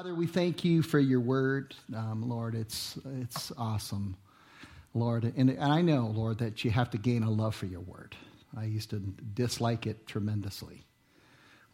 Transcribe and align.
Father, 0.00 0.14
we 0.14 0.26
thank 0.26 0.64
you 0.64 0.80
for 0.80 0.98
your 0.98 1.20
word, 1.20 1.74
um, 1.94 2.26
Lord. 2.26 2.54
It's 2.54 2.98
it's 3.20 3.52
awesome, 3.58 4.16
Lord, 4.94 5.30
and, 5.36 5.58
I 5.60 5.82
know, 5.82 6.06
Lord, 6.06 6.38
that 6.38 6.64
you 6.64 6.70
have 6.70 6.88
to 6.92 6.96
gain 6.96 7.22
a 7.22 7.28
love 7.28 7.54
for 7.54 7.66
your 7.66 7.82
word. 7.82 8.16
I 8.56 8.64
used 8.64 8.88
to 8.90 9.00
dislike 9.34 9.86
it 9.86 10.06
tremendously, 10.06 10.86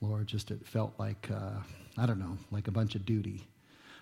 Lord. 0.00 0.26
Just 0.26 0.50
it 0.50 0.66
felt 0.66 0.92
like 0.98 1.30
uh, 1.32 1.60
I 1.96 2.04
don't 2.04 2.18
know, 2.18 2.36
like 2.50 2.66
a 2.66 2.72
bunch 2.72 2.96
of 2.96 3.06
duty, 3.06 3.46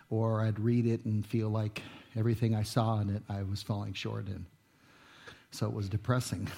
or 0.08 0.40
I'd 0.40 0.58
read 0.58 0.86
it 0.86 1.04
and 1.04 1.26
feel 1.26 1.50
like 1.50 1.82
everything 2.16 2.54
I 2.54 2.62
saw 2.62 3.00
in 3.00 3.10
it 3.10 3.22
I 3.28 3.42
was 3.42 3.62
falling 3.62 3.92
short 3.92 4.26
in. 4.28 4.46
So 5.50 5.66
it 5.66 5.74
was 5.74 5.90
depressing, 5.90 6.48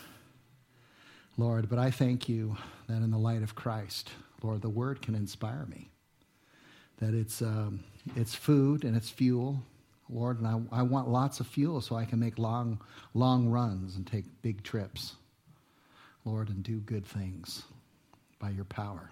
Lord. 1.36 1.68
But 1.68 1.80
I 1.80 1.90
thank 1.90 2.28
you 2.28 2.56
that 2.86 3.02
in 3.02 3.10
the 3.10 3.18
light 3.18 3.42
of 3.42 3.56
Christ, 3.56 4.12
Lord, 4.40 4.62
the 4.62 4.70
word 4.70 5.02
can 5.02 5.16
inspire 5.16 5.66
me 5.68 5.90
that 6.98 7.14
it's, 7.14 7.42
um, 7.42 7.80
it's 8.14 8.34
food 8.34 8.84
and 8.84 8.96
it's 8.96 9.10
fuel, 9.10 9.62
Lord, 10.08 10.40
and 10.40 10.46
I, 10.46 10.80
I 10.80 10.82
want 10.82 11.08
lots 11.08 11.40
of 11.40 11.46
fuel 11.46 11.80
so 11.80 11.96
I 11.96 12.04
can 12.04 12.18
make 12.18 12.38
long, 12.38 12.80
long 13.14 13.48
runs 13.48 13.96
and 13.96 14.06
take 14.06 14.24
big 14.42 14.62
trips, 14.62 15.16
Lord, 16.24 16.48
and 16.48 16.62
do 16.62 16.78
good 16.80 17.04
things 17.04 17.64
by 18.38 18.50
your 18.50 18.64
power. 18.64 19.10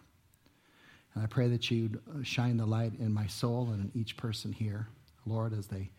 And 1.14 1.22
I 1.22 1.26
pray 1.26 1.48
that 1.48 1.70
you'd 1.70 2.00
shine 2.22 2.56
the 2.56 2.66
light 2.66 2.92
in 2.98 3.12
my 3.12 3.26
soul 3.26 3.70
and 3.72 3.84
in 3.84 4.00
each 4.00 4.16
person 4.16 4.52
here, 4.52 4.88
Lord, 5.26 5.52
as 5.52 5.66
they 5.66 5.90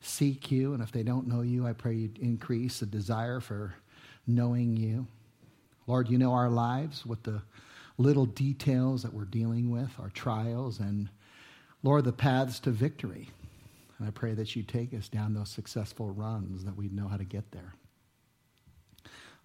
seek 0.00 0.50
you. 0.50 0.74
And 0.74 0.82
if 0.82 0.92
they 0.92 1.02
don't 1.02 1.26
know 1.26 1.42
you, 1.42 1.66
I 1.66 1.72
pray 1.72 1.94
you'd 1.94 2.18
increase 2.18 2.80
the 2.80 2.86
desire 2.86 3.40
for 3.40 3.74
knowing 4.26 4.76
you. 4.76 5.06
Lord, 5.86 6.08
you 6.08 6.18
know 6.18 6.32
our 6.32 6.50
lives, 6.50 7.04
what 7.04 7.24
the 7.24 7.42
little 7.98 8.26
details 8.26 9.02
that 9.02 9.12
we're 9.12 9.24
dealing 9.24 9.70
with, 9.70 9.90
our 9.98 10.10
trials, 10.10 10.78
and 10.78 11.08
Lord, 11.82 12.04
the 12.04 12.12
paths 12.12 12.60
to 12.60 12.70
victory. 12.70 13.30
And 13.98 14.08
I 14.08 14.10
pray 14.10 14.34
that 14.34 14.56
you 14.56 14.62
take 14.62 14.94
us 14.94 15.08
down 15.08 15.34
those 15.34 15.50
successful 15.50 16.10
runs 16.10 16.64
that 16.64 16.76
we 16.76 16.88
know 16.88 17.08
how 17.08 17.16
to 17.16 17.24
get 17.24 17.50
there. 17.52 17.74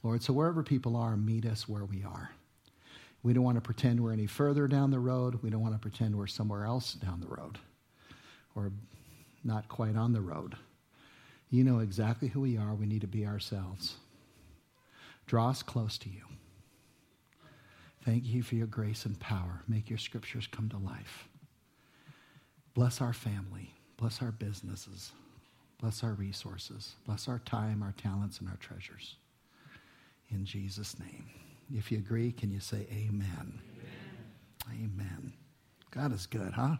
Lord, 0.03 0.21
so 0.21 0.33
wherever 0.33 0.63
people 0.63 0.95
are, 0.95 1.17
meet 1.17 1.45
us 1.45 1.67
where 1.67 1.85
we 1.85 2.03
are. 2.03 2.31
We 3.23 3.33
don't 3.33 3.43
want 3.43 3.57
to 3.57 3.61
pretend 3.61 3.99
we're 3.99 4.13
any 4.13 4.27
further 4.27 4.67
down 4.67 4.91
the 4.91 4.99
road. 4.99 5.39
We 5.41 5.49
don't 5.49 5.61
want 5.61 5.73
to 5.73 5.79
pretend 5.79 6.15
we're 6.15 6.27
somewhere 6.27 6.65
else 6.65 6.93
down 6.93 7.21
the 7.21 7.27
road 7.27 7.57
or 8.55 8.71
not 9.43 9.67
quite 9.67 9.95
on 9.95 10.13
the 10.13 10.21
road. 10.21 10.55
You 11.49 11.63
know 11.63 11.79
exactly 11.79 12.27
who 12.27 12.41
we 12.41 12.57
are. 12.57 12.75
We 12.75 12.85
need 12.85 13.01
to 13.01 13.07
be 13.07 13.25
ourselves. 13.25 13.95
Draw 15.25 15.49
us 15.49 15.63
close 15.63 15.97
to 15.99 16.09
you. 16.09 16.21
Thank 18.03 18.25
you 18.25 18.43
for 18.43 18.55
your 18.55 18.67
grace 18.67 19.05
and 19.05 19.19
power. 19.19 19.63
Make 19.67 19.89
your 19.89 19.97
scriptures 19.97 20.47
come 20.51 20.69
to 20.69 20.77
life. 20.77 21.27
Bless 22.75 23.01
our 23.01 23.13
family. 23.13 23.73
Bless 23.97 24.21
our 24.21 24.31
businesses. 24.31 25.11
Bless 25.81 26.03
our 26.03 26.13
resources. 26.13 26.95
Bless 27.05 27.27
our 27.27 27.39
time, 27.39 27.81
our 27.81 27.93
talents, 27.97 28.39
and 28.39 28.49
our 28.49 28.57
treasures. 28.57 29.15
In 30.29 30.45
Jesus' 30.45 30.99
name. 30.99 31.25
If 31.73 31.91
you 31.91 31.97
agree, 31.97 32.31
can 32.31 32.51
you 32.51 32.59
say 32.59 32.85
amen? 32.91 33.59
Amen. 34.69 34.91
amen. 34.99 35.33
God 35.91 36.13
is 36.13 36.27
good, 36.27 36.53
huh? 36.53 36.75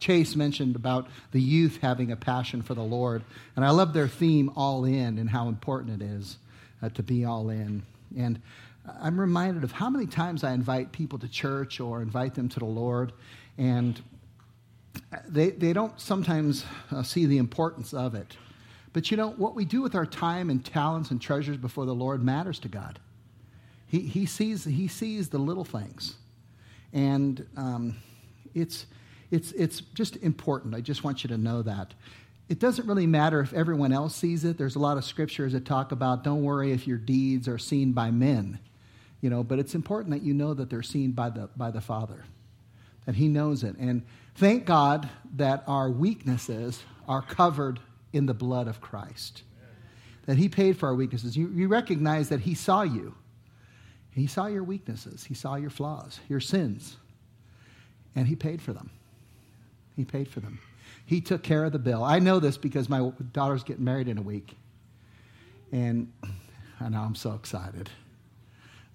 Chase 0.00 0.34
mentioned 0.34 0.76
about 0.76 1.08
the 1.32 1.40
youth 1.40 1.78
having 1.82 2.10
a 2.10 2.16
passion 2.16 2.62
for 2.62 2.74
the 2.74 2.82
Lord. 2.82 3.22
And 3.54 3.64
I 3.64 3.70
love 3.70 3.92
their 3.92 4.08
theme, 4.08 4.50
all 4.56 4.84
in, 4.84 5.18
and 5.18 5.28
how 5.28 5.48
important 5.48 6.02
it 6.02 6.06
is 6.06 6.38
uh, 6.82 6.88
to 6.90 7.02
be 7.02 7.24
all 7.24 7.50
in. 7.50 7.82
And 8.16 8.40
I'm 9.00 9.20
reminded 9.20 9.64
of 9.64 9.72
how 9.72 9.90
many 9.90 10.06
times 10.06 10.44
I 10.44 10.52
invite 10.52 10.92
people 10.92 11.18
to 11.18 11.28
church 11.28 11.80
or 11.80 12.00
invite 12.00 12.34
them 12.34 12.48
to 12.50 12.58
the 12.60 12.64
Lord. 12.64 13.12
And 13.58 14.00
they, 15.28 15.50
they 15.50 15.72
don't 15.72 15.98
sometimes 16.00 16.64
uh, 16.90 17.02
see 17.02 17.26
the 17.26 17.38
importance 17.38 17.94
of 17.94 18.14
it. 18.14 18.36
But 18.92 19.10
you 19.10 19.16
know, 19.16 19.30
what 19.30 19.54
we 19.54 19.64
do 19.64 19.82
with 19.82 19.94
our 19.94 20.06
time 20.06 20.50
and 20.50 20.64
talents 20.64 21.10
and 21.10 21.20
treasures 21.20 21.56
before 21.56 21.86
the 21.86 21.94
Lord 21.94 22.22
matters 22.22 22.58
to 22.60 22.68
God. 22.68 22.98
He, 23.86 24.00
he, 24.00 24.26
sees, 24.26 24.64
he 24.64 24.88
sees 24.88 25.28
the 25.28 25.38
little 25.38 25.64
things. 25.64 26.16
And 26.92 27.46
um, 27.56 27.96
it's, 28.54 28.86
it's, 29.30 29.52
it's 29.52 29.80
just 29.94 30.16
important. 30.16 30.74
I 30.74 30.80
just 30.80 31.04
want 31.04 31.24
you 31.24 31.28
to 31.28 31.38
know 31.38 31.62
that. 31.62 31.94
It 32.48 32.58
doesn't 32.58 32.86
really 32.86 33.06
matter 33.06 33.40
if 33.40 33.52
everyone 33.52 33.92
else 33.92 34.14
sees 34.14 34.44
it. 34.44 34.56
There's 34.56 34.76
a 34.76 34.78
lot 34.78 34.96
of 34.96 35.04
scriptures 35.04 35.52
that 35.52 35.66
talk 35.66 35.92
about 35.92 36.24
don't 36.24 36.42
worry 36.42 36.72
if 36.72 36.86
your 36.86 36.96
deeds 36.96 37.46
are 37.46 37.58
seen 37.58 37.92
by 37.92 38.10
men. 38.10 38.58
You 39.20 39.30
know, 39.30 39.42
but 39.42 39.58
it's 39.58 39.74
important 39.74 40.10
that 40.12 40.22
you 40.22 40.32
know 40.32 40.54
that 40.54 40.70
they're 40.70 40.82
seen 40.82 41.12
by 41.12 41.30
the, 41.30 41.48
by 41.56 41.70
the 41.70 41.80
Father, 41.80 42.24
that 43.04 43.16
He 43.16 43.28
knows 43.28 43.64
it. 43.64 43.76
And 43.76 44.02
Thank 44.38 44.66
God 44.66 45.08
that 45.34 45.64
our 45.66 45.90
weaknesses 45.90 46.80
are 47.08 47.22
covered 47.22 47.80
in 48.12 48.26
the 48.26 48.34
blood 48.34 48.68
of 48.68 48.80
Christ. 48.80 49.42
That 50.26 50.36
He 50.36 50.48
paid 50.48 50.76
for 50.76 50.86
our 50.86 50.94
weaknesses. 50.94 51.36
You, 51.36 51.48
you 51.48 51.66
recognize 51.66 52.28
that 52.28 52.40
He 52.40 52.54
saw 52.54 52.82
you. 52.82 53.16
He 54.12 54.28
saw 54.28 54.46
your 54.46 54.62
weaknesses, 54.62 55.24
He 55.24 55.34
saw 55.34 55.56
your 55.56 55.70
flaws, 55.70 56.20
your 56.28 56.38
sins, 56.38 56.98
and 58.14 58.28
He 58.28 58.36
paid 58.36 58.62
for 58.62 58.72
them. 58.72 58.90
He 59.96 60.04
paid 60.04 60.28
for 60.28 60.38
them. 60.38 60.60
He 61.04 61.20
took 61.20 61.42
care 61.42 61.64
of 61.64 61.72
the 61.72 61.80
bill. 61.80 62.04
I 62.04 62.20
know 62.20 62.38
this 62.38 62.56
because 62.56 62.88
my 62.88 63.10
daughter's 63.32 63.64
getting 63.64 63.84
married 63.84 64.06
in 64.06 64.18
a 64.18 64.22
week. 64.22 64.56
And 65.72 66.12
I 66.80 66.88
know 66.88 67.00
I'm 67.00 67.16
so 67.16 67.32
excited. 67.32 67.90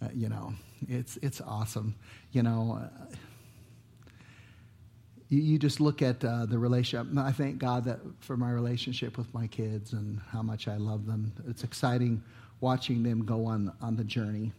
Uh, 0.01 0.07
you 0.13 0.29
know, 0.29 0.53
it's, 0.87 1.17
it's 1.21 1.41
awesome. 1.41 1.95
You 2.31 2.43
know, 2.43 2.79
uh, 2.81 3.15
you, 5.33 5.41
you 5.41 5.59
just 5.59 5.79
look 5.79 6.01
at 6.01 6.23
uh, 6.23 6.45
the 6.45 6.59
relationship. 6.59 7.07
I 7.17 7.31
thank 7.31 7.57
God 7.57 7.85
that 7.85 7.99
for 8.19 8.37
my 8.37 8.51
relationship 8.51 9.17
with 9.17 9.33
my 9.33 9.47
kids 9.47 9.93
and 9.93 10.21
how 10.29 10.43
much 10.43 10.67
I 10.67 10.77
love 10.77 11.07
them. 11.07 11.33
It's 11.47 11.63
exciting 11.63 12.23
watching 12.61 13.01
them 13.01 13.25
go 13.25 13.45
on, 13.45 13.73
on 13.81 13.95
the 13.95 14.03
journey. 14.03 14.51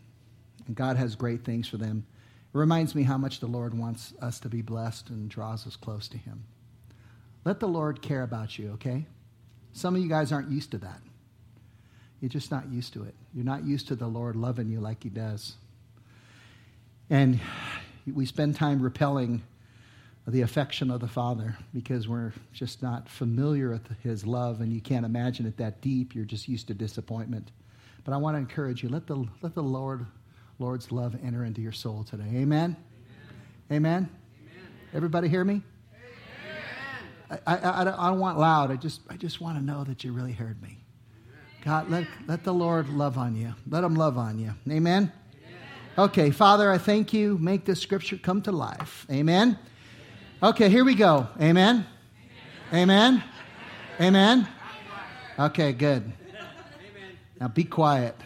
And 0.67 0.75
God 0.75 0.97
has 0.97 1.15
great 1.15 1.45
things 1.45 1.69
for 1.69 1.77
them. 1.77 2.05
It 2.53 2.59
reminds 2.59 2.95
me 2.95 3.05
how 3.05 3.17
much 3.17 3.39
the 3.39 3.47
Lord 3.47 3.77
wants 3.79 4.15
us 4.21 4.41
to 4.41 4.49
be 4.49 4.63
blessed 4.63 5.11
and 5.11 5.29
draws 5.29 5.67
us 5.67 5.77
close 5.77 6.09
to 6.09 6.19
Him. 6.19 6.45
Let 7.45 7.61
the 7.61 7.69
Lord 7.69 8.03
care 8.03 8.23
about 8.23 8.59
you, 8.59 8.73
okay? 8.73 9.07
Some 9.73 9.95
of 9.95 10.03
you 10.03 10.09
guys 10.09 10.33
aren't 10.33 10.51
used 10.51 10.71
to 10.73 10.79
that. 10.79 11.01
You're 12.21 12.31
just 12.31 12.51
not 12.51 12.69
used 12.71 12.93
to 12.95 13.05
it. 13.05 13.15
You're 13.33 13.45
not 13.45 13.65
used 13.65 13.89
to 13.89 13.97
the 13.97 14.07
Lord 14.07 14.35
loving 14.35 14.69
you 14.69 14.81
like 14.81 15.03
He 15.03 15.09
does. 15.09 15.55
And 17.11 17.39
we 18.13 18.27
spend 18.27 18.57
time 18.57 18.83
repelling 18.83 19.43
the 20.27 20.41
affection 20.41 20.91
of 20.91 21.01
the 21.01 21.09
Father 21.09 21.57
because 21.75 22.09
we're 22.09 22.33
just 22.53 22.83
not 22.83 23.09
familiar 23.09 23.71
with 23.71 23.89
His 24.03 24.27
love 24.27 24.61
and 24.61 24.73
you 24.73 24.81
can't 24.81 25.05
imagine 25.05 25.47
it 25.47 25.57
that 25.59 25.83
deep. 25.83 26.15
You're 26.15 26.25
just 26.25 26.49
used 26.49 26.67
to 26.69 26.75
disappointment. 26.75 27.51
But 28.05 28.15
I 28.15 28.17
want 28.17 28.35
to 28.35 28.39
encourage 28.39 28.83
you 28.83 28.89
let 28.89 29.07
the, 29.07 29.27
let 29.43 29.55
the 29.55 29.63
Lord, 29.63 30.07
Lord's 30.59 30.91
love 30.91 31.17
enter 31.23 31.45
into 31.45 31.61
your 31.61 31.73
soul 31.73 32.05
today. 32.05 32.25
Amen? 32.25 32.37
Amen? 32.41 32.77
Amen? 33.71 33.77
Amen. 33.97 34.09
Everybody 34.95 35.29
hear 35.29 35.45
me? 35.45 35.63
I, 37.31 37.39
I, 37.47 37.57
I, 37.57 37.81
I, 37.81 38.11
don't 38.11 38.21
want 38.21 38.39
loud. 38.39 38.71
I 38.71 38.77
just, 38.77 39.01
I 39.09 39.17
just 39.17 39.41
want 39.41 39.59
to 39.59 39.65
know 39.65 39.85
that 39.85 40.05
you 40.05 40.13
really 40.13 40.33
heard 40.33 40.63
me. 40.63 40.79
God, 41.65 41.91
let, 41.91 42.07
let 42.27 42.45
the 42.45 42.53
Lord 42.53 42.91
love 42.91 43.17
on 43.17 43.37
you. 43.37 43.55
Let 43.69 43.85
him 43.85 43.95
love 43.95 44.19
on 44.19 44.39
you. 44.39 44.55
Amen? 44.71 45.11
Amen? 45.11 45.13
Okay, 45.97 46.31
Father, 46.31 46.71
I 46.71 46.77
thank 46.77 47.13
you. 47.13 47.39
Make 47.39 47.65
this 47.65 47.81
scripture 47.81 48.19
come 48.19 48.43
to 48.43 48.53
life. 48.53 49.07
Amen? 49.11 49.59
Okay, 50.43 50.69
here 50.69 50.85
we 50.85 50.95
go. 50.95 51.29
Amen? 51.41 51.87
Amen? 52.73 53.23
Amen? 54.01 54.49
Okay, 55.39 55.73
good. 55.73 56.13
Now 57.41 57.49
be 57.49 57.65
quiet. 57.65 58.17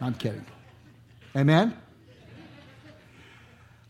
I'm 0.00 0.14
kidding. 0.14 0.44
Amen? 1.34 1.76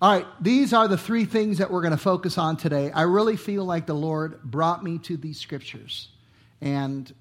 All 0.01 0.13
right, 0.13 0.27
these 0.41 0.73
are 0.73 0.87
the 0.87 0.97
three 0.97 1.25
things 1.25 1.59
that 1.59 1.71
we're 1.71 1.83
going 1.83 1.91
to 1.91 1.97
focus 1.97 2.39
on 2.39 2.57
today. 2.57 2.93
I 2.93 3.03
really 3.03 3.37
feel 3.37 3.65
like 3.65 3.87
the 3.87 3.95
Lord 3.95 4.41
brought 4.45 4.85
me 4.85 4.99
to 4.99 5.17
these 5.17 5.39
scriptures. 5.39 6.09
And 6.61 7.13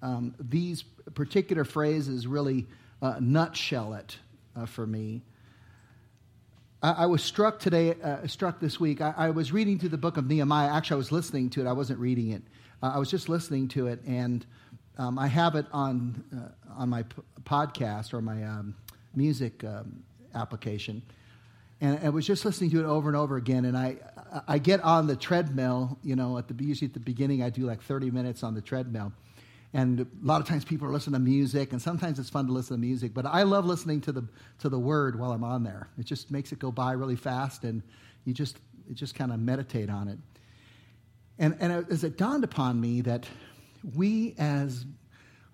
um, 0.00 0.34
these 0.40 0.82
particular 1.14 1.64
phrases 1.64 2.26
really 2.26 2.66
uh, 3.02 3.16
nutshell 3.20 3.92
it 3.94 4.16
uh, 4.56 4.64
for 4.64 4.86
me. 4.86 5.22
I, 6.82 7.06
was 7.06 7.22
struck 7.22 7.60
today, 7.60 7.94
uh, 8.02 8.26
struck 8.26 8.58
this 8.58 8.80
week. 8.80 9.00
I, 9.00 9.14
I, 9.16 9.30
was 9.30 9.52
reading 9.52 9.78
through 9.78 9.90
the 9.90 9.98
book 9.98 10.16
of 10.16 10.26
Nehemiah. 10.26 10.68
Actually, 10.68 10.96
I 10.96 10.98
was 10.98 11.12
listening 11.12 11.48
to 11.50 11.60
it. 11.60 11.68
I 11.68 11.72
wasn't 11.72 12.00
reading 12.00 12.32
it. 12.32 12.42
Uh, 12.82 12.92
I 12.94 12.98
was 12.98 13.08
just 13.08 13.28
listening 13.28 13.68
to 13.68 13.86
it, 13.86 14.02
and 14.04 14.44
um, 14.98 15.16
I 15.16 15.28
have 15.28 15.54
it 15.54 15.66
on 15.72 16.24
uh, 16.36 16.80
on 16.80 16.88
my 16.88 17.04
p- 17.04 17.22
podcast 17.44 18.12
or 18.12 18.20
my 18.20 18.42
um, 18.42 18.74
music 19.14 19.62
um, 19.62 20.02
application. 20.34 21.02
And 21.80 22.00
I 22.04 22.08
was 22.08 22.26
just 22.26 22.44
listening 22.44 22.70
to 22.70 22.80
it 22.80 22.84
over 22.84 23.08
and 23.08 23.16
over 23.16 23.36
again. 23.36 23.64
And 23.64 23.76
I, 23.76 23.96
I 24.46 24.58
get 24.58 24.80
on 24.82 25.06
the 25.06 25.16
treadmill, 25.16 25.98
you 26.02 26.14
know, 26.14 26.38
at 26.38 26.46
the 26.46 26.64
usually 26.64 26.86
at 26.86 26.94
the 26.94 27.00
beginning 27.00 27.42
I 27.42 27.50
do 27.50 27.62
like 27.62 27.82
30 27.82 28.10
minutes 28.10 28.42
on 28.42 28.54
the 28.54 28.60
treadmill. 28.60 29.12
And 29.74 30.00
a 30.00 30.06
lot 30.22 30.40
of 30.40 30.46
times 30.46 30.64
people 30.64 30.86
are 30.86 30.92
listening 30.92 31.14
to 31.14 31.20
music, 31.20 31.72
and 31.72 31.80
sometimes 31.80 32.18
it's 32.18 32.28
fun 32.28 32.46
to 32.46 32.52
listen 32.52 32.76
to 32.76 32.80
music. 32.80 33.14
But 33.14 33.24
I 33.24 33.42
love 33.44 33.64
listening 33.64 34.02
to 34.02 34.12
the 34.12 34.24
to 34.58 34.68
the 34.68 34.78
word 34.78 35.18
while 35.18 35.32
I'm 35.32 35.44
on 35.44 35.62
there. 35.62 35.88
It 35.98 36.04
just 36.04 36.30
makes 36.30 36.52
it 36.52 36.58
go 36.58 36.70
by 36.70 36.92
really 36.92 37.16
fast, 37.16 37.64
and 37.64 37.82
you 38.24 38.34
just 38.34 38.58
you 38.86 38.94
just 38.94 39.14
kind 39.14 39.32
of 39.32 39.40
meditate 39.40 39.88
on 39.88 40.08
it. 40.08 40.18
And, 41.38 41.56
and 41.60 41.86
as 41.90 42.04
it 42.04 42.18
dawned 42.18 42.44
upon 42.44 42.80
me 42.80 43.00
that 43.02 43.26
we 43.94 44.34
as 44.38 44.84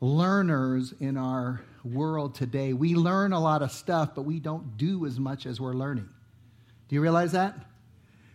learners 0.01 0.93
in 1.01 1.17
our 1.17 1.61
world 1.85 2.35
today, 2.35 2.73
we 2.73 2.95
learn 2.95 3.33
a 3.33 3.41
lot 3.41 3.63
of 3.63 3.71
stuff, 3.71 4.15
but 4.15 4.23
we 4.23 4.41
don't 4.41 4.77
do 4.77 5.07
as 5.07 5.19
much 5.19 5.47
as 5.47 5.61
we're 5.61 5.75
learning. 5.75 6.09
Do 6.89 6.95
you 6.95 7.01
realize 7.01 7.33
that? 7.33 7.55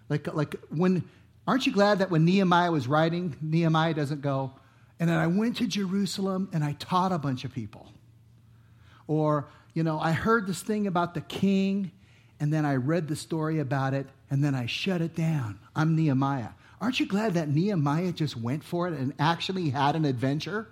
Like, 0.09 0.33
like 0.33 0.55
when, 0.69 1.03
aren't 1.47 1.65
you 1.65 1.71
glad 1.71 1.99
that 1.99 2.09
when 2.09 2.25
Nehemiah 2.25 2.71
was 2.71 2.87
writing, 2.87 3.35
Nehemiah 3.41 3.93
doesn't 3.93 4.21
go, 4.21 4.53
and 5.03 5.09
then 5.09 5.17
I 5.17 5.27
went 5.27 5.57
to 5.57 5.67
Jerusalem 5.67 6.47
and 6.53 6.63
I 6.63 6.77
taught 6.79 7.11
a 7.11 7.17
bunch 7.17 7.43
of 7.43 7.53
people. 7.53 7.91
Or, 9.05 9.49
you 9.73 9.83
know, 9.83 9.99
I 9.99 10.13
heard 10.13 10.47
this 10.47 10.63
thing 10.63 10.87
about 10.87 11.13
the 11.13 11.19
king 11.19 11.91
and 12.39 12.53
then 12.53 12.63
I 12.63 12.75
read 12.75 13.09
the 13.09 13.17
story 13.17 13.59
about 13.59 13.93
it 13.93 14.07
and 14.31 14.41
then 14.41 14.55
I 14.55 14.65
shut 14.65 15.01
it 15.01 15.13
down. 15.13 15.59
I'm 15.75 15.97
Nehemiah. 15.97 16.51
Aren't 16.79 17.01
you 17.01 17.05
glad 17.05 17.33
that 17.33 17.49
Nehemiah 17.49 18.13
just 18.13 18.37
went 18.37 18.63
for 18.63 18.87
it 18.87 18.93
and 18.93 19.13
actually 19.19 19.71
had 19.71 19.97
an 19.97 20.05
adventure? 20.05 20.69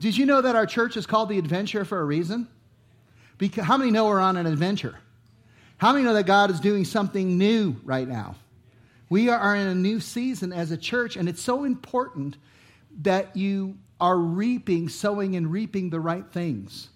Did 0.00 0.16
you 0.16 0.24
know 0.24 0.40
that 0.40 0.56
our 0.56 0.64
church 0.64 0.96
is 0.96 1.04
called 1.04 1.28
the 1.28 1.38
adventure 1.38 1.84
for 1.84 2.00
a 2.00 2.04
reason? 2.06 2.48
Because, 3.36 3.66
how 3.66 3.76
many 3.76 3.90
know 3.90 4.06
we're 4.06 4.18
on 4.18 4.38
an 4.38 4.46
adventure? 4.46 4.98
How 5.76 5.92
many 5.92 6.06
know 6.06 6.14
that 6.14 6.24
God 6.24 6.50
is 6.50 6.58
doing 6.58 6.86
something 6.86 7.36
new 7.36 7.76
right 7.84 8.08
now? 8.08 8.36
We 9.10 9.28
are 9.28 9.54
in 9.54 9.66
a 9.66 9.74
new 9.74 10.00
season 10.00 10.54
as 10.54 10.70
a 10.70 10.78
church, 10.78 11.16
and 11.16 11.28
it's 11.28 11.42
so 11.42 11.64
important 11.64 12.38
that 13.00 13.36
you 13.36 13.76
are 14.00 14.16
reaping, 14.16 14.88
sowing, 14.88 15.36
and 15.36 15.50
reaping 15.50 15.90
the 15.90 16.00
right 16.00 16.26
things. 16.32 16.90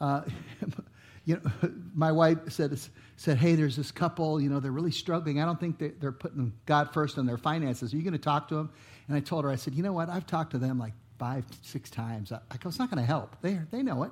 Uh, 0.00 0.22
you 1.24 1.36
know, 1.36 1.70
my 1.94 2.12
wife 2.12 2.38
said, 2.48 2.78
said, 3.16 3.36
Hey, 3.36 3.54
there's 3.54 3.76
this 3.76 3.90
couple, 3.90 4.40
you 4.40 4.48
know, 4.48 4.60
they're 4.60 4.72
really 4.72 4.92
struggling. 4.92 5.40
I 5.40 5.44
don't 5.44 5.60
think 5.60 5.78
they, 5.78 6.06
are 6.06 6.12
putting 6.12 6.52
God 6.66 6.92
first 6.92 7.18
in 7.18 7.26
their 7.26 7.38
finances. 7.38 7.92
Are 7.92 7.96
you 7.96 8.02
going 8.02 8.12
to 8.12 8.18
talk 8.18 8.48
to 8.48 8.54
them? 8.54 8.70
And 9.08 9.16
I 9.16 9.20
told 9.20 9.44
her, 9.44 9.50
I 9.50 9.56
said, 9.56 9.74
You 9.74 9.82
know 9.82 9.92
what? 9.92 10.08
I've 10.08 10.26
talked 10.26 10.52
to 10.52 10.58
them 10.58 10.78
like 10.78 10.94
five, 11.18 11.44
six 11.62 11.90
times. 11.90 12.32
I 12.32 12.56
go, 12.58 12.68
It's 12.68 12.78
not 12.78 12.90
going 12.90 13.02
to 13.02 13.06
help. 13.06 13.36
They, 13.42 13.58
they 13.70 13.82
know 13.82 14.04
it. 14.04 14.10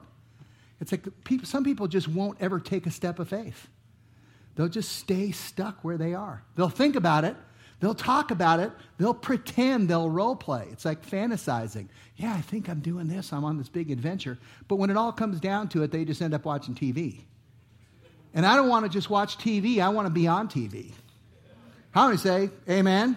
It's 0.80 0.92
like 0.92 1.06
people, 1.24 1.46
some 1.46 1.64
people 1.64 1.88
just 1.88 2.08
won't 2.08 2.36
ever 2.40 2.60
take 2.60 2.86
a 2.86 2.90
step 2.90 3.18
of 3.18 3.28
faith. 3.28 3.68
They'll 4.56 4.68
just 4.68 4.92
stay 4.92 5.30
stuck 5.30 5.84
where 5.84 5.98
they 5.98 6.14
are. 6.14 6.42
They'll 6.54 6.68
think 6.68 6.96
about 6.96 7.24
it, 7.24 7.36
They'll 7.80 7.94
talk 7.94 8.30
about 8.30 8.60
it. 8.60 8.72
They'll 8.98 9.14
pretend. 9.14 9.88
They'll 9.88 10.08
role 10.08 10.34
play. 10.34 10.68
It's 10.72 10.84
like 10.84 11.04
fantasizing. 11.04 11.88
Yeah, 12.16 12.32
I 12.32 12.40
think 12.40 12.68
I'm 12.68 12.80
doing 12.80 13.06
this. 13.06 13.32
I'm 13.32 13.44
on 13.44 13.58
this 13.58 13.68
big 13.68 13.90
adventure. 13.90 14.38
But 14.66 14.76
when 14.76 14.88
it 14.88 14.96
all 14.96 15.12
comes 15.12 15.40
down 15.40 15.68
to 15.70 15.82
it, 15.82 15.90
they 15.90 16.04
just 16.04 16.22
end 16.22 16.32
up 16.32 16.44
watching 16.46 16.74
TV. 16.74 17.20
And 18.32 18.46
I 18.46 18.56
don't 18.56 18.68
want 18.68 18.86
to 18.86 18.90
just 18.90 19.10
watch 19.10 19.36
TV. 19.38 19.80
I 19.80 19.90
want 19.90 20.06
to 20.06 20.10
be 20.10 20.26
on 20.26 20.48
TV. 20.48 20.92
How 21.90 22.06
many 22.06 22.18
say 22.18 22.50
amen? 22.68 23.16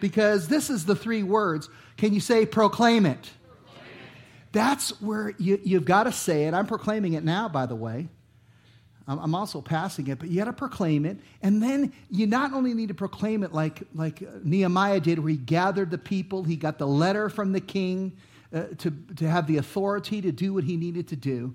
Because 0.00 0.48
this 0.48 0.70
is 0.70 0.84
the 0.84 0.96
three 0.96 1.22
words. 1.22 1.68
Can 1.96 2.12
you 2.12 2.20
say 2.20 2.44
proclaim 2.44 3.06
it? 3.06 3.30
Proclaim 3.46 3.86
it. 3.86 4.52
That's 4.52 5.00
where 5.00 5.34
you, 5.38 5.60
you've 5.62 5.86
got 5.86 6.04
to 6.04 6.12
say 6.12 6.44
it. 6.44 6.54
I'm 6.54 6.66
proclaiming 6.66 7.14
it 7.14 7.24
now, 7.24 7.48
by 7.48 7.66
the 7.66 7.74
way. 7.74 8.08
I'm 9.06 9.34
also 9.34 9.60
passing 9.60 10.06
it, 10.06 10.18
but 10.18 10.30
you 10.30 10.38
got 10.38 10.46
to 10.46 10.52
proclaim 10.54 11.04
it. 11.04 11.18
And 11.42 11.62
then 11.62 11.92
you 12.10 12.26
not 12.26 12.54
only 12.54 12.72
need 12.72 12.88
to 12.88 12.94
proclaim 12.94 13.42
it 13.42 13.52
like, 13.52 13.82
like 13.94 14.22
Nehemiah 14.42 15.00
did, 15.00 15.18
where 15.18 15.30
he 15.30 15.36
gathered 15.36 15.90
the 15.90 15.98
people, 15.98 16.42
he 16.42 16.56
got 16.56 16.78
the 16.78 16.86
letter 16.86 17.28
from 17.28 17.52
the 17.52 17.60
king 17.60 18.16
uh, 18.54 18.62
to, 18.78 18.90
to 19.16 19.28
have 19.28 19.46
the 19.46 19.58
authority 19.58 20.22
to 20.22 20.32
do 20.32 20.54
what 20.54 20.64
he 20.64 20.76
needed 20.78 21.08
to 21.08 21.16
do. 21.16 21.54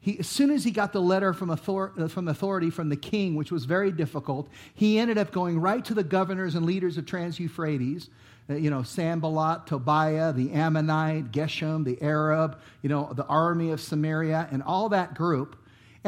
He, 0.00 0.18
as 0.18 0.28
soon 0.28 0.50
as 0.50 0.64
he 0.64 0.70
got 0.70 0.94
the 0.94 1.02
letter 1.02 1.34
from, 1.34 1.50
author, 1.50 1.92
uh, 1.98 2.08
from 2.08 2.28
authority 2.28 2.70
from 2.70 2.88
the 2.88 2.96
king, 2.96 3.34
which 3.34 3.52
was 3.52 3.66
very 3.66 3.92
difficult, 3.92 4.48
he 4.72 4.98
ended 4.98 5.18
up 5.18 5.30
going 5.30 5.60
right 5.60 5.84
to 5.84 5.92
the 5.92 6.04
governors 6.04 6.54
and 6.54 6.64
leaders 6.64 6.96
of 6.96 7.04
Trans 7.04 7.38
Euphrates. 7.38 8.08
Uh, 8.48 8.54
you 8.54 8.70
know, 8.70 8.82
Sanballat, 8.82 9.66
Tobiah, 9.66 10.32
the 10.32 10.52
Ammonite, 10.52 11.32
Geshem, 11.32 11.84
the 11.84 12.00
Arab, 12.00 12.58
you 12.80 12.88
know, 12.88 13.12
the 13.12 13.26
army 13.26 13.72
of 13.72 13.80
Samaria, 13.80 14.48
and 14.50 14.62
all 14.62 14.88
that 14.88 15.14
group 15.14 15.56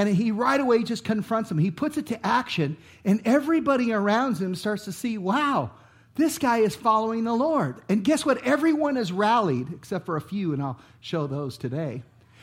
and 0.08 0.16
he 0.16 0.30
right 0.30 0.60
away 0.60 0.82
just 0.82 1.04
confronts 1.04 1.50
him. 1.50 1.58
He 1.58 1.70
puts 1.70 1.96
it 1.96 2.06
to 2.06 2.26
action, 2.26 2.76
and 3.04 3.20
everybody 3.24 3.92
around 3.92 4.38
him 4.38 4.54
starts 4.54 4.84
to 4.84 4.92
see, 4.92 5.18
wow, 5.18 5.70
this 6.14 6.38
guy 6.38 6.58
is 6.58 6.74
following 6.74 7.24
the 7.24 7.34
Lord. 7.34 7.76
And 7.88 8.02
guess 8.04 8.24
what? 8.24 8.44
Everyone 8.44 8.96
has 8.96 9.12
rallied, 9.12 9.72
except 9.72 10.06
for 10.06 10.16
a 10.16 10.20
few, 10.20 10.52
and 10.52 10.62
I'll 10.62 10.78
show 11.00 11.26
those 11.26 11.58
today. 11.58 12.02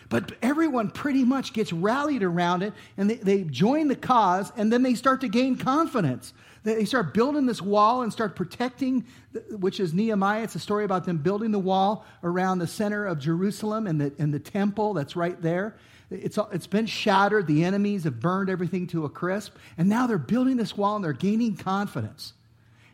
But 0.10 0.34
everyone 0.42 0.90
pretty 0.90 1.24
much 1.24 1.54
gets 1.54 1.74
rallied 1.74 2.24
around 2.24 2.64
it, 2.64 2.74
and 2.96 3.10
they, 3.10 3.16
they 3.16 3.44
join 3.44 3.88
the 3.88 3.96
cause, 3.96 4.52
and 4.56 4.72
then 4.72 4.84
they 4.84 4.94
start 4.96 5.22
to 5.22 5.28
gain 5.28 5.58
confidence. 5.58 6.34
They 6.68 6.84
start 6.84 7.14
building 7.14 7.46
this 7.46 7.62
wall 7.62 8.02
and 8.02 8.12
start 8.12 8.36
protecting, 8.36 9.06
which 9.52 9.80
is 9.80 9.94
Nehemiah. 9.94 10.44
It's 10.44 10.56
a 10.56 10.60
story 10.60 10.84
about 10.84 11.06
them 11.06 11.18
building 11.18 11.52
the 11.52 11.60
wall 11.60 12.06
around 12.24 12.60
the 12.60 12.68
center 12.68 13.06
of 13.06 13.20
Jerusalem 13.20 13.88
and 13.88 14.02
the, 14.02 14.12
and 14.20 14.34
the 14.34 14.40
temple 14.40 14.94
that's 14.94 15.16
right 15.16 15.42
there. 15.42 15.78
It's, 16.12 16.38
it's 16.52 16.68
been 16.68 16.86
shattered. 16.86 17.48
The 17.48 17.64
enemies 17.64 18.04
have 18.04 18.20
burned 18.20 18.50
everything 18.50 18.86
to 18.88 19.06
a 19.06 19.10
crisp. 19.10 19.56
And 19.78 19.88
now 19.88 20.08
they're 20.08 20.18
building 20.18 20.58
this 20.58 20.76
wall 20.76 20.98
and 20.98 21.06
they're 21.06 21.14
gaining 21.14 21.56
confidence. 21.56 22.34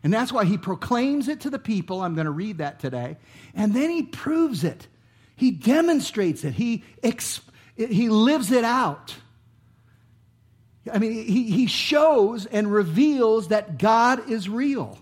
And 0.04 0.12
that's 0.12 0.32
why 0.32 0.44
he 0.44 0.56
proclaims 0.56 1.26
it 1.26 1.40
to 1.40 1.50
the 1.50 1.58
people. 1.58 2.00
I'm 2.00 2.14
going 2.14 2.26
to 2.26 2.30
read 2.30 2.58
that 2.58 2.78
today. 2.78 3.16
And 3.56 3.74
then 3.74 3.90
he 3.90 4.04
proves 4.04 4.62
it. 4.62 4.86
He 5.34 5.50
demonstrates 5.50 6.44
it. 6.44 6.54
He, 6.54 6.84
exp- 7.02 7.48
he 7.76 8.08
lives 8.08 8.52
it 8.52 8.64
out. 8.64 9.16
I 10.92 10.98
mean, 10.98 11.12
he, 11.12 11.50
he 11.50 11.66
shows 11.66 12.46
and 12.46 12.70
reveals 12.70 13.48
that 13.48 13.78
God 13.78 14.28
is 14.30 14.48
real. 14.48 14.98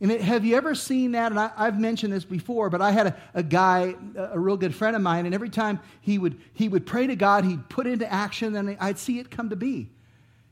And 0.00 0.10
it, 0.10 0.20
have 0.20 0.44
you 0.44 0.56
ever 0.56 0.74
seen 0.74 1.12
that? 1.12 1.30
And 1.30 1.38
I, 1.38 1.50
have 1.56 1.78
mentioned 1.78 2.12
this 2.12 2.24
before, 2.24 2.68
but 2.70 2.80
I 2.82 2.90
had 2.90 3.08
a, 3.08 3.16
a, 3.34 3.42
guy, 3.42 3.94
a 4.16 4.38
real 4.38 4.56
good 4.56 4.74
friend 4.74 4.96
of 4.96 5.02
mine, 5.02 5.26
and 5.26 5.34
every 5.34 5.50
time 5.50 5.80
he 6.00 6.18
would, 6.18 6.40
he 6.52 6.68
would 6.68 6.86
pray 6.86 7.06
to 7.06 7.16
God, 7.16 7.44
he'd 7.44 7.68
put 7.68 7.86
into 7.86 8.10
action, 8.10 8.56
and 8.56 8.76
I'd 8.80 8.98
see 8.98 9.18
it 9.18 9.30
come 9.30 9.50
to 9.50 9.56
be. 9.56 9.90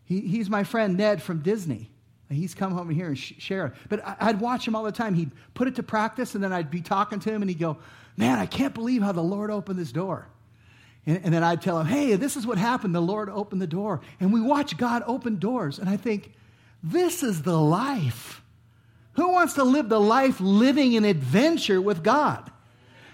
He, 0.04 0.20
he's 0.20 0.48
my 0.48 0.64
friend 0.64 0.96
Ned 0.96 1.22
from 1.22 1.40
Disney. 1.40 1.90
He's 2.28 2.54
come 2.54 2.72
home 2.72 2.88
here 2.88 3.08
and 3.08 3.18
sh- 3.18 3.34
share 3.38 3.66
it. 3.66 3.72
But 3.88 4.06
I, 4.06 4.16
I'd 4.20 4.40
watch 4.40 4.66
him 4.66 4.74
all 4.74 4.84
the 4.84 4.92
time. 4.92 5.14
He'd 5.14 5.32
put 5.54 5.68
it 5.68 5.76
to 5.76 5.82
practice, 5.82 6.34
and 6.34 6.42
then 6.42 6.52
I'd 6.52 6.70
be 6.70 6.80
talking 6.80 7.20
to 7.20 7.30
him, 7.30 7.42
and 7.42 7.50
he'd 7.50 7.58
go, 7.58 7.78
Man, 8.16 8.38
I 8.38 8.46
can't 8.46 8.74
believe 8.74 9.02
how 9.02 9.12
the 9.12 9.22
Lord 9.22 9.50
opened 9.50 9.78
this 9.78 9.92
door. 9.92 10.28
And, 11.06 11.20
and 11.24 11.34
then 11.34 11.42
I'd 11.42 11.62
tell 11.62 11.78
him, 11.80 11.86
Hey, 11.86 12.16
this 12.16 12.36
is 12.36 12.46
what 12.46 12.58
happened. 12.58 12.94
The 12.94 13.00
Lord 13.00 13.28
opened 13.28 13.60
the 13.60 13.66
door. 13.66 14.00
And 14.20 14.32
we 14.32 14.40
watch 14.40 14.76
God 14.76 15.02
open 15.06 15.38
doors. 15.38 15.78
And 15.78 15.88
I 15.88 15.96
think, 15.96 16.32
This 16.82 17.22
is 17.22 17.42
the 17.42 17.58
life. 17.58 18.42
Who 19.14 19.28
wants 19.28 19.54
to 19.54 19.64
live 19.64 19.88
the 19.88 20.00
life 20.00 20.40
living 20.40 20.96
an 20.96 21.04
adventure 21.04 21.80
with 21.80 22.02
God? 22.02 22.50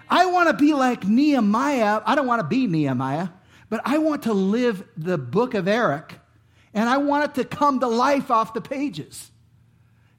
I 0.09 0.27
want 0.27 0.49
to 0.49 0.55
be 0.55 0.73
like 0.75 1.05
Nehemiah. 1.05 2.01
I 2.05 2.15
don't 2.15 2.27
want 2.27 2.41
to 2.41 2.47
be 2.47 2.67
Nehemiah, 2.67 3.29
but 3.69 3.81
I 3.85 3.99
want 3.99 4.23
to 4.23 4.33
live 4.33 4.85
the 4.97 5.19
book 5.19 5.55
of 5.55 5.69
Eric 5.69 6.15
and 6.73 6.89
I 6.89 6.99
want 6.99 7.25
it 7.25 7.43
to 7.43 7.45
come 7.45 7.81
to 7.81 7.89
life 7.89 8.31
off 8.31 8.55
the 8.55 8.61
pages. 8.61 9.31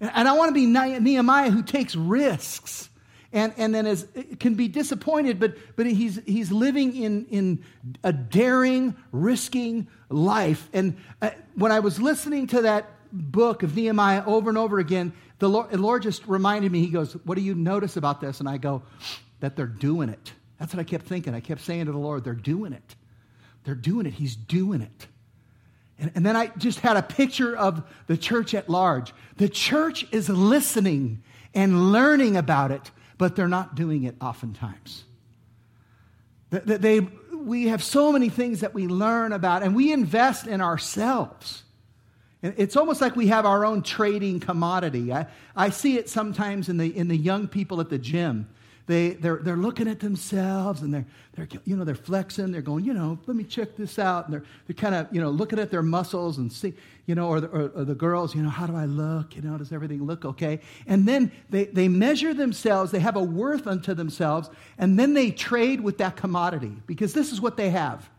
And 0.02 0.28
I 0.28 0.34
want 0.34 0.50
to 0.50 0.54
be 0.54 0.66
Nehemiah 0.66 1.50
who 1.50 1.64
takes 1.64 1.96
risks 1.96 2.89
and, 3.32 3.54
and 3.58 3.74
then 3.74 3.86
is, 3.86 4.08
can 4.40 4.56
be 4.56 4.68
disappointed, 4.68 5.40
but, 5.40 5.56
but 5.76 5.86
he's, 5.86 6.20
he's 6.26 6.52
living 6.52 6.96
in, 6.96 7.26
in 7.26 7.64
a 8.04 8.12
daring, 8.12 8.96
risking 9.12 9.88
life. 10.10 10.68
And 10.74 10.98
uh, 11.22 11.32
when 11.56 11.72
I 11.72 11.80
was 11.80 12.02
listening 12.02 12.48
to 12.48 12.64
that 12.64 12.90
book 13.12 13.64
of 13.64 13.76
Nehemiah 13.76 14.24
over 14.26 14.50
and 14.50 14.58
over 14.58 14.80
again, 14.80 15.14
the 15.40 15.48
Lord, 15.48 15.72
the 15.72 15.78
Lord 15.78 16.04
just 16.04 16.28
reminded 16.28 16.72
me, 16.72 16.80
He 16.82 16.90
goes, 16.90 17.14
What 17.24 17.36
do 17.36 17.42
you 17.42 17.56
notice 17.56 17.98
about 17.98 18.20
this? 18.20 18.40
And 18.40 18.50
I 18.50 18.58
go, 18.58 18.82
That 19.40 19.56
they're 19.56 19.68
doing 19.68 20.10
it. 20.10 20.34
That's 20.60 20.74
what 20.74 20.82
I 20.82 20.84
kept 20.84 21.06
thinking. 21.06 21.34
I 21.34 21.40
kept 21.40 21.62
saying 21.62 21.86
to 21.86 21.92
the 21.92 21.98
Lord, 21.98 22.24
They're 22.24 22.34
doing 22.34 22.74
it. 22.74 22.96
They're 23.64 23.76
doing 23.76 24.06
it. 24.06 24.14
He's 24.14 24.36
doing 24.36 24.82
it. 24.82 25.08
And, 26.00 26.12
and 26.16 26.26
then 26.26 26.36
I 26.36 26.48
just 26.58 26.80
had 26.80 26.98
a 26.98 27.02
picture 27.02 27.56
of 27.56 27.84
the 28.08 28.18
church 28.18 28.54
at 28.54 28.70
large. 28.70 29.14
The 29.38 29.50
church 29.50 30.06
is 30.12 30.30
listening 30.30 31.24
and 31.54 31.92
learning 31.92 32.38
about 32.38 32.72
it, 32.72 32.92
but 33.20 33.36
they're 33.36 33.48
not 33.48 33.76
doing 33.76 34.06
it 34.06 34.16
oftentimes. 34.20 35.04
They, 36.50 36.78
they, 36.78 37.00
we 37.32 37.68
have 37.68 37.84
so 37.84 38.12
many 38.12 38.30
things 38.30 38.62
that 38.62 38.74
we 38.74 38.88
learn 38.88 39.34
about, 39.34 39.62
and 39.62 39.76
we 39.76 39.94
invest 39.94 40.48
in 40.48 40.62
ourselves. 40.62 41.64
It's 42.42 42.78
almost 42.78 43.02
like 43.02 43.18
we 43.18 43.28
have 43.28 43.46
our 43.46 43.66
own 43.66 43.84
trading 43.84 44.40
commodity. 44.40 45.12
I, 45.12 45.28
I 45.56 45.70
see 45.70 45.98
it 45.98 46.10
sometimes 46.10 46.70
in 46.70 46.78
the, 46.78 46.98
in 46.98 47.10
the 47.10 47.18
young 47.18 47.50
people 47.50 47.82
at 47.82 47.90
the 47.90 48.00
gym. 48.00 48.50
They, 48.90 49.12
they're, 49.12 49.36
they're 49.36 49.56
looking 49.56 49.88
at 49.88 50.00
themselves 50.00 50.82
and 50.82 50.92
they're, 50.92 51.06
they're, 51.36 51.48
you 51.64 51.76
know, 51.76 51.84
they're 51.84 51.94
flexing. 51.94 52.52
They're 52.52 52.64
going, 52.64 52.86
you 52.86 52.96
know, 52.96 53.20
let 53.28 53.38
me 53.38 53.44
check 53.44 53.76
this 53.76 54.00
out. 54.00 54.26
And 54.26 54.34
they're, 54.34 54.44
they're 54.66 54.74
kind 54.74 54.96
of, 54.96 55.08
you 55.12 55.22
know, 55.22 55.30
looking 55.30 55.60
at 55.60 55.70
their 55.70 55.84
muscles 55.84 56.40
and 56.40 56.52
see, 56.52 56.74
you 57.06 57.14
know, 57.14 57.28
or 57.28 57.40
the, 57.40 57.48
or, 57.50 57.70
or 57.76 57.84
the 57.84 57.94
girls, 57.94 58.34
you 58.34 58.42
know, 58.42 58.50
how 58.50 58.66
do 58.66 58.76
I 58.76 58.86
look? 58.86 59.36
You 59.36 59.44
know, 59.44 59.60
does 59.60 59.72
everything 59.72 60.04
look 60.08 60.26
okay? 60.26 60.62
And 60.88 61.08
then 61.08 61.32
they, 61.52 61.66
they 61.66 61.88
measure 61.88 62.34
themselves. 62.34 62.92
They 62.92 63.00
have 63.00 63.16
a 63.16 63.22
worth 63.22 63.68
unto 63.68 63.94
themselves. 63.94 64.50
And 64.80 64.98
then 64.98 65.14
they 65.14 65.30
trade 65.30 65.82
with 65.82 66.00
that 66.00 66.16
commodity 66.16 66.76
because 66.88 67.14
this 67.14 67.32
is 67.32 67.40
what 67.40 67.58
they 67.58 67.70
have 67.70 68.10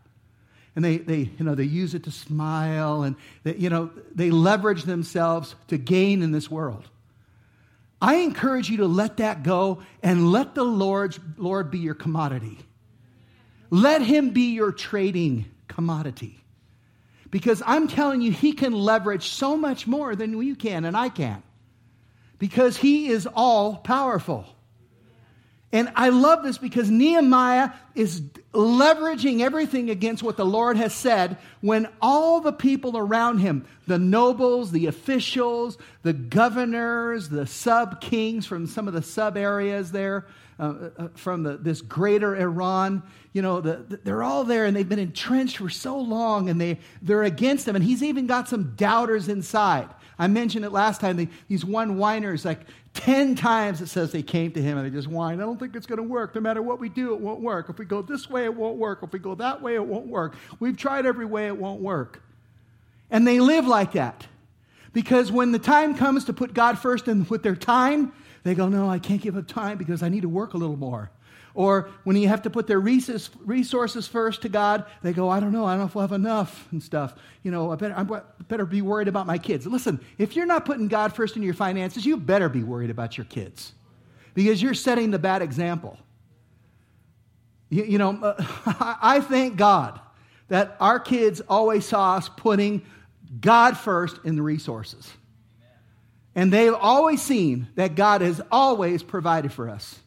and 0.77 0.85
they, 0.85 0.99
they, 0.99 1.29
you 1.37 1.43
know, 1.43 1.53
they 1.53 1.65
use 1.65 1.95
it 1.95 2.03
to 2.03 2.11
smile 2.11 3.03
and 3.03 3.17
they, 3.43 3.57
you 3.57 3.69
know, 3.69 3.89
they 4.15 4.31
leverage 4.31 4.83
themselves 4.83 5.53
to 5.67 5.77
gain 5.77 6.21
in 6.21 6.31
this 6.31 6.49
world. 6.49 6.87
I 8.01 8.15
encourage 8.15 8.69
you 8.69 8.77
to 8.77 8.87
let 8.87 9.17
that 9.17 9.43
go 9.43 9.83
and 10.01 10.31
let 10.31 10.55
the 10.55 10.63
Lord's, 10.63 11.19
Lord 11.37 11.69
be 11.69 11.79
your 11.79 11.93
commodity. 11.93 12.57
Let 13.69 14.01
him 14.01 14.31
be 14.31 14.53
your 14.53 14.71
trading 14.71 15.45
commodity. 15.67 16.43
Because 17.29 17.61
I'm 17.65 17.87
telling 17.87 18.21
you, 18.21 18.31
he 18.31 18.53
can 18.53 18.73
leverage 18.73 19.29
so 19.29 19.55
much 19.55 19.87
more 19.87 20.15
than 20.15 20.41
you 20.41 20.55
can 20.55 20.83
and 20.83 20.97
I 20.97 21.09
can. 21.09 21.43
Because 22.39 22.75
he 22.75 23.07
is 23.07 23.27
all 23.27 23.77
powerful. 23.77 24.45
And 25.71 25.91
I 25.95 26.09
love 26.09 26.43
this 26.43 26.57
because 26.57 26.89
Nehemiah 26.89 27.71
is 27.95 28.23
leveraging 28.53 29.41
everything 29.41 29.89
against 29.89 30.23
what 30.23 30.35
the 30.35 30.45
Lord 30.45 30.75
has 30.77 30.93
said 30.93 31.37
when 31.61 31.87
all 32.01 32.41
the 32.41 32.51
people 32.51 32.97
around 32.97 33.39
him, 33.39 33.65
the 33.87 33.99
nobles, 33.99 34.71
the 34.71 34.87
officials, 34.87 35.77
the 36.03 36.13
governors, 36.13 37.29
the 37.29 37.47
sub 37.47 38.01
kings 38.01 38.45
from 38.45 38.67
some 38.67 38.87
of 38.87 38.93
the 38.93 39.01
sub 39.01 39.37
areas 39.37 39.91
there, 39.91 40.25
uh, 40.59 40.89
uh, 40.97 41.07
from 41.15 41.43
the, 41.43 41.57
this 41.57 41.81
greater 41.81 42.35
Iran, 42.35 43.01
you 43.33 43.41
know, 43.41 43.61
the, 43.61 43.77
the, 43.77 43.97
they're 44.03 44.21
all 44.21 44.43
there 44.43 44.65
and 44.65 44.75
they've 44.75 44.87
been 44.87 44.99
entrenched 44.99 45.57
for 45.57 45.69
so 45.69 45.97
long 45.97 46.49
and 46.49 46.61
they, 46.61 46.77
they're 47.01 47.23
against 47.23 47.67
him. 47.67 47.75
And 47.75 47.83
he's 47.83 48.03
even 48.03 48.27
got 48.27 48.47
some 48.47 48.73
doubters 48.75 49.27
inside. 49.27 49.89
I 50.19 50.27
mentioned 50.27 50.63
it 50.63 50.71
last 50.71 51.01
time. 51.01 51.17
They, 51.17 51.29
these 51.47 51.65
one 51.65 51.97
whiners, 51.97 52.45
like 52.45 52.59
10 52.93 53.35
times 53.35 53.81
it 53.81 53.87
says 53.87 54.11
they 54.11 54.21
came 54.21 54.51
to 54.51 54.61
him 54.61 54.77
and 54.77 54.85
they 54.85 54.95
just 54.95 55.07
whined. 55.07 55.41
I 55.41 55.45
don't 55.45 55.59
think 55.59 55.75
it's 55.75 55.87
going 55.87 55.97
to 55.97 56.03
work. 56.03 56.35
No 56.35 56.41
matter 56.41 56.61
what 56.61 56.79
we 56.79 56.89
do, 56.89 57.13
it 57.13 57.19
won't 57.19 57.41
work. 57.41 57.69
If 57.69 57.79
we 57.79 57.85
go 57.85 58.03
this 58.03 58.29
way, 58.29 58.40
it 58.45 58.55
won't 58.55 58.77
work. 58.77 58.99
If 59.03 59.11
we 59.11 59.19
go 59.19 59.35
that 59.35 59.61
way, 59.61 59.75
it 59.75 59.85
won't 59.85 60.07
work. 60.07 60.35
We've 60.59 60.77
tried 60.77 61.05
every 61.05 61.25
way, 61.25 61.47
it 61.47 61.57
won't 61.57 61.81
work. 61.81 62.21
And 63.09 63.27
they 63.27 63.39
live 63.39 63.67
like 63.67 63.93
that. 63.93 64.25
Because 64.93 65.31
when 65.31 65.51
the 65.51 65.59
time 65.59 65.95
comes 65.95 66.25
to 66.25 66.33
put 66.33 66.53
God 66.53 66.77
first 66.77 67.07
and 67.07 67.29
with 67.29 67.43
their 67.43 67.55
time, 67.55 68.11
they 68.43 68.55
go, 68.55 68.67
No, 68.67 68.89
I 68.89 68.99
can't 68.99 69.21
give 69.21 69.37
up 69.37 69.47
time 69.47 69.77
because 69.77 70.03
I 70.03 70.09
need 70.09 70.21
to 70.21 70.29
work 70.29 70.53
a 70.53 70.57
little 70.57 70.77
more. 70.77 71.11
Or 71.53 71.89
when 72.03 72.15
you 72.15 72.27
have 72.29 72.43
to 72.43 72.49
put 72.49 72.67
their 72.67 72.79
resources 72.79 74.07
first 74.07 74.43
to 74.43 74.49
God, 74.49 74.85
they 75.01 75.11
go, 75.11 75.29
I 75.29 75.41
don't 75.41 75.51
know, 75.51 75.65
I 75.65 75.71
don't 75.71 75.79
know 75.79 75.85
if 75.85 75.95
we'll 75.95 76.03
have 76.03 76.13
enough 76.13 76.67
and 76.71 76.81
stuff. 76.81 77.13
You 77.43 77.51
know, 77.51 77.71
I 77.71 77.75
better, 77.75 77.95
I 77.97 78.21
better 78.47 78.65
be 78.65 78.81
worried 78.81 79.09
about 79.09 79.27
my 79.27 79.37
kids. 79.37 79.67
Listen, 79.67 79.99
if 80.17 80.35
you're 80.35 80.45
not 80.45 80.65
putting 80.65 80.87
God 80.87 81.13
first 81.13 81.35
in 81.35 81.43
your 81.43 81.53
finances, 81.53 82.05
you 82.05 82.15
better 82.15 82.47
be 82.47 82.63
worried 82.63 82.89
about 82.89 83.17
your 83.17 83.25
kids 83.25 83.73
because 84.33 84.61
you're 84.61 84.73
setting 84.73 85.11
the 85.11 85.19
bad 85.19 85.41
example. 85.41 85.97
You, 87.71 87.85
you 87.85 87.97
know, 87.97 88.35
I 88.67 89.21
thank 89.21 89.55
God 89.55 89.99
that 90.49 90.75
our 90.79 90.99
kids 90.99 91.41
always 91.49 91.85
saw 91.85 92.17
us 92.17 92.29
putting 92.29 92.83
God 93.39 93.77
first 93.77 94.19
in 94.23 94.35
the 94.35 94.43
resources. 94.43 95.11
And 96.35 96.53
they've 96.53 96.73
always 96.73 97.21
seen 97.21 97.67
that 97.75 97.95
God 97.95 98.21
has 98.21 98.39
always 98.51 99.01
provided 99.01 99.51
for 99.51 99.69
us 99.69 99.97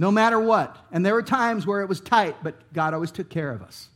no 0.00 0.10
matter 0.10 0.40
what. 0.40 0.78
And 0.90 1.04
there 1.04 1.12
were 1.12 1.22
times 1.22 1.66
where 1.66 1.82
it 1.82 1.88
was 1.88 2.00
tight, 2.00 2.36
but 2.42 2.72
God 2.72 2.94
always 2.94 3.10
took 3.10 3.28
care 3.28 3.50
of 3.50 3.60
us. 3.60 3.88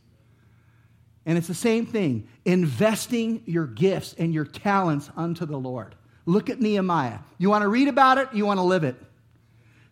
And 1.24 1.38
it's 1.38 1.46
the 1.46 1.54
same 1.54 1.86
thing 1.86 2.28
investing 2.44 3.42
your 3.46 3.66
gifts 3.66 4.14
and 4.18 4.34
your 4.34 4.44
talents 4.44 5.08
unto 5.16 5.46
the 5.46 5.56
Lord. 5.56 5.94
Look 6.26 6.50
at 6.50 6.60
Nehemiah. 6.60 7.20
You 7.38 7.48
want 7.48 7.62
to 7.62 7.68
read 7.68 7.88
about 7.88 8.18
it? 8.18 8.28
You 8.34 8.44
want 8.44 8.58
to 8.58 8.64
live 8.64 8.84
it? 8.84 8.96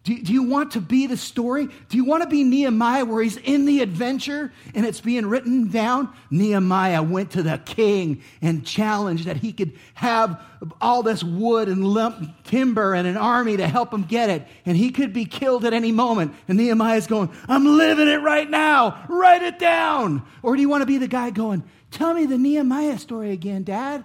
Do 0.05 0.15
you, 0.15 0.23
do 0.23 0.33
you 0.33 0.43
want 0.43 0.73
to 0.73 0.81
be 0.81 1.07
the 1.07 1.17
story? 1.17 1.69
Do 1.89 1.97
you 1.97 2.05
want 2.05 2.25
to 2.25 2.29
be 2.29 2.43
Nehemiah 2.43 3.05
where 3.05 3.23
he's 3.23 3.37
in 3.37 3.67
the 3.67 3.83
adventure 3.83 4.53
and 4.75 4.85
it's 4.85 5.01
being 5.01 5.27
written 5.27 5.69
down? 5.69 6.13
Nehemiah 6.29 7.03
went 7.05 7.33
to 7.33 7.43
the 7.43 7.59
king 7.65 8.23
and 8.41 8.67
challenged 8.67 9.27
that 9.27 9.37
he 9.37 9.53
could 9.53 9.73
have 9.95 10.43
all 10.81 11.05
this 11.05 11.23
wood 11.23 11.69
and 11.69 11.87
lump 11.87 12.45
timber 12.45 12.95
and 12.95 13.07
an 13.07 13.17
army 13.17 13.57
to 13.57 13.69
help 13.69 13.95
him 13.95 14.03
get 14.03 14.29
it. 14.29 14.45
And 14.67 14.77
he 14.77 14.91
could 14.91 15.13
be 15.13 15.25
killed 15.25 15.65
at 15.65 15.73
any 15.73 15.93
moment. 15.93 16.35
And 16.49 16.59
Nehemiah's 16.59 17.07
going, 17.07 17.31
I'm 17.47 17.65
living 17.65 18.09
it 18.09 18.23
right 18.23 18.51
now. 18.51 19.05
Write 19.09 19.43
it 19.43 19.61
down. 19.61 20.25
Or 20.43 20.57
do 20.57 20.63
you 20.63 20.69
want 20.69 20.83
to 20.83 20.87
be 20.87 20.99
the 20.99 21.09
guy 21.09 21.31
going, 21.31 21.63
Tell 21.93 22.15
me 22.15 22.25
the 22.25 22.39
Nehemiah 22.39 22.99
story 22.99 23.31
again, 23.31 23.65
Dad? 23.65 24.03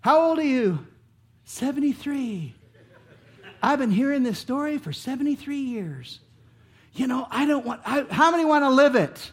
How 0.00 0.20
old 0.20 0.38
are 0.38 0.44
you? 0.44 0.86
73. 1.44 2.55
I've 3.66 3.80
been 3.80 3.90
hearing 3.90 4.22
this 4.22 4.38
story 4.38 4.78
for 4.78 4.92
73 4.92 5.56
years. 5.56 6.20
You 6.94 7.08
know, 7.08 7.26
I 7.28 7.46
don't 7.46 7.66
want, 7.66 7.80
I, 7.84 8.06
how 8.08 8.30
many 8.30 8.44
want 8.44 8.62
to 8.62 8.70
live 8.70 8.94
it? 8.94 9.32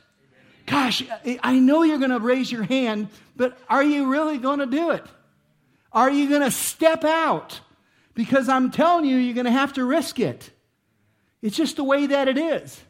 Gosh, 0.65 1.03
I 1.43 1.59
know 1.59 1.83
you're 1.83 1.99
going 1.99 2.09
to 2.09 2.17
raise 2.17 2.51
your 2.51 2.63
hand, 2.63 3.09
but 3.35 3.55
are 3.69 3.83
you 3.83 4.07
really 4.09 4.39
going 4.39 4.57
to 4.57 4.65
do 4.65 4.89
it? 4.89 5.05
Are 5.91 6.09
you 6.09 6.29
going 6.29 6.41
to 6.41 6.49
step 6.49 7.03
out? 7.03 7.59
Because 8.15 8.49
I'm 8.49 8.71
telling 8.71 9.05
you, 9.05 9.17
you're 9.17 9.35
going 9.35 9.45
to 9.45 9.51
have 9.51 9.73
to 9.73 9.85
risk 9.85 10.19
it. 10.19 10.49
It's 11.43 11.55
just 11.55 11.75
the 11.75 11.83
way 11.83 12.07
that 12.07 12.27
it 12.27 12.39
is. 12.39 12.81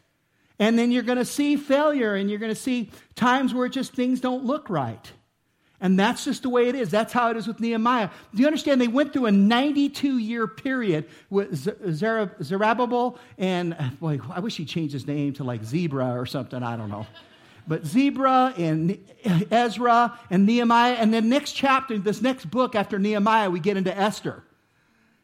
And 0.60 0.80
then 0.80 0.94
you're 0.94 1.04
going 1.04 1.18
to 1.18 1.26
see 1.26 1.58
failure 1.58 2.16
and 2.16 2.30
you're 2.30 2.40
going 2.40 2.56
to 2.56 2.60
see 2.60 2.90
times 3.16 3.54
where 3.54 3.68
just 3.68 3.94
things 3.94 4.22
don't 4.22 4.46
look 4.46 4.70
right. 4.70 5.12
And 5.84 6.00
that's 6.00 6.24
just 6.24 6.44
the 6.44 6.50
way 6.50 6.70
it 6.70 6.76
is. 6.76 6.90
That's 6.90 7.12
how 7.12 7.30
it 7.30 7.36
is 7.36 7.46
with 7.46 7.60
Nehemiah. 7.60 8.10
Do 8.34 8.42
you 8.42 8.48
understand? 8.48 8.80
They 8.80 8.88
went 8.88 9.12
through 9.12 9.26
a 9.26 9.32
92 9.34 10.18
year 10.18 10.48
period 10.48 11.10
with 11.30 11.54
Zerubbabel 11.94 13.20
and, 13.38 13.76
boy, 14.00 14.22
I 14.32 14.40
wish 14.40 14.56
he 14.56 14.64
changed 14.64 14.94
his 14.94 15.06
name 15.06 15.34
to 15.34 15.44
like 15.44 15.62
Zebra 15.66 16.18
or 16.18 16.26
something. 16.26 16.64
I 16.64 16.78
don't 16.78 16.90
know. 16.90 17.06
But 17.68 17.86
Zebra 17.86 18.54
and 18.58 18.98
Ezra 19.52 20.18
and 20.30 20.46
Nehemiah. 20.46 20.94
And 20.94 21.14
then 21.14 21.28
next 21.28 21.52
chapter, 21.52 21.98
this 21.98 22.22
next 22.22 22.50
book 22.50 22.76
after 22.76 22.98
Nehemiah, 22.98 23.50
we 23.50 23.60
get 23.60 23.76
into 23.76 23.96
Esther. 23.96 24.42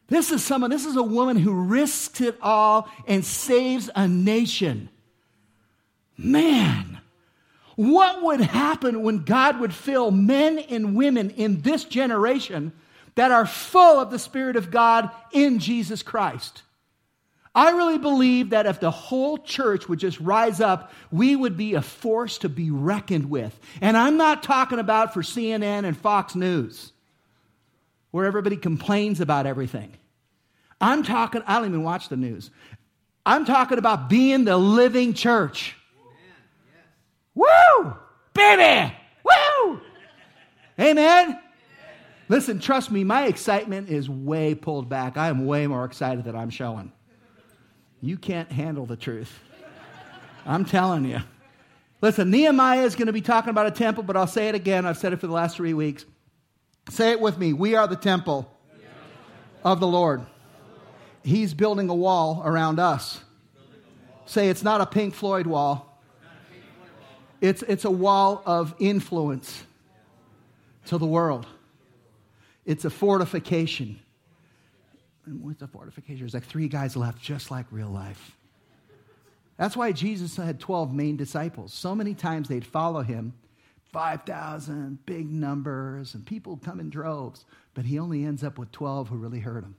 This 0.07 0.29
is 0.29 0.43
someone, 0.43 0.71
this 0.71 0.85
is 0.85 0.97
a 0.97 1.03
woman 1.03 1.37
who 1.37 1.53
risks 1.53 2.19
it 2.19 2.37
all 2.41 2.89
and 3.07 3.23
saves 3.23 3.89
a 3.95 4.09
nation. 4.09 4.89
Man, 6.17 6.99
what 7.79 8.21
would 8.23 8.41
happen 8.41 9.03
when 9.03 9.19
God 9.19 9.61
would 9.61 9.73
fill 9.73 10.11
men 10.11 10.59
and 10.59 10.97
women 10.97 11.29
in 11.29 11.61
this 11.61 11.85
generation 11.85 12.73
that 13.15 13.31
are 13.31 13.45
full 13.45 14.01
of 14.01 14.11
the 14.11 14.19
Spirit 14.19 14.57
of 14.57 14.69
God 14.69 15.09
in 15.31 15.59
Jesus 15.59 16.03
Christ? 16.03 16.63
I 17.55 17.69
really 17.71 17.97
believe 17.97 18.49
that 18.49 18.65
if 18.65 18.81
the 18.81 18.91
whole 18.91 19.37
church 19.37 19.87
would 19.87 19.97
just 19.97 20.19
rise 20.19 20.59
up, 20.59 20.91
we 21.09 21.37
would 21.37 21.55
be 21.55 21.75
a 21.75 21.81
force 21.81 22.39
to 22.39 22.49
be 22.49 22.69
reckoned 22.69 23.29
with. 23.29 23.57
And 23.79 23.95
I'm 23.95 24.17
not 24.17 24.43
talking 24.43 24.79
about 24.79 25.13
for 25.13 25.21
CNN 25.21 25.85
and 25.85 25.95
Fox 25.95 26.35
News, 26.35 26.91
where 28.11 28.25
everybody 28.25 28.57
complains 28.57 29.21
about 29.21 29.45
everything. 29.45 29.93
I'm 30.81 31.01
talking, 31.01 31.43
I 31.47 31.59
don't 31.59 31.69
even 31.69 31.83
watch 31.83 32.09
the 32.09 32.17
news. 32.17 32.51
I'm 33.25 33.45
talking 33.45 33.77
about 33.77 34.09
being 34.09 34.43
the 34.43 34.57
living 34.57 35.13
church. 35.13 35.77
Woo! 37.35 37.93
Baby! 38.33 38.93
Woo! 39.23 39.81
Amen? 40.79 41.39
Listen, 42.29 42.59
trust 42.59 42.91
me, 42.91 43.03
my 43.03 43.25
excitement 43.25 43.89
is 43.89 44.09
way 44.09 44.53
pulled 44.53 44.87
back. 44.87 45.17
I 45.17 45.29
am 45.29 45.45
way 45.45 45.65
more 45.67 45.83
excited 45.85 46.23
than 46.23 46.35
I'm 46.35 46.49
showing. 46.49 46.91
You 48.01 48.17
can't 48.17 48.51
handle 48.51 48.85
the 48.85 48.95
truth. 48.95 49.37
I'm 50.45 50.63
telling 50.63 51.05
you. 51.05 51.19
Listen, 52.01 52.31
Nehemiah 52.31 52.83
is 52.83 52.95
going 52.95 53.07
to 53.07 53.13
be 53.13 53.21
talking 53.21 53.49
about 53.49 53.65
a 53.65 53.71
temple, 53.71 54.03
but 54.03 54.15
I'll 54.15 54.27
say 54.27 54.47
it 54.47 54.55
again. 54.55 54.85
I've 54.85 54.97
said 54.97 55.11
it 55.11 55.19
for 55.19 55.27
the 55.27 55.33
last 55.33 55.57
three 55.57 55.73
weeks. 55.73 56.05
Say 56.89 57.11
it 57.11 57.19
with 57.19 57.37
me. 57.37 57.51
We 57.51 57.75
are 57.75 57.87
the 57.87 57.95
temple 57.95 58.49
of 59.63 59.79
the 59.79 59.87
Lord. 59.87 60.25
He's 61.23 61.53
building 61.53 61.89
a 61.89 61.95
wall 61.95 62.41
around 62.45 62.79
us. 62.79 63.19
Say 64.25 64.49
it's 64.49 64.63
not 64.63 64.79
a 64.81 64.85
Pink 64.85 65.13
Floyd 65.13 65.45
wall. 65.45 65.88
It's, 67.41 67.61
it's 67.63 67.85
a 67.85 67.91
wall 67.91 68.41
of 68.45 68.75
influence 68.79 69.63
to 70.87 70.97
the 70.97 71.05
world. 71.05 71.45
It's 72.65 72.85
a 72.85 72.89
fortification. 72.89 73.99
And 75.25 75.41
what's 75.43 75.61
a 75.61 75.67
fortification? 75.67 76.19
There's 76.19 76.33
like 76.33 76.45
three 76.45 76.67
guys 76.67 76.95
left, 76.95 77.21
just 77.21 77.51
like 77.51 77.65
real 77.71 77.89
life. 77.89 78.35
That's 79.57 79.75
why 79.75 79.91
Jesus 79.91 80.35
had 80.35 80.59
12 80.59 80.93
main 80.93 81.17
disciples. 81.17 81.73
So 81.73 81.93
many 81.93 82.13
times 82.13 82.47
they'd 82.47 82.65
follow 82.65 83.01
him 83.01 83.33
5,000, 83.91 85.05
big 85.05 85.29
numbers, 85.31 86.13
and 86.13 86.25
people 86.25 86.57
come 86.57 86.79
in 86.79 86.89
droves. 86.89 87.45
But 87.73 87.85
he 87.85 87.99
only 87.99 88.23
ends 88.25 88.43
up 88.43 88.57
with 88.57 88.71
12 88.71 89.09
who 89.09 89.17
really 89.17 89.39
heard 89.39 89.63
him. 89.63 89.75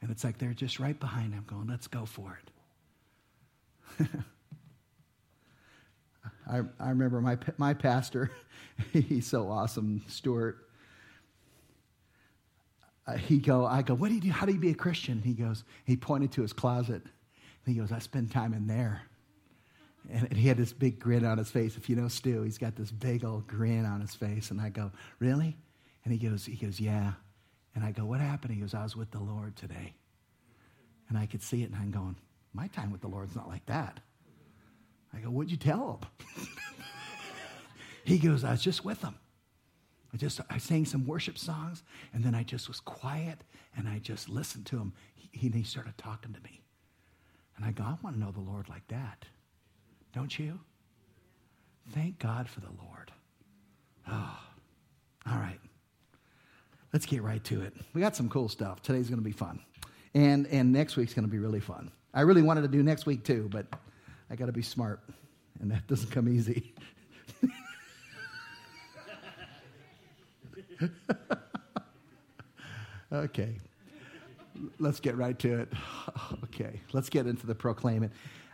And 0.00 0.10
it's 0.10 0.24
like 0.24 0.38
they're 0.38 0.52
just 0.52 0.80
right 0.80 0.98
behind 0.98 1.32
him 1.32 1.44
going, 1.46 1.68
let's 1.68 1.86
go 1.86 2.04
for 2.04 2.40
it. 4.00 4.08
I, 6.50 6.60
I 6.80 6.90
remember 6.90 7.20
my, 7.20 7.38
my 7.58 7.74
pastor, 7.74 8.30
he's 8.92 9.26
so 9.26 9.48
awesome, 9.48 10.02
Stuart. 10.08 10.58
Uh, 13.06 13.16
he 13.16 13.38
go, 13.38 13.66
I 13.66 13.82
go, 13.82 13.94
what 13.94 14.08
do 14.08 14.14
you 14.14 14.20
do? 14.20 14.30
How 14.30 14.46
do 14.46 14.52
you 14.52 14.60
be 14.60 14.70
a 14.70 14.74
Christian? 14.74 15.22
He 15.22 15.34
goes, 15.34 15.64
he 15.84 15.96
pointed 15.96 16.32
to 16.32 16.42
his 16.42 16.52
closet. 16.52 17.02
he 17.66 17.74
goes, 17.74 17.90
I 17.90 17.98
spend 17.98 18.30
time 18.30 18.54
in 18.54 18.66
there. 18.66 19.02
And, 20.10 20.28
and 20.30 20.36
he 20.36 20.48
had 20.48 20.56
this 20.56 20.72
big 20.72 20.98
grin 20.98 21.24
on 21.24 21.38
his 21.38 21.50
face. 21.50 21.76
If 21.76 21.88
you 21.88 21.96
know 21.96 22.08
Stu, 22.08 22.42
he's 22.42 22.58
got 22.58 22.76
this 22.76 22.90
big 22.90 23.24
old 23.24 23.46
grin 23.46 23.84
on 23.84 24.00
his 24.00 24.14
face. 24.14 24.50
And 24.50 24.60
I 24.60 24.68
go, 24.68 24.92
really? 25.18 25.56
And 26.04 26.12
he 26.12 26.18
goes, 26.18 26.44
he 26.44 26.56
goes, 26.56 26.80
yeah. 26.80 27.12
And 27.74 27.84
I 27.84 27.92
go, 27.92 28.04
What 28.04 28.20
happened? 28.20 28.54
He 28.54 28.60
goes, 28.60 28.74
I 28.74 28.82
was 28.82 28.96
with 28.96 29.10
the 29.10 29.20
Lord 29.20 29.56
today. 29.56 29.94
And 31.08 31.18
I 31.18 31.26
could 31.26 31.42
see 31.42 31.62
it, 31.62 31.70
and 31.70 31.76
I'm 31.76 31.90
going, 31.90 32.16
My 32.52 32.68
time 32.68 32.90
with 32.90 33.00
the 33.00 33.08
Lord's 33.08 33.34
not 33.34 33.48
like 33.48 33.64
that. 33.66 34.00
I 35.14 35.20
go, 35.20 35.30
What'd 35.30 35.50
you 35.50 35.56
tell 35.56 36.00
him? 36.00 36.46
he 38.04 38.18
goes, 38.18 38.44
I 38.44 38.52
was 38.52 38.62
just 38.62 38.84
with 38.84 39.02
him. 39.02 39.14
I 40.12 40.16
just 40.16 40.40
I 40.50 40.58
sang 40.58 40.84
some 40.84 41.06
worship 41.06 41.38
songs, 41.38 41.82
and 42.12 42.22
then 42.22 42.34
I 42.34 42.42
just 42.42 42.68
was 42.68 42.80
quiet 42.80 43.44
and 43.76 43.88
I 43.88 43.98
just 43.98 44.28
listened 44.28 44.66
to 44.66 44.76
him. 44.76 44.92
He, 45.14 45.48
he 45.48 45.62
started 45.62 45.96
talking 45.96 46.32
to 46.32 46.40
me. 46.40 46.62
And 47.56 47.64
I 47.64 47.72
go, 47.72 47.84
I 47.84 47.96
want 48.02 48.16
to 48.16 48.20
know 48.20 48.30
the 48.30 48.40
Lord 48.40 48.68
like 48.68 48.86
that. 48.88 49.24
Don't 50.14 50.38
you? 50.38 50.60
Thank 51.90 52.18
God 52.18 52.48
for 52.48 52.60
the 52.60 52.68
Lord. 52.82 53.12
Oh, 54.08 54.38
all 55.30 55.38
right. 55.38 55.58
Let's 56.92 57.06
get 57.06 57.22
right 57.22 57.42
to 57.44 57.62
it. 57.62 57.74
We 57.94 58.00
got 58.00 58.14
some 58.14 58.28
cool 58.28 58.48
stuff. 58.48 58.82
Today's 58.82 59.08
going 59.08 59.20
to 59.20 59.24
be 59.24 59.32
fun. 59.32 59.60
And, 60.14 60.46
and 60.48 60.72
next 60.72 60.96
week's 60.96 61.14
going 61.14 61.24
to 61.24 61.30
be 61.30 61.38
really 61.38 61.60
fun. 61.60 61.90
I 62.12 62.22
really 62.22 62.42
wanted 62.42 62.62
to 62.62 62.68
do 62.68 62.82
next 62.82 63.06
week 63.06 63.24
too, 63.24 63.48
but 63.50 63.66
I 64.32 64.34
got 64.34 64.46
to 64.46 64.52
be 64.52 64.62
smart, 64.62 65.00
and 65.60 65.70
that 65.70 65.86
doesn't 65.86 66.10
come 66.10 66.26
easy. 66.26 66.72
okay. 73.12 73.56
Let's 74.78 75.00
get 75.00 75.18
right 75.18 75.38
to 75.38 75.60
it. 75.60 75.68
Okay. 76.44 76.80
Let's 76.92 77.08
get 77.08 77.26
into 77.26 77.46
the 77.46 77.54
proclaim 77.54 78.02
it. 78.02 78.10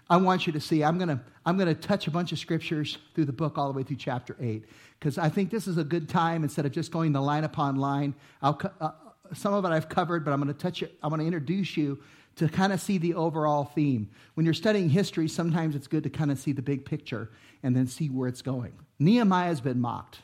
I 0.09 0.17
want 0.19 0.47
you 0.47 0.53
to 0.53 0.61
see, 0.61 0.85
I'm 0.85 0.97
going 0.99 1.09
to 1.09 1.21
I'm 1.45 1.59
to 1.59 1.75
touch 1.75 2.07
a 2.07 2.11
bunch 2.11 2.31
of 2.33 2.39
scriptures 2.39 2.99
through 3.15 3.25
the 3.25 3.33
book 3.33 3.59
all 3.59 3.71
the 3.71 3.77
way 3.77 3.83
through 3.83 3.97
chapter 3.97 4.37
8 4.41 4.65
because 4.99 5.19
I 5.19 5.29
think 5.29 5.51
this 5.51 5.67
is 5.67 5.79
a 5.79 5.85
good 5.85 6.09
time 6.09 6.45
instead 6.45 6.65
of 6.65 6.73
just 6.73 6.93
going 6.93 7.13
the 7.13 7.21
line 7.21 7.43
upon 7.45 7.77
line. 7.77 8.15
I'll, 8.41 8.61
uh, 8.81 8.93
some 9.35 9.53
of 9.53 9.65
it 9.65 9.69
I've 9.69 9.89
covered, 9.89 10.25
but 10.25 10.33
I'm 10.33 10.41
going 10.41 10.55
to 10.55 10.61
touch 10.61 10.83
it. 10.83 10.97
I'm 11.03 11.11
going 11.11 11.21
to 11.21 11.27
introduce 11.27 11.77
you 11.77 11.99
to 12.39 12.49
kind 12.49 12.73
of 12.73 12.81
see 12.81 12.99
the 12.99 13.15
overall 13.15 13.65
theme. 13.65 14.11
When 14.35 14.45
you're 14.45 14.55
studying 14.55 14.89
history, 14.89 15.29
sometimes 15.29 15.75
it's 15.75 15.87
good 15.87 16.05
to 16.05 16.11
kind 16.11 16.31
of 16.31 16.39
see 16.39 16.53
the 16.53 16.63
big 16.63 16.85
picture 16.85 17.31
and 17.63 17.77
then 17.77 17.87
see 17.87 18.09
where 18.09 18.29
it's 18.29 18.43
going. 18.43 18.73
Nehemiah 18.99 19.49
has 19.49 19.61
been 19.61 19.81
mocked. 19.81 20.21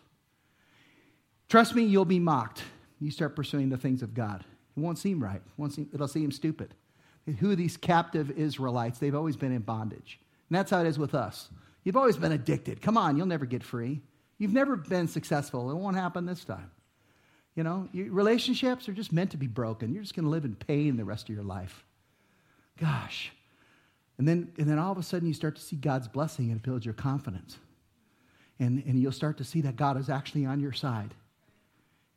Trust 1.48 1.74
me, 1.74 1.84
you'll 1.84 2.04
be 2.04 2.18
mocked. 2.18 2.62
You 3.00 3.10
start 3.10 3.36
pursuing 3.36 3.68
the 3.68 3.76
things 3.76 4.02
of 4.02 4.14
God. 4.14 4.44
It 4.76 4.80
won't 4.80 4.98
seem 4.98 5.22
right. 5.22 5.36
It 5.36 5.52
won't 5.56 5.72
seem, 5.72 5.88
it'll 5.92 6.08
seem 6.08 6.32
stupid. 6.32 6.74
Who 7.38 7.50
are 7.50 7.56
these 7.56 7.76
captive 7.76 8.30
Israelites? 8.32 8.98
They've 8.98 9.14
always 9.14 9.36
been 9.36 9.52
in 9.52 9.62
bondage. 9.62 10.18
And 10.48 10.56
that's 10.56 10.70
how 10.70 10.80
it 10.80 10.86
is 10.86 10.98
with 10.98 11.14
us. 11.14 11.48
You've 11.84 11.96
always 11.96 12.16
been 12.16 12.32
addicted. 12.32 12.80
Come 12.80 12.96
on, 12.96 13.16
you'll 13.16 13.26
never 13.26 13.46
get 13.46 13.62
free. 13.62 14.00
You've 14.38 14.52
never 14.52 14.76
been 14.76 15.08
successful. 15.08 15.70
It 15.70 15.74
won't 15.74 15.96
happen 15.96 16.26
this 16.26 16.44
time. 16.44 16.70
You 17.54 17.62
know, 17.62 17.88
relationships 17.92 18.88
are 18.88 18.92
just 18.92 19.12
meant 19.12 19.30
to 19.30 19.36
be 19.36 19.46
broken. 19.46 19.92
You're 19.92 20.02
just 20.02 20.16
going 20.16 20.24
to 20.24 20.30
live 20.30 20.44
in 20.44 20.56
pain 20.56 20.96
the 20.96 21.04
rest 21.04 21.28
of 21.28 21.34
your 21.34 21.44
life. 21.44 21.84
Gosh. 22.80 23.32
And 24.18 24.28
then, 24.28 24.52
and 24.58 24.68
then 24.68 24.78
all 24.78 24.92
of 24.92 24.98
a 24.98 25.02
sudden 25.02 25.26
you 25.26 25.34
start 25.34 25.56
to 25.56 25.62
see 25.62 25.76
God's 25.76 26.08
blessing 26.08 26.50
and 26.50 26.56
it 26.56 26.62
builds 26.62 26.84
your 26.84 26.94
confidence. 26.94 27.58
And, 28.58 28.82
and 28.86 29.00
you'll 29.00 29.12
start 29.12 29.38
to 29.38 29.44
see 29.44 29.60
that 29.62 29.76
God 29.76 29.98
is 29.98 30.08
actually 30.08 30.46
on 30.46 30.60
your 30.60 30.72
side. 30.72 31.14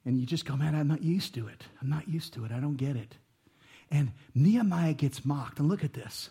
And 0.06 0.20
you 0.20 0.26
just 0.26 0.46
go, 0.46 0.56
man, 0.56 0.76
I'm 0.76 0.88
not 0.88 1.04
used 1.04 1.34
to 1.36 1.48
it. 1.48 1.64
I'm 1.82 1.90
not 1.90 2.08
used 2.08 2.34
to 2.36 2.46
it. 2.46 2.52
I 2.52 2.60
don't 2.60 2.78
get 2.78 2.96
it. 2.96 3.16
And 3.90 4.12
Nehemiah 4.36 4.94
gets 4.94 5.26
mocked. 5.26 5.60
And 5.60 5.68
look 5.68 5.84
at 5.84 5.94
this. 5.94 6.30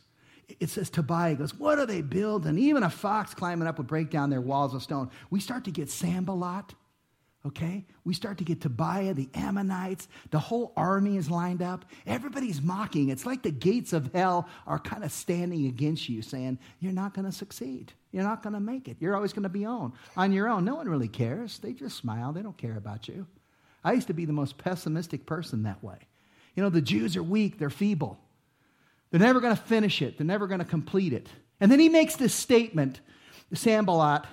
It 0.60 0.70
says 0.70 0.90
Tobiah 0.90 1.34
goes, 1.34 1.54
What 1.54 1.78
are 1.78 1.86
they 1.86 2.02
building? 2.02 2.58
Even 2.58 2.82
a 2.82 2.90
fox 2.90 3.34
climbing 3.34 3.66
up 3.66 3.78
would 3.78 3.86
break 3.86 4.10
down 4.10 4.30
their 4.30 4.40
walls 4.40 4.74
of 4.74 4.82
stone. 4.82 5.10
We 5.28 5.40
start 5.40 5.64
to 5.64 5.70
get 5.70 5.90
Sanballat, 5.90 6.74
okay? 7.46 7.84
We 8.04 8.14
start 8.14 8.38
to 8.38 8.44
get 8.44 8.60
Tobiah, 8.60 9.14
the 9.14 9.28
Ammonites. 9.34 10.08
The 10.30 10.38
whole 10.38 10.72
army 10.76 11.16
is 11.16 11.30
lined 11.30 11.62
up. 11.62 11.84
Everybody's 12.06 12.60
mocking. 12.62 13.08
It's 13.08 13.26
like 13.26 13.42
the 13.42 13.50
gates 13.50 13.92
of 13.92 14.12
hell 14.12 14.48
are 14.66 14.78
kind 14.78 15.04
of 15.04 15.12
standing 15.12 15.66
against 15.66 16.08
you, 16.08 16.22
saying, 16.22 16.58
You're 16.80 16.92
not 16.92 17.14
going 17.14 17.24
to 17.24 17.32
succeed. 17.32 17.92
You're 18.12 18.24
not 18.24 18.42
going 18.42 18.54
to 18.54 18.60
make 18.60 18.88
it. 18.88 18.96
You're 19.00 19.14
always 19.14 19.32
going 19.32 19.42
to 19.42 19.48
be 19.48 19.64
on, 19.64 19.92
on 20.16 20.32
your 20.32 20.48
own. 20.48 20.64
No 20.64 20.76
one 20.76 20.88
really 20.88 21.08
cares. 21.08 21.58
They 21.58 21.72
just 21.72 21.96
smile. 21.96 22.32
They 22.32 22.42
don't 22.42 22.56
care 22.56 22.76
about 22.76 23.08
you. 23.08 23.26
I 23.84 23.92
used 23.92 24.08
to 24.08 24.14
be 24.14 24.24
the 24.24 24.32
most 24.32 24.58
pessimistic 24.58 25.26
person 25.26 25.62
that 25.62 25.82
way. 25.82 25.98
You 26.54 26.62
know, 26.62 26.70
the 26.70 26.80
Jews 26.80 27.16
are 27.16 27.22
weak, 27.22 27.58
they're 27.58 27.70
feeble. 27.70 28.18
They're 29.10 29.20
never 29.20 29.40
going 29.40 29.54
to 29.54 29.62
finish 29.62 30.02
it, 30.02 30.18
they're 30.18 30.26
never 30.26 30.46
going 30.46 30.58
to 30.58 30.64
complete 30.64 31.12
it. 31.12 31.28
And 31.60 31.70
then 31.70 31.78
he 31.78 31.88
makes 31.88 32.16
this 32.16 32.34
statement, 32.34 33.00
Sanballat, 33.54 34.24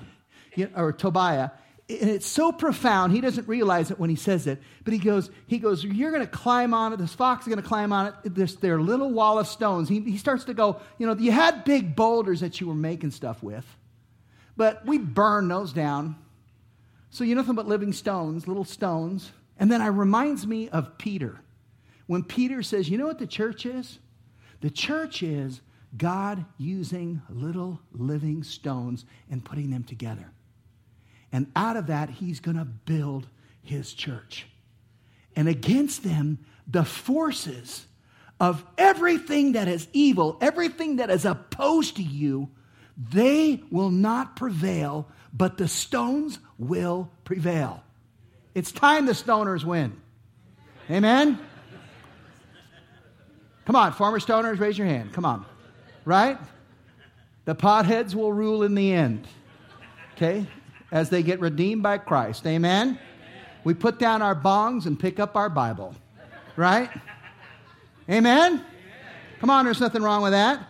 or 0.75 0.91
Tobiah, 0.91 1.51
and 1.89 2.09
it's 2.09 2.25
so 2.25 2.51
profound, 2.51 3.11
he 3.11 3.19
doesn't 3.19 3.47
realize 3.47 3.91
it 3.91 3.99
when 3.99 4.09
he 4.09 4.15
says 4.15 4.47
it, 4.47 4.61
but 4.85 4.93
he 4.93 4.99
goes, 4.99 5.29
he 5.47 5.59
goes, 5.59 5.83
you're 5.83 6.11
going 6.11 6.25
to 6.25 6.31
climb 6.31 6.73
on 6.73 6.93
it, 6.93 6.97
this 6.97 7.13
fox 7.13 7.45
is 7.45 7.49
going 7.49 7.61
to 7.61 7.67
climb 7.67 7.91
on 7.91 8.07
it, 8.07 8.35
this, 8.35 8.55
their 8.55 8.79
little 8.79 9.11
wall 9.11 9.37
of 9.37 9.47
stones. 9.47 9.89
He, 9.89 9.99
he 9.99 10.17
starts 10.17 10.45
to 10.45 10.53
go, 10.53 10.79
you 10.97 11.05
know, 11.05 11.13
you 11.13 11.31
had 11.31 11.65
big 11.65 11.95
boulders 11.95 12.39
that 12.39 12.61
you 12.61 12.67
were 12.67 12.75
making 12.75 13.11
stuff 13.11 13.43
with, 13.43 13.65
but 14.55 14.85
we 14.85 14.97
burned 14.97 15.51
those 15.51 15.73
down. 15.73 16.15
So 17.09 17.23
you're 17.23 17.35
nothing 17.35 17.55
but 17.55 17.67
living 17.67 17.93
stones, 17.93 18.47
little 18.47 18.65
stones. 18.65 19.31
And 19.59 19.71
then 19.71 19.81
it 19.81 19.89
reminds 19.89 20.47
me 20.47 20.69
of 20.69 20.97
Peter. 20.97 21.39
When 22.07 22.23
Peter 22.23 22.63
says, 22.63 22.89
You 22.89 22.97
know 22.97 23.05
what 23.05 23.19
the 23.19 23.27
church 23.27 23.67
is? 23.67 23.99
The 24.61 24.71
church 24.71 25.21
is 25.21 25.61
God 25.95 26.43
using 26.57 27.21
little 27.29 27.79
living 27.91 28.43
stones 28.43 29.05
and 29.29 29.45
putting 29.45 29.69
them 29.69 29.83
together. 29.83 30.31
And 31.33 31.51
out 31.55 31.75
of 31.75 31.87
that, 31.87 32.11
he's 32.11 32.39
going 32.39 32.57
to 32.57 32.63
build 32.63 33.27
his 33.63 33.91
church. 33.91 34.45
And 35.35 35.49
against 35.49 36.03
them, 36.03 36.37
the 36.67 36.85
forces 36.85 37.87
of 38.39 38.63
everything 38.77 39.53
that 39.53 39.67
is 39.67 39.87
evil, 39.93 40.37
everything 40.41 40.97
that 40.97 41.09
is 41.09 41.25
opposed 41.25 41.95
to 41.95 42.03
you, 42.03 42.49
they 42.95 43.63
will 43.71 43.89
not 43.89 44.35
prevail, 44.35 45.07
but 45.33 45.57
the 45.57 45.67
stones 45.67 46.37
will 46.59 47.09
prevail. 47.23 47.83
It's 48.53 48.71
time 48.71 49.07
the 49.07 49.13
stoners 49.13 49.63
win. 49.63 49.99
Amen? 50.91 51.39
Come 53.65 53.75
on, 53.75 53.93
former 53.93 54.19
stoners, 54.19 54.59
raise 54.59 54.77
your 54.77 54.85
hand. 54.87 55.13
Come 55.13 55.25
on. 55.25 55.45
Right? 56.05 56.37
The 57.45 57.55
potheads 57.55 58.13
will 58.13 58.31
rule 58.31 58.61
in 58.61 58.75
the 58.75 58.93
end. 58.93 59.27
Okay? 60.15 60.45
As 60.93 61.09
they 61.09 61.23
get 61.23 61.41
redeemed 61.41 61.83
by 61.83 61.97
Christ. 61.97 62.45
Amen? 62.45 62.87
Amen? 62.87 62.99
We 63.65 63.73
put 63.73 63.97
down 63.97 64.21
our 64.21 64.35
bongs 64.35 64.85
and 64.85 64.97
pick 64.97 65.19
up 65.19 65.35
our 65.35 65.49
Bible. 65.49 65.95
Right? 66.55 66.89
Amen? 68.07 68.51
Amen? 68.53 68.65
Come 69.39 69.49
on, 69.49 69.65
there's 69.65 69.81
nothing 69.81 70.03
wrong 70.03 70.21
with 70.21 70.33
that. 70.33 70.69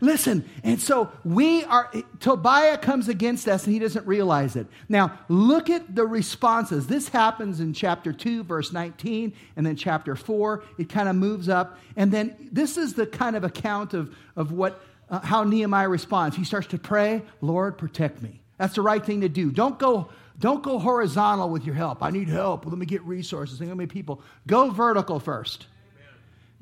Listen, 0.00 0.48
and 0.62 0.80
so 0.80 1.10
we 1.24 1.64
are, 1.64 1.90
Tobiah 2.20 2.78
comes 2.78 3.08
against 3.08 3.48
us 3.48 3.64
and 3.64 3.72
he 3.72 3.80
doesn't 3.80 4.06
realize 4.06 4.54
it. 4.54 4.66
Now, 4.88 5.18
look 5.28 5.70
at 5.70 5.94
the 5.94 6.06
responses. 6.06 6.86
This 6.86 7.08
happens 7.08 7.58
in 7.58 7.72
chapter 7.72 8.12
2, 8.12 8.44
verse 8.44 8.72
19, 8.72 9.32
and 9.56 9.66
then 9.66 9.74
chapter 9.74 10.14
4. 10.14 10.62
It 10.78 10.88
kind 10.88 11.08
of 11.08 11.16
moves 11.16 11.48
up. 11.48 11.78
And 11.96 12.12
then 12.12 12.36
this 12.52 12.76
is 12.76 12.94
the 12.94 13.06
kind 13.06 13.34
of 13.34 13.42
account 13.42 13.94
of, 13.94 14.14
of 14.36 14.52
what, 14.52 14.80
uh, 15.10 15.20
how 15.20 15.42
Nehemiah 15.42 15.88
responds. 15.88 16.36
He 16.36 16.44
starts 16.44 16.68
to 16.68 16.78
pray, 16.78 17.22
Lord, 17.40 17.76
protect 17.76 18.22
me. 18.22 18.43
That's 18.58 18.74
the 18.74 18.82
right 18.82 19.04
thing 19.04 19.22
to 19.22 19.28
do. 19.28 19.50
Don't 19.50 19.78
go, 19.78 20.08
don't 20.38 20.62
go 20.62 20.78
horizontal 20.78 21.50
with 21.50 21.64
your 21.64 21.74
help. 21.74 22.02
I 22.02 22.10
need 22.10 22.28
help. 22.28 22.66
Let 22.66 22.78
me 22.78 22.86
get 22.86 23.02
resources. 23.02 23.60
Let 23.60 23.76
me 23.76 23.84
get 23.84 23.92
people. 23.92 24.22
Go 24.46 24.70
vertical 24.70 25.20
first. 25.20 25.66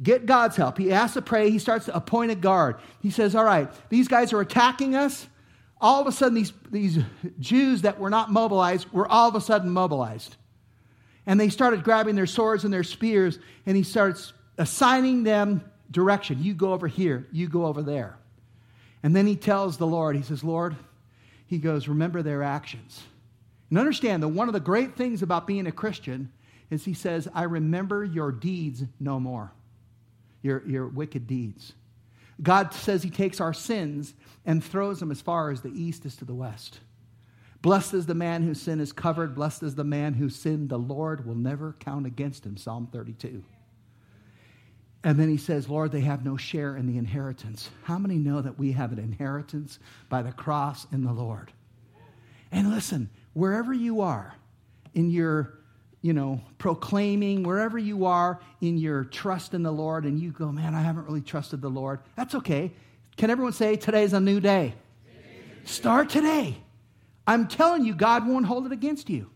Get 0.02 0.26
God's 0.26 0.56
help. 0.56 0.78
He 0.78 0.92
asks 0.92 1.14
to 1.14 1.22
pray. 1.22 1.50
He 1.50 1.58
starts 1.58 1.86
to 1.86 1.94
appoint 1.94 2.32
a 2.32 2.34
guard. 2.34 2.76
He 3.00 3.10
says, 3.10 3.34
All 3.34 3.44
right, 3.44 3.70
these 3.88 4.08
guys 4.08 4.32
are 4.32 4.40
attacking 4.40 4.96
us. 4.96 5.26
All 5.80 6.00
of 6.00 6.06
a 6.06 6.12
sudden, 6.12 6.34
these, 6.34 6.52
these 6.70 6.98
Jews 7.40 7.82
that 7.82 7.98
were 7.98 8.10
not 8.10 8.30
mobilized 8.30 8.90
were 8.92 9.06
all 9.06 9.28
of 9.28 9.34
a 9.34 9.40
sudden 9.40 9.70
mobilized. 9.70 10.36
And 11.26 11.38
they 11.38 11.48
started 11.48 11.84
grabbing 11.84 12.14
their 12.14 12.26
swords 12.26 12.64
and 12.64 12.72
their 12.72 12.84
spears, 12.84 13.38
and 13.66 13.76
he 13.76 13.82
starts 13.82 14.32
assigning 14.58 15.24
them 15.24 15.62
direction. 15.90 16.42
You 16.42 16.54
go 16.54 16.72
over 16.72 16.88
here, 16.88 17.28
you 17.32 17.48
go 17.48 17.66
over 17.66 17.82
there. 17.82 18.16
And 19.02 19.14
then 19.14 19.26
he 19.26 19.36
tells 19.36 19.76
the 19.76 19.86
Lord, 19.86 20.16
He 20.16 20.22
says, 20.22 20.42
Lord, 20.44 20.76
he 21.52 21.58
goes, 21.58 21.86
Remember 21.86 22.22
their 22.22 22.42
actions. 22.42 23.02
And 23.70 23.78
understand 23.78 24.22
that 24.22 24.28
one 24.28 24.48
of 24.48 24.54
the 24.54 24.60
great 24.60 24.96
things 24.96 25.22
about 25.22 25.46
being 25.46 25.66
a 25.66 25.72
Christian 25.72 26.32
is 26.70 26.84
he 26.84 26.94
says, 26.94 27.28
I 27.34 27.44
remember 27.44 28.04
your 28.04 28.32
deeds 28.32 28.84
no 28.98 29.20
more 29.20 29.52
your, 30.42 30.66
your 30.66 30.86
wicked 30.88 31.26
deeds. 31.26 31.74
God 32.42 32.74
says 32.74 33.02
he 33.02 33.10
takes 33.10 33.40
our 33.40 33.52
sins 33.52 34.14
and 34.44 34.62
throws 34.62 34.98
them 34.98 35.10
as 35.10 35.20
far 35.20 35.50
as 35.50 35.60
the 35.60 35.70
east 35.70 36.04
is 36.04 36.16
to 36.16 36.24
the 36.24 36.34
west. 36.34 36.80
Blessed 37.60 37.94
is 37.94 38.06
the 38.06 38.14
man 38.14 38.42
whose 38.42 38.60
sin 38.60 38.80
is 38.80 38.92
covered. 38.92 39.34
Blessed 39.34 39.62
is 39.62 39.76
the 39.76 39.84
man 39.84 40.14
whose 40.14 40.34
sin 40.34 40.66
the 40.66 40.78
Lord 40.78 41.24
will 41.24 41.36
never 41.36 41.76
count 41.78 42.06
against 42.06 42.44
him. 42.44 42.56
Psalm 42.56 42.88
32. 42.90 43.44
And 45.04 45.18
then 45.18 45.28
he 45.28 45.36
says, 45.36 45.68
Lord, 45.68 45.90
they 45.90 46.00
have 46.02 46.24
no 46.24 46.36
share 46.36 46.76
in 46.76 46.86
the 46.86 46.98
inheritance. 46.98 47.70
How 47.82 47.98
many 47.98 48.16
know 48.16 48.40
that 48.40 48.58
we 48.58 48.72
have 48.72 48.92
an 48.92 48.98
inheritance 48.98 49.78
by 50.08 50.22
the 50.22 50.32
cross 50.32 50.86
in 50.92 51.04
the 51.04 51.12
Lord? 51.12 51.52
And 52.52 52.70
listen, 52.70 53.10
wherever 53.32 53.72
you 53.72 54.02
are 54.02 54.34
in 54.94 55.10
your 55.10 55.54
you 56.02 56.12
know, 56.12 56.40
proclaiming 56.58 57.44
wherever 57.44 57.78
you 57.78 58.06
are 58.06 58.40
in 58.60 58.76
your 58.76 59.04
trust 59.04 59.54
in 59.54 59.62
the 59.62 59.70
Lord 59.70 60.04
and 60.04 60.18
you 60.18 60.32
go, 60.32 60.50
man, 60.50 60.74
I 60.74 60.82
haven't 60.82 61.06
really 61.06 61.20
trusted 61.20 61.62
the 61.62 61.68
Lord, 61.68 62.00
that's 62.16 62.34
okay. 62.34 62.72
Can 63.16 63.30
everyone 63.30 63.52
say, 63.52 63.76
today's 63.76 64.12
a 64.12 64.20
new 64.20 64.40
day? 64.40 64.74
Start 65.64 66.10
today. 66.10 66.56
I'm 67.24 67.46
telling 67.46 67.84
you, 67.84 67.94
God 67.94 68.26
won't 68.26 68.46
hold 68.46 68.66
it 68.66 68.72
against 68.72 69.08
you. 69.08 69.30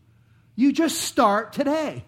You 0.57 0.73
just 0.73 1.03
start 1.03 1.53
today. 1.53 2.05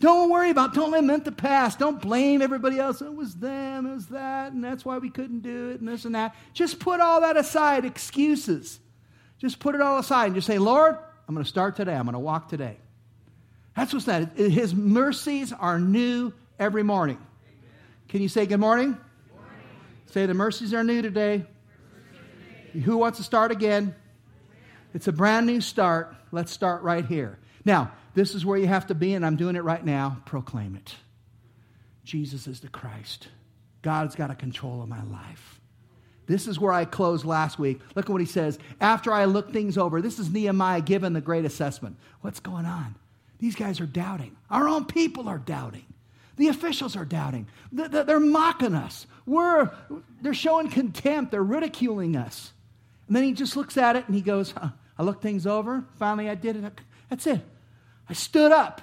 Don't 0.00 0.30
worry 0.30 0.48
about, 0.48 0.72
don't 0.72 0.90
lament 0.90 1.26
the 1.26 1.32
past. 1.32 1.78
Don't 1.78 2.00
blame 2.00 2.40
everybody 2.40 2.78
else. 2.78 3.02
It 3.02 3.14
was 3.14 3.34
them, 3.34 3.86
it 3.86 3.94
was 3.94 4.06
that, 4.06 4.52
and 4.52 4.64
that's 4.64 4.82
why 4.82 4.96
we 4.96 5.10
couldn't 5.10 5.40
do 5.40 5.70
it, 5.70 5.80
and 5.80 5.88
this 5.88 6.06
and 6.06 6.14
that. 6.14 6.34
Just 6.54 6.80
put 6.80 7.00
all 7.00 7.20
that 7.20 7.36
aside, 7.36 7.84
excuses. 7.84 8.80
Just 9.38 9.58
put 9.58 9.74
it 9.74 9.82
all 9.82 9.98
aside 9.98 10.26
and 10.26 10.34
just 10.34 10.46
say, 10.46 10.58
Lord, 10.58 10.96
I'm 11.28 11.34
going 11.34 11.44
to 11.44 11.48
start 11.48 11.76
today. 11.76 11.94
I'm 11.94 12.04
going 12.04 12.14
to 12.14 12.18
walk 12.18 12.48
today. 12.48 12.78
That's 13.76 13.92
what's 13.92 14.06
that. 14.06 14.36
His 14.36 14.74
mercies 14.74 15.52
are 15.52 15.78
new 15.78 16.32
every 16.58 16.82
morning. 16.82 17.18
Can 18.08 18.22
you 18.22 18.28
say 18.28 18.46
good 18.46 18.58
morning? 18.58 18.92
good 18.92 19.34
morning? 19.34 19.66
Say 20.06 20.26
the 20.26 20.34
mercies 20.34 20.74
are 20.74 20.82
new 20.82 21.02
today. 21.02 21.44
Who 22.84 22.96
wants 22.96 23.18
to 23.18 23.24
start 23.24 23.52
again? 23.52 23.94
It's 24.94 25.08
a 25.08 25.12
brand 25.12 25.46
new 25.46 25.60
start. 25.60 26.14
Let's 26.32 26.52
start 26.52 26.82
right 26.82 27.04
here. 27.04 27.38
Now, 27.64 27.92
this 28.14 28.34
is 28.34 28.44
where 28.44 28.58
you 28.58 28.66
have 28.66 28.86
to 28.88 28.94
be, 28.94 29.14
and 29.14 29.24
I'm 29.24 29.36
doing 29.36 29.56
it 29.56 29.64
right 29.64 29.84
now. 29.84 30.18
Proclaim 30.26 30.76
it. 30.76 30.94
Jesus 32.04 32.46
is 32.46 32.60
the 32.60 32.68
Christ. 32.68 33.28
God's 33.82 34.14
got 34.14 34.30
a 34.30 34.34
control 34.34 34.82
of 34.82 34.88
my 34.88 35.02
life. 35.04 35.60
This 36.26 36.46
is 36.46 36.60
where 36.60 36.72
I 36.72 36.84
closed 36.84 37.24
last 37.24 37.58
week. 37.58 37.80
Look 37.94 38.06
at 38.06 38.12
what 38.12 38.20
he 38.20 38.26
says. 38.26 38.58
After 38.80 39.12
I 39.12 39.24
look 39.24 39.52
things 39.52 39.76
over, 39.76 40.00
this 40.00 40.18
is 40.18 40.30
Nehemiah 40.30 40.80
given 40.80 41.12
the 41.12 41.20
great 41.20 41.44
assessment. 41.44 41.96
What's 42.20 42.40
going 42.40 42.66
on? 42.66 42.94
These 43.38 43.56
guys 43.56 43.80
are 43.80 43.86
doubting. 43.86 44.36
Our 44.50 44.68
own 44.68 44.84
people 44.84 45.28
are 45.28 45.38
doubting. 45.38 45.86
The 46.36 46.48
officials 46.48 46.94
are 46.94 47.04
doubting. 47.04 47.48
They're 47.72 48.20
mocking 48.20 48.74
us. 48.74 49.06
We're, 49.26 49.70
they're 50.20 50.34
showing 50.34 50.70
contempt. 50.70 51.32
They're 51.32 51.42
ridiculing 51.42 52.16
us. 52.16 52.52
And 53.08 53.16
then 53.16 53.24
he 53.24 53.32
just 53.32 53.56
looks 53.56 53.76
at 53.76 53.96
it 53.96 54.06
and 54.06 54.14
he 54.14 54.22
goes, 54.22 54.54
I 54.98 55.02
looked 55.02 55.22
things 55.22 55.46
over. 55.46 55.84
Finally, 55.98 56.30
I 56.30 56.34
did 56.34 56.56
it. 56.56 56.80
That's 57.08 57.26
it. 57.26 57.40
I 58.10 58.12
stood 58.12 58.50
up 58.50 58.82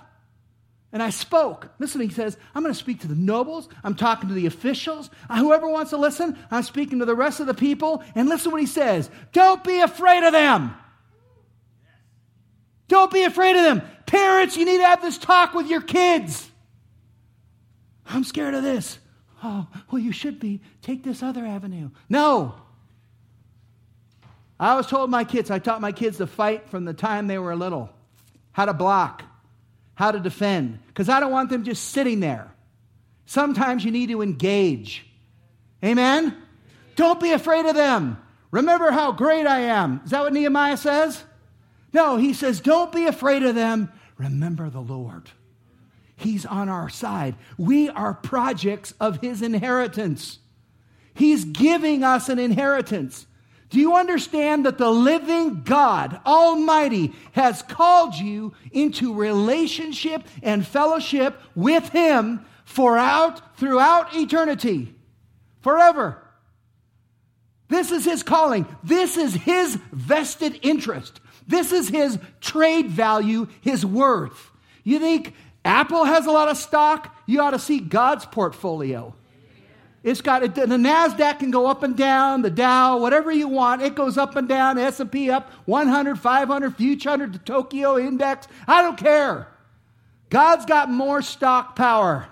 and 0.93 1.03
I 1.03 1.09
spoke. 1.09 1.69
Listen, 1.79 1.99
he 1.99 2.09
says, 2.09 2.37
I'm 2.55 2.63
going 2.63 2.73
to 2.73 2.79
speak 2.79 3.01
to 3.01 3.09
the 3.09 3.15
nobles. 3.15 3.67
I'm 3.83 3.93
talking 3.93 4.29
to 4.29 4.33
the 4.33 4.45
officials. 4.45 5.09
Uh, 5.29 5.37
whoever 5.37 5.67
wants 5.67 5.89
to 5.89 5.97
listen, 5.97 6.37
I'm 6.49 6.63
speaking 6.63 6.99
to 6.99 7.05
the 7.05 7.13
rest 7.13 7.41
of 7.41 7.45
the 7.45 7.53
people. 7.53 8.03
And 8.15 8.29
listen 8.29 8.53
what 8.53 8.61
he 8.61 8.67
says 8.67 9.11
Don't 9.33 9.63
be 9.65 9.81
afraid 9.81 10.23
of 10.23 10.31
them. 10.31 10.73
Don't 12.87 13.11
be 13.11 13.23
afraid 13.23 13.57
of 13.57 13.63
them. 13.63 13.81
Parents, 14.05 14.55
you 14.55 14.63
need 14.63 14.77
to 14.77 14.85
have 14.85 15.01
this 15.01 15.17
talk 15.17 15.53
with 15.53 15.67
your 15.67 15.81
kids. 15.81 16.49
I'm 18.05 18.23
scared 18.23 18.53
of 18.53 18.63
this. 18.63 18.97
Oh, 19.43 19.67
well, 19.91 20.01
you 20.01 20.13
should 20.13 20.39
be. 20.39 20.61
Take 20.81 21.03
this 21.03 21.21
other 21.21 21.45
avenue. 21.45 21.89
No. 22.07 22.55
I 24.57 24.69
always 24.69 24.87
told 24.87 25.09
my 25.09 25.25
kids, 25.25 25.51
I 25.51 25.59
taught 25.59 25.81
my 25.81 25.91
kids 25.91 26.17
to 26.17 26.27
fight 26.27 26.69
from 26.69 26.85
the 26.85 26.93
time 26.93 27.27
they 27.27 27.37
were 27.37 27.57
little, 27.57 27.89
how 28.57 28.65
to 28.65 28.73
block, 28.73 29.23
how 29.93 30.09
to 30.09 30.19
defend, 30.19 30.79
because 30.87 31.09
I 31.09 31.19
don't 31.19 31.31
want 31.31 31.51
them 31.51 31.63
just 31.63 31.91
sitting 31.91 32.21
there. 32.21 32.51
Sometimes 33.27 33.85
you 33.85 33.91
need 33.91 34.09
to 34.09 34.23
engage. 34.23 35.05
Amen? 35.83 36.35
Don't 36.95 37.19
be 37.19 37.33
afraid 37.33 37.67
of 37.67 37.75
them. 37.75 38.17
Remember 38.49 38.89
how 38.89 39.11
great 39.11 39.45
I 39.45 39.59
am. 39.59 40.01
Is 40.05 40.09
that 40.09 40.23
what 40.23 40.33
Nehemiah 40.33 40.77
says? 40.77 41.23
No, 41.93 42.17
he 42.17 42.33
says, 42.33 42.59
Don't 42.59 42.91
be 42.91 43.05
afraid 43.05 43.43
of 43.43 43.53
them. 43.53 43.91
Remember 44.17 44.71
the 44.71 44.81
Lord. 44.81 45.29
He's 46.15 46.43
on 46.43 46.67
our 46.67 46.89
side. 46.89 47.35
We 47.59 47.89
are 47.89 48.15
projects 48.15 48.91
of 48.99 49.21
his 49.21 49.43
inheritance. 49.43 50.39
He's 51.13 51.45
giving 51.45 52.03
us 52.03 52.27
an 52.27 52.39
inheritance. 52.39 53.27
Do 53.69 53.79
you 53.79 53.95
understand 53.95 54.65
that 54.65 54.77
the 54.77 54.89
living 54.89 55.63
God, 55.63 56.19
Almighty, 56.25 57.13
has 57.33 57.61
called 57.61 58.15
you 58.15 58.53
into 58.71 59.13
relationship 59.13 60.23
and 60.41 60.65
fellowship 60.65 61.41
with 61.53 61.89
Him 61.89 62.45
throughout, 62.65 63.57
throughout 63.57 64.15
eternity? 64.15 64.93
Forever. 65.61 66.23
This 67.67 67.91
is 67.91 68.05
His 68.05 68.23
calling. 68.23 68.65
This 68.83 69.17
is 69.17 69.33
His 69.33 69.75
vested 69.91 70.59
interest. 70.61 71.19
This 71.47 71.71
is 71.71 71.87
his 71.87 72.19
trade 72.41 72.87
value, 72.87 73.47
his 73.61 73.85
worth. 73.85 74.51
You 74.83 74.99
think 74.99 75.33
Apple 75.63 76.03
has 76.03 76.25
a 76.25 76.31
lot 76.31 76.49
of 76.49 76.57
stock? 76.57 77.15
You 77.25 77.41
ought 77.41 77.51
to 77.51 77.59
see 77.59 77.79
God's 77.79 78.25
portfolio. 78.25 79.15
It's 80.03 80.21
got 80.21 80.41
the 80.41 80.65
Nasdaq 80.65 81.39
can 81.39 81.51
go 81.51 81.67
up 81.67 81.83
and 81.83 81.97
down, 81.97 82.41
the 82.41 82.49
Dow, 82.49 82.97
whatever 82.97 83.31
you 83.31 83.47
want, 83.47 83.81
it 83.81 83.95
goes 83.95 84.17
up 84.17 84.35
and 84.35 84.47
down. 84.47 84.77
S&P 84.77 85.29
up 85.29 85.51
100, 85.65 86.19
500, 86.19 86.75
future 86.75 87.09
100, 87.09 87.33
the 87.33 87.39
Tokyo 87.39 87.97
index. 87.97 88.47
I 88.67 88.81
don't 88.81 88.97
care. 88.97 89.47
God's 90.29 90.65
got 90.65 90.89
more 90.89 91.21
stock 91.21 91.75
power. 91.75 92.27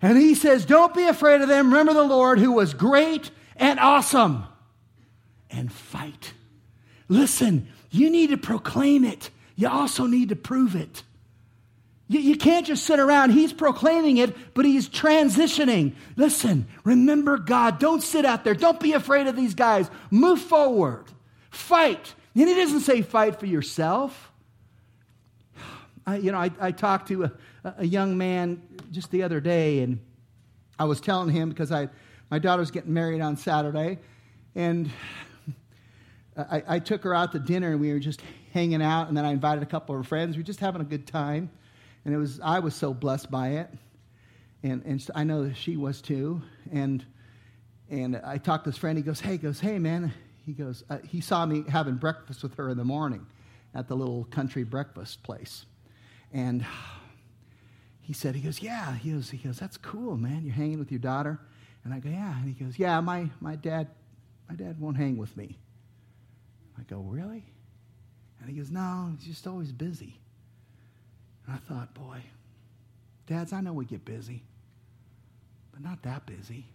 And 0.00 0.16
he 0.16 0.34
says, 0.34 0.64
"Don't 0.64 0.94
be 0.94 1.04
afraid 1.04 1.40
of 1.40 1.48
them. 1.48 1.66
Remember 1.66 1.92
the 1.92 2.04
Lord 2.04 2.38
who 2.38 2.52
was 2.52 2.72
great 2.72 3.30
and 3.56 3.80
awesome 3.80 4.44
and 5.50 5.72
fight." 5.72 6.32
Listen, 7.08 7.68
you 7.90 8.08
need 8.08 8.30
to 8.30 8.36
proclaim 8.36 9.04
it. 9.04 9.30
You 9.56 9.68
also 9.68 10.06
need 10.06 10.28
to 10.28 10.36
prove 10.36 10.76
it. 10.76 11.02
You, 12.08 12.20
you, 12.20 12.36
can't 12.36 12.66
just 12.66 12.84
sit 12.84 12.98
around. 12.98 13.30
He's 13.30 13.52
proclaiming 13.52 14.16
it, 14.16 14.34
but 14.54 14.64
he's 14.64 14.88
transitioning. 14.88 15.94
Listen, 16.16 16.66
remember 16.84 17.38
God. 17.38 17.78
Don't 17.78 18.02
sit 18.02 18.24
out 18.24 18.44
there. 18.44 18.54
Don't 18.54 18.80
be 18.80 18.94
afraid 18.94 19.26
of 19.26 19.36
these 19.36 19.54
guys. 19.54 19.90
Move 20.10 20.40
forward. 20.40 21.04
Fight. 21.50 22.14
And 22.34 22.48
he 22.48 22.54
doesn't 22.54 22.80
say 22.80 23.02
fight 23.02 23.38
for 23.38 23.46
yourself. 23.46 24.32
I, 26.06 26.16
you 26.16 26.32
know, 26.32 26.38
I, 26.38 26.50
I 26.58 26.70
talked 26.72 27.08
to 27.08 27.24
a, 27.24 27.32
a 27.78 27.84
young 27.84 28.16
man 28.16 28.62
just 28.90 29.10
the 29.10 29.24
other 29.24 29.40
day, 29.40 29.80
and 29.80 30.00
I 30.78 30.84
was 30.84 31.02
telling 31.02 31.28
him 31.28 31.50
because 31.50 31.70
I, 31.70 31.90
my 32.30 32.38
daughter's 32.38 32.70
getting 32.70 32.94
married 32.94 33.20
on 33.20 33.36
Saturday, 33.36 33.98
and 34.54 34.90
I, 36.36 36.62
I, 36.66 36.78
took 36.78 37.02
her 37.02 37.12
out 37.12 37.32
to 37.32 37.38
dinner 37.38 37.72
and 37.72 37.80
we 37.80 37.92
were 37.92 37.98
just 37.98 38.22
hanging 38.54 38.80
out, 38.80 39.08
and 39.08 39.16
then 39.16 39.24
I 39.24 39.32
invited 39.32 39.62
a 39.62 39.66
couple 39.66 39.94
of 39.94 40.00
her 40.02 40.08
friends. 40.08 40.36
We 40.36 40.42
were 40.42 40.46
just 40.46 40.60
having 40.60 40.80
a 40.80 40.84
good 40.84 41.06
time, 41.06 41.50
and 42.04 42.14
it 42.14 42.18
was 42.18 42.40
I 42.40 42.58
was 42.58 42.74
so 42.74 42.94
blessed 42.94 43.30
by 43.30 43.48
it, 43.50 43.70
and 44.62 44.82
and 44.84 45.06
I 45.14 45.24
know 45.24 45.44
that 45.44 45.56
she 45.56 45.76
was 45.76 46.00
too. 46.00 46.42
And 46.72 47.04
and 47.90 48.16
I 48.16 48.38
talked 48.38 48.64
to 48.64 48.70
this 48.70 48.78
friend. 48.78 48.96
He 48.98 49.04
goes, 49.04 49.20
"Hey, 49.20 49.32
he 49.32 49.38
goes, 49.38 49.60
hey 49.60 49.78
man." 49.78 50.12
He 50.46 50.54
goes, 50.54 50.82
uh, 50.88 50.96
he 51.06 51.20
saw 51.20 51.44
me 51.44 51.62
having 51.68 51.96
breakfast 51.96 52.42
with 52.42 52.54
her 52.54 52.70
in 52.70 52.78
the 52.78 52.84
morning 52.84 53.26
at 53.74 53.86
the 53.86 53.94
little 53.94 54.24
country 54.24 54.64
breakfast 54.64 55.22
place, 55.22 55.66
and 56.32 56.64
he 58.00 58.14
said, 58.14 58.34
he 58.34 58.40
goes, 58.40 58.62
yeah. 58.62 58.94
He 58.94 59.10
goes, 59.10 59.28
he 59.28 59.36
goes, 59.36 59.58
that's 59.58 59.76
cool, 59.76 60.16
man. 60.16 60.46
You're 60.46 60.54
hanging 60.54 60.78
with 60.78 60.90
your 60.90 61.00
daughter, 61.00 61.38
and 61.84 61.92
I 61.92 61.98
go, 61.98 62.08
yeah. 62.08 62.34
And 62.34 62.46
he 62.46 62.64
goes, 62.64 62.78
yeah. 62.78 62.98
My 63.00 63.28
my 63.42 63.56
dad, 63.56 63.88
my 64.48 64.54
dad 64.54 64.80
won't 64.80 64.96
hang 64.96 65.18
with 65.18 65.36
me. 65.36 65.58
I 66.78 66.82
go, 66.84 67.00
Really? 67.00 67.44
And 68.40 68.48
he 68.48 68.56
goes, 68.56 68.70
No, 68.70 69.12
he's 69.18 69.26
just 69.26 69.46
always 69.46 69.72
busy. 69.72 70.20
And 71.48 71.56
I 71.56 71.58
thought, 71.72 71.94
Boy, 71.94 72.22
dads, 73.26 73.52
I 73.52 73.60
know 73.60 73.72
we 73.72 73.86
get 73.86 74.04
busy, 74.04 74.42
but 75.72 75.82
not 75.82 76.02
that 76.02 76.26
busy. 76.26 76.66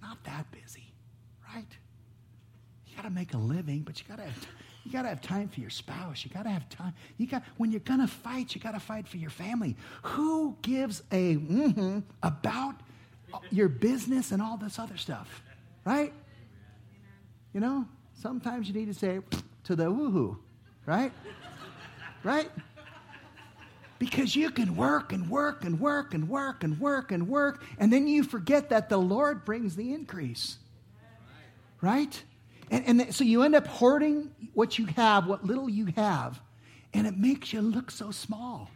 Not 0.00 0.22
that 0.24 0.50
busy, 0.52 0.92
right? 1.54 1.66
You 2.86 2.96
got 2.96 3.02
to 3.02 3.10
make 3.10 3.34
a 3.34 3.38
living, 3.38 3.80
but 3.80 4.00
you 4.00 4.06
got 4.08 4.18
to 4.18 4.24
have. 4.24 4.46
You 4.82 4.90
got 4.92 5.02
to 5.02 5.08
have 5.08 5.20
time 5.20 5.48
for 5.48 5.60
your 5.60 5.68
spouse. 5.68 6.24
You 6.24 6.30
got 6.30 6.44
to 6.44 6.48
have 6.48 6.66
time. 6.70 6.94
You 7.18 7.26
got 7.26 7.42
when 7.58 7.70
you're 7.70 7.80
going 7.80 8.00
to 8.00 8.06
fight, 8.06 8.54
you 8.54 8.62
got 8.62 8.72
to 8.72 8.80
fight 8.80 9.06
for 9.06 9.18
your 9.18 9.28
family. 9.28 9.76
Who 10.04 10.56
gives 10.62 11.02
a 11.12 11.36
mm-hmm 11.36 11.98
about 12.22 12.76
your 13.50 13.68
business 13.68 14.32
and 14.32 14.40
all 14.40 14.56
this 14.56 14.78
other 14.78 14.96
stuff? 14.96 15.42
Right? 15.84 16.14
You 17.52 17.60
know? 17.60 17.84
Sometimes 18.14 18.68
you 18.68 18.74
need 18.74 18.86
to 18.86 18.94
say 18.94 19.20
to 19.64 19.76
the 19.76 19.84
woohoo, 19.84 20.38
right? 20.86 21.12
right? 22.24 22.50
Because 24.00 24.34
you 24.34 24.50
can 24.50 24.76
work 24.76 25.12
and 25.12 25.30
work 25.30 25.64
and 25.64 25.78
work 25.78 26.14
and 26.14 26.28
work 26.28 26.64
and 26.64 26.80
work 26.80 27.12
and 27.12 27.28
work, 27.28 27.62
and 27.78 27.92
then 27.92 28.08
you 28.08 28.24
forget 28.24 28.70
that 28.70 28.88
the 28.88 28.96
Lord 28.96 29.44
brings 29.44 29.76
the 29.76 29.92
increase. 29.92 30.56
Right? 31.80 32.20
And, 32.70 33.00
and 33.00 33.14
so 33.14 33.24
you 33.24 33.42
end 33.42 33.54
up 33.54 33.66
hoarding 33.66 34.30
what 34.54 34.78
you 34.78 34.86
have, 34.86 35.26
what 35.26 35.44
little 35.44 35.68
you 35.68 35.86
have, 35.96 36.40
and 36.94 37.06
it 37.06 37.18
makes 37.18 37.52
you 37.52 37.60
look 37.60 37.90
so 37.90 38.10
small. 38.10 38.70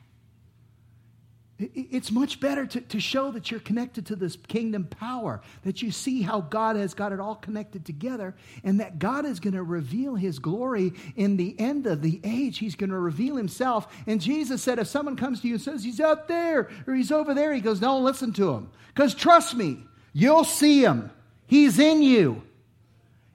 It's 1.57 2.11
much 2.11 2.41
better 2.41 2.67
to, 2.67 2.81
to 2.81 2.99
show 2.99 3.31
that 3.31 3.51
you're 3.51 3.61
connected 3.61 4.07
to 4.07 4.17
this 4.17 4.35
kingdom 4.49 4.87
power, 4.87 5.41
that 5.63 5.83
you 5.83 5.93
see 5.93 6.23
how 6.23 6.41
God 6.41 6.75
has 6.75 6.95
got 6.95 7.13
it 7.13 7.21
all 7.21 7.37
connected 7.37 7.85
together, 7.85 8.35
and 8.65 8.81
that 8.81 8.99
God 8.99 9.25
is 9.25 9.39
going 9.39 9.55
to 9.55 9.63
reveal 9.63 10.17
his 10.17 10.41
glory 10.41 10.95
in 11.15 11.37
the 11.37 11.55
end 11.61 11.87
of 11.87 12.03
the 12.03 12.21
age. 12.25 12.59
He's 12.59 12.75
going 12.75 12.91
to 12.91 12.99
reveal 12.99 13.37
himself. 13.37 13.87
And 14.09 14.21
Jesus 14.21 14.63
said, 14.63 14.81
if 14.81 14.89
someone 14.89 15.15
comes 15.15 15.43
to 15.43 15.49
you 15.49 15.55
and 15.55 15.63
says, 15.63 15.85
He's 15.85 16.01
out 16.01 16.27
there 16.27 16.71
or 16.89 16.95
He's 16.95 17.13
over 17.13 17.35
there, 17.35 17.55
he 17.55 17.61
goes, 17.61 17.79
Don't 17.79 18.05
listen 18.05 18.33
to 18.33 18.53
him. 18.53 18.71
Because 18.89 19.15
trust 19.15 19.55
me, 19.55 19.79
you'll 20.13 20.45
see 20.45 20.83
him. 20.83 21.13
He's 21.47 21.79
in 21.79 22.03
you. 22.03 22.43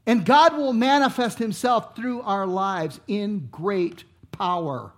And 0.06 0.26
God 0.26 0.58
will 0.58 0.74
manifest 0.74 1.38
himself 1.38 1.96
through 1.96 2.22
our 2.24 2.48
lives 2.48 3.00
in 3.08 3.48
great 3.52 4.04
power. 4.32 4.92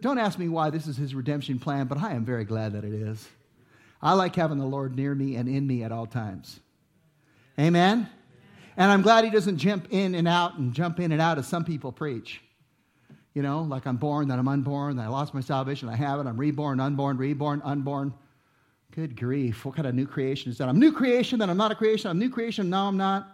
Don't 0.00 0.18
ask 0.18 0.38
me 0.38 0.48
why 0.48 0.70
this 0.70 0.86
is 0.86 0.96
his 0.96 1.14
redemption 1.14 1.58
plan, 1.58 1.86
but 1.86 1.98
I 1.98 2.12
am 2.12 2.24
very 2.24 2.44
glad 2.44 2.72
that 2.72 2.84
it 2.84 2.92
is. 2.92 3.28
I 4.02 4.12
like 4.14 4.36
having 4.36 4.58
the 4.58 4.66
Lord 4.66 4.94
near 4.94 5.14
me 5.14 5.36
and 5.36 5.48
in 5.48 5.66
me 5.66 5.82
at 5.82 5.92
all 5.92 6.06
times. 6.06 6.60
Amen? 7.58 8.08
And 8.76 8.90
I'm 8.90 9.02
glad 9.02 9.24
he 9.24 9.30
doesn't 9.30 9.58
jump 9.58 9.88
in 9.90 10.14
and 10.14 10.26
out 10.26 10.58
and 10.58 10.72
jump 10.72 11.00
in 11.00 11.12
and 11.12 11.20
out 11.20 11.38
as 11.38 11.46
some 11.46 11.64
people 11.64 11.92
preach. 11.92 12.40
You 13.32 13.42
know, 13.42 13.62
like 13.62 13.86
I'm 13.86 13.96
born, 13.96 14.28
then 14.28 14.38
I'm 14.38 14.46
unborn, 14.46 14.96
then 14.96 15.06
I 15.06 15.08
lost 15.08 15.34
my 15.34 15.40
salvation, 15.40 15.88
I 15.88 15.96
have 15.96 16.20
it, 16.20 16.26
I'm 16.26 16.36
reborn, 16.36 16.80
unborn, 16.80 17.16
reborn, 17.16 17.62
unborn. 17.64 18.14
Good 18.92 19.16
grief. 19.16 19.64
What 19.64 19.74
kind 19.74 19.88
of 19.88 19.94
new 19.94 20.06
creation 20.06 20.52
is 20.52 20.58
that? 20.58 20.68
I'm 20.68 20.78
new 20.78 20.92
creation, 20.92 21.40
then 21.40 21.50
I'm 21.50 21.56
not 21.56 21.72
a 21.72 21.74
creation. 21.74 22.10
I'm 22.10 22.18
new 22.18 22.30
creation, 22.30 22.70
no, 22.70 22.86
I'm 22.86 22.96
not. 22.96 23.28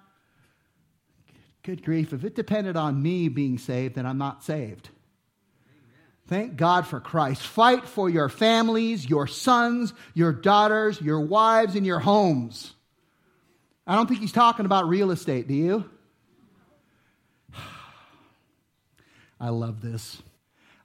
Good 1.63 1.83
grief. 1.83 2.15
If 2.15 2.25
it 2.25 2.35
depended 2.35 2.77
on 2.77 3.03
me 3.03 3.29
being 3.29 3.59
saved, 3.59 3.97
then 3.97 4.07
I'm 4.07 4.17
not 4.17 4.43
saved. 4.43 4.89
Thank 6.31 6.57
God 6.57 6.87
for 6.87 7.01
Christ. 7.01 7.43
Fight 7.43 7.89
for 7.89 8.09
your 8.09 8.29
families, 8.29 9.05
your 9.05 9.27
sons, 9.27 9.93
your 10.15 10.33
daughters, 10.33 11.01
your 11.01 11.19
wives, 11.23 11.75
and 11.75 11.85
your 11.85 11.99
homes. 11.99 12.73
I 13.85 13.97
don't 13.97 14.07
think 14.07 14.21
he's 14.21 14.31
talking 14.31 14.65
about 14.65 14.89
real 14.89 15.11
estate, 15.11 15.49
do 15.49 15.55
you? 15.55 15.91
I 19.41 19.49
love 19.49 19.81
this. 19.81 20.23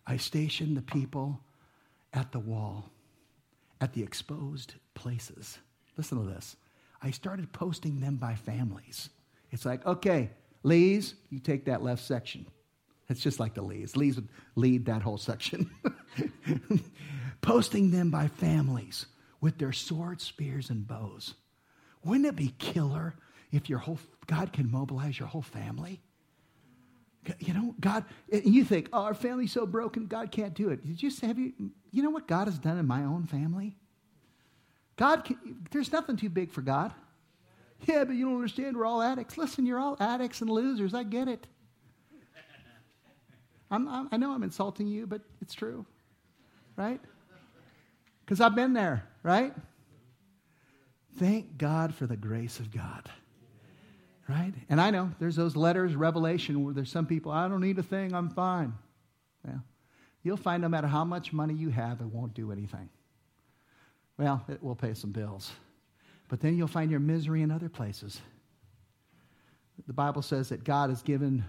I 0.08 0.18
stationed 0.18 0.78
the 0.78 0.82
people 0.82 1.40
at 2.12 2.32
the 2.32 2.40
wall, 2.40 2.90
at 3.80 3.94
the 3.94 4.02
exposed 4.02 4.74
places. 4.96 5.60
Listen 5.96 6.18
to 6.18 6.28
this. 6.28 6.56
I 7.04 7.12
started 7.12 7.54
posting 7.54 8.00
them 8.00 8.16
by 8.16 8.34
families. 8.34 9.12
It's 9.52 9.64
like, 9.64 9.86
okay, 9.86 10.32
Lees, 10.64 11.14
you 11.30 11.38
take 11.38 11.66
that 11.66 11.84
left 11.84 12.04
section. 12.04 12.48
It's 13.10 13.22
just 13.22 13.40
like 13.40 13.54
the 13.54 13.62
Lees. 13.62 13.96
Lees 13.96 14.16
would 14.16 14.30
lead 14.56 14.86
that 14.86 15.02
whole 15.02 15.18
section. 15.18 15.70
Posting 17.42 17.92
them 17.92 18.10
by 18.10 18.28
families 18.28 19.06
with 19.42 19.58
their 19.58 19.74
swords, 19.74 20.24
spears, 20.24 20.70
and 20.70 20.88
bows. 20.88 21.36
Wouldn't 22.04 22.26
it 22.26 22.36
be 22.36 22.54
killer 22.58 23.16
if 23.52 23.70
your 23.70 23.80
whole 23.80 24.00
God 24.28 24.54
can 24.54 24.72
mobilize 24.72 25.20
your 25.20 25.28
whole 25.28 25.44
family? 25.44 26.02
You 27.40 27.54
know, 27.54 27.76
God, 27.80 28.06
you 28.32 28.64
think, 28.64 28.90
oh, 28.94 29.04
our 29.04 29.14
family's 29.16 29.52
so 29.52 29.66
broken, 29.66 30.06
God 30.06 30.32
can't 30.32 30.54
do 30.54 30.70
it. 30.70 30.86
Did 30.86 31.02
you 31.02 31.10
say, 31.10 31.28
have 31.28 31.40
you, 31.40 31.54
you 31.92 32.04
know 32.04 32.12
what 32.12 32.28
God 32.28 32.48
has 32.48 32.60
done 32.60 32.78
in 32.78 32.86
my 32.86 33.04
own 33.04 33.26
family? 33.26 33.78
God, 34.96 35.26
can, 35.26 35.68
there's 35.72 35.92
nothing 35.92 36.18
too 36.18 36.30
big 36.30 36.52
for 36.52 36.62
God. 36.62 36.94
Yeah, 37.86 38.04
but 38.04 38.16
you 38.16 38.26
don't 38.26 38.36
understand. 38.36 38.78
We're 38.78 38.86
all 38.86 39.02
addicts. 39.02 39.38
Listen, 39.38 39.66
you're 39.66 39.80
all 39.80 39.98
addicts 40.00 40.42
and 40.42 40.50
losers. 40.50 40.94
I 40.94 41.04
get 41.04 41.28
it. 41.28 41.48
I'm, 43.76 43.88
I'm, 43.88 44.10
i 44.12 44.18
know 44.18 44.32
I'm 44.32 44.44
insulting 44.44 44.88
you, 44.88 45.06
but 45.06 45.22
it's 45.42 45.54
true, 45.54 45.86
right? 46.78 47.02
Because 48.24 48.42
I've 48.42 48.56
been 48.56 48.74
there, 48.74 49.08
right? 49.22 49.54
Thank 51.18 51.58
God 51.58 51.94
for 51.94 52.08
the 52.08 52.18
grace 52.18 52.60
of 52.60 52.72
God, 52.72 53.10
right? 54.28 54.54
And 54.70 54.82
I 54.82 54.92
know 54.92 55.12
there's 55.20 55.36
those 55.36 55.56
letters, 55.56 55.96
Revelation, 55.96 56.64
where 56.64 56.74
there's 56.74 56.92
some 56.92 57.06
people, 57.06 57.32
I 57.32 57.48
don't 57.48 57.62
need 57.62 57.78
a 57.78 57.84
thing, 57.84 58.14
I'm 58.14 58.30
fine. 58.30 58.74
Well, 59.46 59.62
you'll 60.24 60.38
find 60.38 60.62
no 60.62 60.70
matter 60.70 60.88
how 60.88 61.04
much 61.04 61.34
money 61.34 61.54
you 61.54 61.70
have, 61.70 62.02
it 62.02 62.08
won't 62.08 62.34
do 62.34 62.52
anything. 62.52 62.90
Well, 64.18 64.44
it 64.48 64.64
will 64.64 64.76
pay 64.76 64.94
some 64.94 65.12
bills. 65.12 65.52
But 66.30 66.40
then 66.40 66.58
you'll 66.58 66.68
find 66.68 66.90
your 66.90 67.02
misery 67.02 67.42
in 67.42 67.52
other 67.52 67.70
places. 67.70 68.22
The 69.86 69.94
Bible 69.94 70.22
says 70.22 70.50
that 70.50 70.64
God 70.64 70.90
has 70.90 71.02
given 71.02 71.44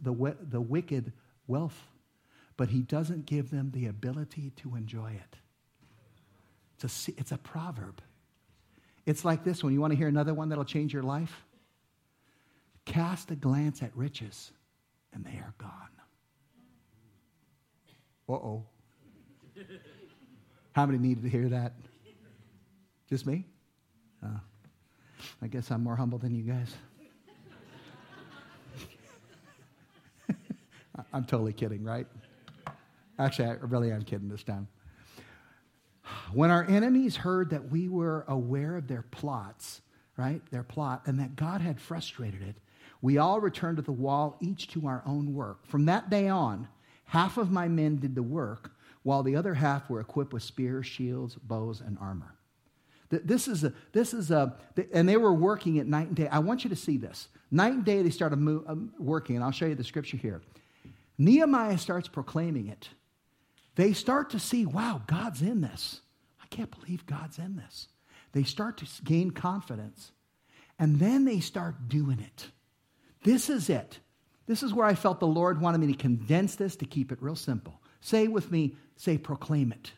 the, 0.00 0.36
the 0.50 0.60
wicked 0.60 1.12
wealth, 1.46 1.88
but 2.56 2.68
he 2.68 2.82
doesn't 2.82 3.26
give 3.26 3.50
them 3.50 3.70
the 3.72 3.86
ability 3.86 4.52
to 4.56 4.76
enjoy 4.76 5.12
it. 5.12 5.36
It's 6.80 7.08
a, 7.08 7.12
it's 7.16 7.32
a 7.32 7.38
proverb. 7.38 8.00
It's 9.06 9.24
like 9.24 9.44
this 9.44 9.62
one. 9.62 9.72
You 9.72 9.80
want 9.80 9.92
to 9.92 9.96
hear 9.96 10.08
another 10.08 10.34
one 10.34 10.48
that'll 10.48 10.64
change 10.64 10.92
your 10.92 11.02
life? 11.02 11.44
Cast 12.84 13.30
a 13.30 13.36
glance 13.36 13.82
at 13.82 13.94
riches, 13.96 14.52
and 15.12 15.24
they 15.24 15.38
are 15.38 15.54
gone. 15.58 15.70
Uh 18.28 18.32
oh. 18.32 18.64
How 20.72 20.86
many 20.86 20.98
needed 20.98 21.22
to 21.22 21.28
hear 21.28 21.48
that? 21.50 21.74
Just 23.08 23.26
me? 23.26 23.44
Uh, 24.24 24.38
I 25.42 25.46
guess 25.46 25.70
I'm 25.70 25.82
more 25.82 25.96
humble 25.96 26.18
than 26.18 26.34
you 26.34 26.42
guys. 26.42 26.74
I'm 31.12 31.24
totally 31.24 31.52
kidding, 31.52 31.82
right? 31.82 32.06
Actually, 33.18 33.48
I 33.48 33.52
really 33.62 33.90
am 33.92 34.02
kidding 34.02 34.28
this 34.28 34.42
time. 34.42 34.68
When 36.32 36.50
our 36.50 36.64
enemies 36.64 37.16
heard 37.16 37.50
that 37.50 37.70
we 37.70 37.88
were 37.88 38.24
aware 38.28 38.76
of 38.76 38.88
their 38.88 39.02
plots, 39.02 39.80
right, 40.16 40.42
their 40.50 40.62
plot, 40.62 41.02
and 41.06 41.18
that 41.20 41.36
God 41.36 41.60
had 41.60 41.80
frustrated 41.80 42.42
it, 42.42 42.56
we 43.00 43.18
all 43.18 43.40
returned 43.40 43.76
to 43.76 43.82
the 43.82 43.92
wall, 43.92 44.36
each 44.40 44.68
to 44.68 44.86
our 44.86 45.02
own 45.06 45.34
work. 45.34 45.66
From 45.66 45.86
that 45.86 46.10
day 46.10 46.28
on, 46.28 46.68
half 47.06 47.36
of 47.36 47.50
my 47.50 47.68
men 47.68 47.96
did 47.96 48.14
the 48.14 48.22
work, 48.22 48.72
while 49.02 49.22
the 49.22 49.36
other 49.36 49.54
half 49.54 49.90
were 49.90 50.00
equipped 50.00 50.32
with 50.32 50.42
spears, 50.42 50.86
shields, 50.86 51.34
bows, 51.34 51.80
and 51.80 51.98
armor. 52.00 52.34
This 53.10 53.46
is 53.46 53.62
a, 53.62 53.72
this 53.92 54.14
is 54.14 54.30
a, 54.30 54.56
and 54.92 55.08
they 55.08 55.16
were 55.16 55.32
working 55.32 55.78
at 55.78 55.86
night 55.86 56.08
and 56.08 56.16
day. 56.16 56.26
I 56.28 56.38
want 56.38 56.64
you 56.64 56.70
to 56.70 56.76
see 56.76 56.96
this. 56.96 57.28
Night 57.50 57.74
and 57.74 57.84
day, 57.84 58.02
they 58.02 58.10
started 58.10 58.36
um, 58.36 58.92
working, 58.98 59.36
and 59.36 59.44
I'll 59.44 59.52
show 59.52 59.66
you 59.66 59.74
the 59.74 59.84
scripture 59.84 60.16
here. 60.16 60.42
Nehemiah 61.18 61.78
starts 61.78 62.08
proclaiming 62.08 62.68
it. 62.68 62.88
They 63.76 63.92
start 63.92 64.30
to 64.30 64.38
see, 64.38 64.66
wow, 64.66 65.02
God's 65.06 65.42
in 65.42 65.60
this. 65.60 66.00
I 66.42 66.46
can't 66.46 66.70
believe 66.70 67.06
God's 67.06 67.38
in 67.38 67.56
this. 67.56 67.88
They 68.32 68.42
start 68.42 68.78
to 68.78 68.86
gain 69.02 69.30
confidence. 69.30 70.12
And 70.78 70.98
then 70.98 71.24
they 71.24 71.40
start 71.40 71.88
doing 71.88 72.20
it. 72.20 72.48
This 73.22 73.48
is 73.48 73.70
it. 73.70 73.98
This 74.46 74.62
is 74.62 74.74
where 74.74 74.86
I 74.86 74.94
felt 74.94 75.20
the 75.20 75.26
Lord 75.26 75.60
wanted 75.60 75.78
me 75.78 75.86
to 75.88 75.98
condense 75.98 76.56
this 76.56 76.76
to 76.76 76.84
keep 76.84 77.12
it 77.12 77.22
real 77.22 77.36
simple. 77.36 77.80
Say 78.00 78.28
with 78.28 78.50
me, 78.50 78.76
say, 78.96 79.16
proclaim 79.16 79.72
it. 79.72 79.92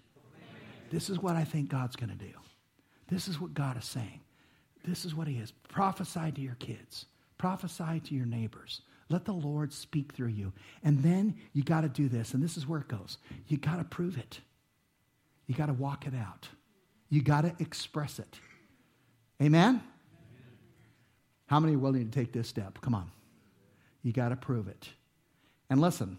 This 0.91 1.11
is 1.11 1.19
what 1.19 1.35
I 1.35 1.45
think 1.45 1.69
God's 1.69 1.97
going 1.97 2.11
to 2.11 2.17
do. 2.17 2.33
This 3.09 3.27
is 3.27 3.41
what 3.41 3.55
God 3.55 3.77
is 3.77 3.85
saying. 3.85 4.21
This 4.85 5.05
is 5.05 5.15
what 5.15 5.27
He 5.27 5.39
is. 5.39 5.51
Prophesy 5.51 6.31
to 6.33 6.41
your 6.41 6.55
kids, 6.57 7.07
prophesy 7.39 8.01
to 8.05 8.15
your 8.15 8.27
neighbors. 8.27 8.83
Let 9.09 9.25
the 9.25 9.33
Lord 9.33 9.73
speak 9.73 10.13
through 10.13 10.29
you. 10.29 10.53
And 10.83 11.03
then 11.03 11.37
you 11.53 11.63
got 11.63 11.83
to 11.83 11.89
do 11.89 12.09
this, 12.09 12.35
and 12.35 12.43
this 12.43 12.57
is 12.57 12.67
where 12.67 12.81
it 12.81 12.89
goes. 12.89 13.19
You 13.47 13.57
got 13.57 13.77
to 13.77 13.85
prove 13.85 14.19
it. 14.19 14.41
You 15.47 15.55
got 15.55 15.67
to 15.67 15.73
walk 15.73 16.07
it 16.07 16.15
out. 16.15 16.49
You 17.09 17.23
got 17.23 17.43
to 17.43 17.55
express 17.61 18.19
it. 18.19 18.41
Amen? 19.41 19.81
How 21.47 21.61
many 21.61 21.77
are 21.77 21.79
willing 21.79 22.11
to 22.11 22.11
take 22.11 22.33
this 22.33 22.49
step? 22.49 22.81
Come 22.81 22.95
on. 22.95 23.11
You 24.03 24.13
got 24.13 24.31
to 24.31 24.37
prove 24.37 24.67
it. 24.67 24.89
And 25.71 25.81
listen, 25.81 26.19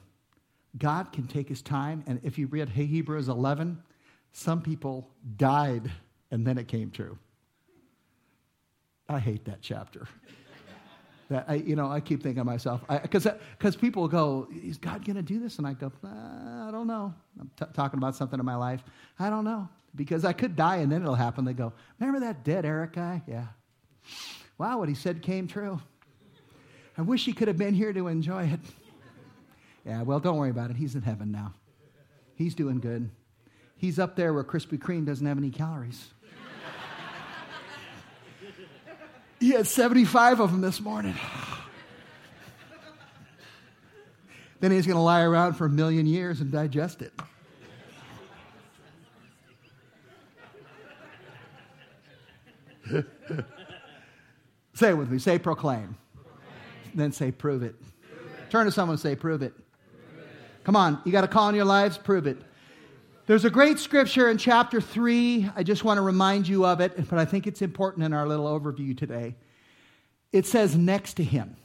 God 0.77 1.11
can 1.11 1.27
take 1.27 1.49
his 1.49 1.61
time. 1.61 2.03
And 2.07 2.19
if 2.23 2.37
you 2.37 2.47
read 2.47 2.69
Hebrews 2.69 3.27
11, 3.27 3.81
some 4.31 4.61
people 4.61 5.09
died 5.35 5.91
and 6.31 6.45
then 6.45 6.57
it 6.57 6.67
came 6.67 6.91
true. 6.91 7.17
I 9.09 9.19
hate 9.19 9.45
that 9.45 9.61
chapter. 9.61 10.07
That 11.29 11.45
I, 11.47 11.55
you 11.55 11.75
know, 11.75 11.91
I 11.91 11.99
keep 11.99 12.23
thinking 12.23 12.41
to 12.41 12.45
myself, 12.45 12.81
because 12.87 13.75
people 13.75 14.07
go, 14.07 14.47
is 14.63 14.77
God 14.77 15.03
going 15.03 15.17
to 15.17 15.21
do 15.21 15.39
this? 15.39 15.57
And 15.57 15.67
I 15.67 15.73
go, 15.73 15.91
I 16.03 16.69
don't 16.71 16.87
know. 16.87 17.13
I'm 17.39 17.51
t- 17.57 17.65
talking 17.73 17.97
about 17.97 18.15
something 18.15 18.39
in 18.39 18.45
my 18.45 18.55
life. 18.55 18.81
I 19.19 19.29
don't 19.29 19.43
know 19.43 19.67
because 19.95 20.23
I 20.23 20.31
could 20.31 20.55
die 20.55 20.77
and 20.77 20.91
then 20.91 21.01
it'll 21.01 21.15
happen. 21.15 21.43
They 21.43 21.53
go, 21.53 21.73
remember 21.99 22.21
that 22.21 22.45
dead 22.45 22.65
Eric 22.65 22.93
guy? 22.93 23.21
Yeah. 23.27 23.47
Wow, 24.57 24.79
what 24.79 24.87
he 24.87 24.95
said 24.95 25.21
came 25.21 25.47
true. 25.47 25.81
I 26.97 27.01
wish 27.01 27.25
he 27.25 27.33
could 27.33 27.47
have 27.47 27.57
been 27.57 27.73
here 27.73 27.91
to 27.93 28.07
enjoy 28.07 28.45
it. 28.45 28.59
Yeah, 29.85 30.03
well, 30.03 30.19
don't 30.19 30.37
worry 30.37 30.49
about 30.49 30.69
it. 30.69 30.77
He's 30.77 30.95
in 30.95 31.01
heaven 31.01 31.31
now. 31.31 31.53
He's 32.35 32.55
doing 32.55 32.79
good. 32.79 33.09
He's 33.75 33.99
up 33.99 34.15
there 34.15 34.33
where 34.33 34.43
Krispy 34.43 34.77
Kreme 34.77 35.05
doesn't 35.05 35.25
have 35.25 35.37
any 35.37 35.49
calories. 35.49 36.07
He 39.39 39.51
had 39.51 39.67
75 39.67 40.39
of 40.39 40.51
them 40.51 40.61
this 40.61 40.79
morning. 40.81 41.15
then 44.59 44.71
he's 44.71 44.87
going 44.87 44.97
to 44.97 45.01
lie 45.01 45.21
around 45.21 45.53
for 45.53 45.65
a 45.65 45.69
million 45.69 46.07
years 46.07 46.41
and 46.41 46.51
digest 46.51 47.01
it. 47.01 47.13
say 54.73 54.93
with 54.93 55.09
me. 55.09 55.19
Say 55.19 55.37
proclaim. 55.37 55.97
proclaim. 56.15 56.95
Then 56.95 57.11
say 57.11 57.31
prove 57.31 57.63
it. 57.63 57.75
prove 57.79 58.31
it. 58.31 58.49
Turn 58.49 58.65
to 58.65 58.71
someone 58.71 58.93
and 58.93 58.99
say 59.01 59.15
prove 59.15 59.41
it. 59.41 59.53
Prove 59.53 60.23
it. 60.23 60.29
Come 60.63 60.75
on, 60.75 61.01
you 61.05 61.11
got 61.11 61.23
a 61.23 61.27
call 61.27 61.49
in 61.49 61.55
your 61.55 61.65
lives? 61.65 61.97
Prove 61.97 62.27
it. 62.27 62.37
There's 63.27 63.43
a 63.43 63.49
great 63.49 63.77
scripture 63.77 64.29
in 64.29 64.37
chapter 64.37 64.79
3. 64.79 65.51
I 65.53 65.61
just 65.61 65.83
want 65.83 65.97
to 65.97 66.01
remind 66.01 66.47
you 66.47 66.65
of 66.65 66.79
it, 66.79 67.09
but 67.09 67.19
I 67.19 67.25
think 67.25 67.45
it's 67.45 67.61
important 67.61 68.05
in 68.05 68.13
our 68.13 68.25
little 68.25 68.45
overview 68.45 68.97
today. 68.97 69.35
It 70.31 70.45
says 70.45 70.77
next 70.77 71.15
to 71.15 71.25
him. 71.25 71.57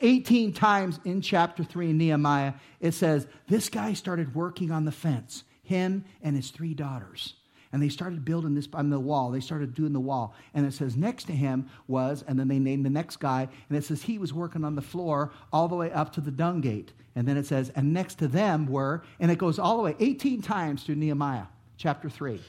18 0.00 0.54
times 0.54 0.98
in 1.04 1.20
chapter 1.20 1.62
3 1.62 1.90
in 1.90 1.98
Nehemiah, 1.98 2.54
it 2.80 2.92
says, 2.92 3.26
This 3.48 3.68
guy 3.68 3.92
started 3.92 4.34
working 4.34 4.70
on 4.70 4.86
the 4.86 4.92
fence, 4.92 5.44
him 5.62 6.06
and 6.22 6.34
his 6.34 6.50
three 6.50 6.72
daughters. 6.72 7.34
And 7.72 7.80
they 7.80 7.88
started 7.88 8.24
building 8.24 8.54
this 8.54 8.68
on 8.74 8.90
the 8.90 8.98
wall. 8.98 9.30
They 9.30 9.40
started 9.40 9.74
doing 9.74 9.92
the 9.92 10.00
wall. 10.00 10.34
And 10.54 10.66
it 10.66 10.72
says 10.72 10.96
next 10.96 11.24
to 11.24 11.32
him 11.32 11.68
was, 11.86 12.24
and 12.26 12.38
then 12.38 12.48
they 12.48 12.58
named 12.58 12.84
the 12.84 12.90
next 12.90 13.18
guy, 13.18 13.48
and 13.68 13.78
it 13.78 13.84
says 13.84 14.02
he 14.02 14.18
was 14.18 14.34
working 14.34 14.64
on 14.64 14.74
the 14.74 14.82
floor 14.82 15.32
all 15.52 15.68
the 15.68 15.76
way 15.76 15.92
up 15.92 16.12
to 16.14 16.20
the 16.20 16.32
dung 16.32 16.60
gate. 16.60 16.92
And 17.14 17.26
then 17.26 17.36
it 17.36 17.46
says, 17.46 17.70
and 17.76 17.92
next 17.92 18.16
to 18.16 18.28
them 18.28 18.66
were, 18.66 19.02
and 19.18 19.30
it 19.30 19.38
goes 19.38 19.58
all 19.58 19.76
the 19.76 19.82
way 19.82 19.96
18 20.00 20.42
times 20.42 20.82
through 20.82 20.96
Nehemiah 20.96 21.46
chapter 21.76 22.08
3. 22.08 22.40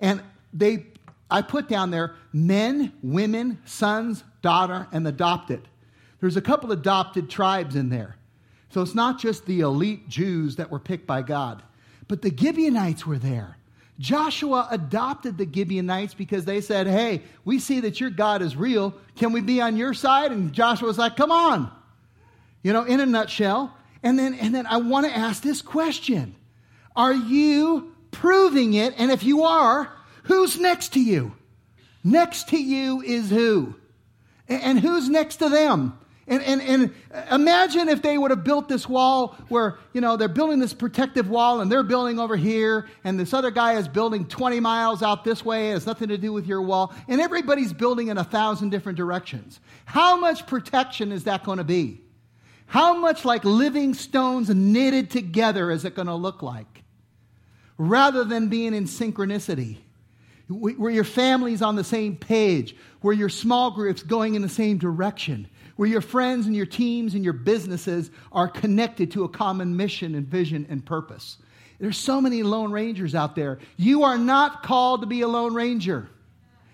And 0.00 0.22
they, 0.52 0.86
I 1.30 1.42
put 1.42 1.68
down 1.68 1.90
there 1.90 2.14
men, 2.32 2.92
women, 3.02 3.58
sons, 3.64 4.24
daughter, 4.42 4.86
and 4.92 5.06
adopted. 5.06 5.68
There's 6.20 6.36
a 6.36 6.42
couple 6.42 6.72
adopted 6.72 7.28
tribes 7.28 7.76
in 7.76 7.90
there. 7.90 8.16
So 8.70 8.82
it's 8.82 8.94
not 8.94 9.18
just 9.18 9.46
the 9.46 9.60
elite 9.60 10.08
Jews 10.08 10.56
that 10.56 10.70
were 10.70 10.78
picked 10.78 11.06
by 11.06 11.22
God, 11.22 11.62
but 12.06 12.22
the 12.22 12.34
Gibeonites 12.34 13.06
were 13.06 13.18
there. 13.18 13.57
Joshua 13.98 14.68
adopted 14.70 15.38
the 15.38 15.48
Gibeonites 15.50 16.14
because 16.14 16.44
they 16.44 16.60
said, 16.60 16.86
Hey, 16.86 17.22
we 17.44 17.58
see 17.58 17.80
that 17.80 18.00
your 18.00 18.10
God 18.10 18.42
is 18.42 18.54
real. 18.54 18.94
Can 19.16 19.32
we 19.32 19.40
be 19.40 19.60
on 19.60 19.76
your 19.76 19.92
side? 19.92 20.30
And 20.30 20.52
Joshua 20.52 20.86
was 20.86 20.98
like, 20.98 21.16
Come 21.16 21.32
on. 21.32 21.70
You 22.62 22.72
know, 22.72 22.84
in 22.84 23.00
a 23.00 23.06
nutshell. 23.06 23.74
And 24.02 24.18
then, 24.18 24.34
and 24.34 24.54
then 24.54 24.66
I 24.66 24.76
want 24.76 25.06
to 25.06 25.16
ask 25.16 25.42
this 25.42 25.62
question 25.62 26.36
Are 26.94 27.14
you 27.14 27.94
proving 28.10 28.74
it? 28.74 28.94
And 28.96 29.10
if 29.10 29.24
you 29.24 29.42
are, 29.42 29.92
who's 30.24 30.58
next 30.58 30.92
to 30.92 31.00
you? 31.00 31.34
Next 32.04 32.48
to 32.50 32.56
you 32.56 33.02
is 33.02 33.30
who? 33.30 33.74
And 34.48 34.78
who's 34.78 35.08
next 35.08 35.36
to 35.36 35.48
them? 35.48 35.98
And, 36.28 36.42
and, 36.42 36.60
and 36.60 36.94
imagine 37.30 37.88
if 37.88 38.02
they 38.02 38.18
would 38.18 38.30
have 38.30 38.44
built 38.44 38.68
this 38.68 38.86
wall 38.86 39.34
where, 39.48 39.78
you 39.94 40.02
know, 40.02 40.18
they're 40.18 40.28
building 40.28 40.58
this 40.58 40.74
protective 40.74 41.30
wall 41.30 41.62
and 41.62 41.72
they're 41.72 41.82
building 41.82 42.20
over 42.20 42.36
here, 42.36 42.86
and 43.02 43.18
this 43.18 43.32
other 43.32 43.50
guy 43.50 43.76
is 43.76 43.88
building 43.88 44.26
20 44.26 44.60
miles 44.60 45.02
out 45.02 45.24
this 45.24 45.42
way. 45.42 45.70
It 45.70 45.72
has 45.72 45.86
nothing 45.86 46.08
to 46.08 46.18
do 46.18 46.32
with 46.34 46.46
your 46.46 46.60
wall. 46.60 46.92
And 47.08 47.20
everybody's 47.20 47.72
building 47.72 48.08
in 48.08 48.18
a 48.18 48.24
thousand 48.24 48.68
different 48.68 48.98
directions. 48.98 49.58
How 49.86 50.18
much 50.18 50.46
protection 50.46 51.12
is 51.12 51.24
that 51.24 51.44
going 51.44 51.58
to 51.58 51.64
be? 51.64 52.02
How 52.66 52.92
much 52.92 53.24
like 53.24 53.46
living 53.46 53.94
stones 53.94 54.50
knitted 54.50 55.10
together 55.10 55.70
is 55.70 55.86
it 55.86 55.94
going 55.94 56.08
to 56.08 56.14
look 56.14 56.42
like? 56.42 56.84
Rather 57.78 58.22
than 58.24 58.48
being 58.48 58.74
in 58.74 58.84
synchronicity 58.84 59.78
where 60.48 60.90
your 60.90 61.04
family's 61.04 61.60
on 61.60 61.76
the 61.76 61.84
same 61.84 62.16
page, 62.16 62.74
where 63.02 63.14
your 63.14 63.28
small 63.28 63.70
group's 63.70 64.02
going 64.02 64.34
in 64.34 64.42
the 64.42 64.48
same 64.48 64.78
direction, 64.78 65.46
where 65.78 65.88
your 65.88 66.00
friends 66.00 66.46
and 66.46 66.56
your 66.56 66.66
teams 66.66 67.14
and 67.14 67.22
your 67.22 67.32
businesses 67.32 68.10
are 68.32 68.48
connected 68.48 69.12
to 69.12 69.22
a 69.22 69.28
common 69.28 69.76
mission 69.76 70.16
and 70.16 70.26
vision 70.26 70.66
and 70.68 70.84
purpose. 70.84 71.36
There's 71.78 71.96
so 71.96 72.20
many 72.20 72.42
Lone 72.42 72.72
Rangers 72.72 73.14
out 73.14 73.36
there. 73.36 73.60
You 73.76 74.02
are 74.02 74.18
not 74.18 74.64
called 74.64 75.02
to 75.02 75.06
be 75.06 75.20
a 75.20 75.28
Lone 75.28 75.54
Ranger. 75.54 76.08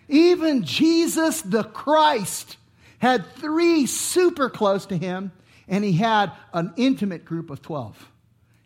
Even 0.08 0.64
Jesus 0.64 1.42
the 1.42 1.64
Christ 1.64 2.56
had 2.98 3.30
three 3.34 3.84
super 3.84 4.48
close 4.48 4.86
to 4.86 4.96
him, 4.96 5.32
and 5.68 5.84
he 5.84 5.92
had 5.92 6.32
an 6.54 6.72
intimate 6.78 7.26
group 7.26 7.50
of 7.50 7.60
12. 7.60 8.10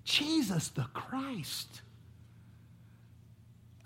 Jesus 0.05 0.69
the 0.69 0.87
Christ. 0.95 1.83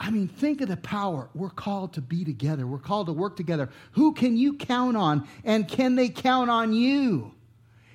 I 0.02 0.10
mean, 0.10 0.26
think 0.26 0.60
of 0.60 0.68
the 0.68 0.76
power. 0.76 1.28
We're 1.32 1.48
called 1.48 1.92
to 1.92 2.00
be 2.00 2.24
together, 2.24 2.66
we're 2.66 2.78
called 2.78 3.06
to 3.06 3.12
work 3.12 3.36
together. 3.36 3.68
Who 3.92 4.12
can 4.12 4.36
you 4.36 4.54
count 4.54 4.96
on, 4.96 5.28
and 5.44 5.68
can 5.68 5.94
they 5.94 6.08
count 6.08 6.50
on 6.50 6.72
you? 6.72 7.32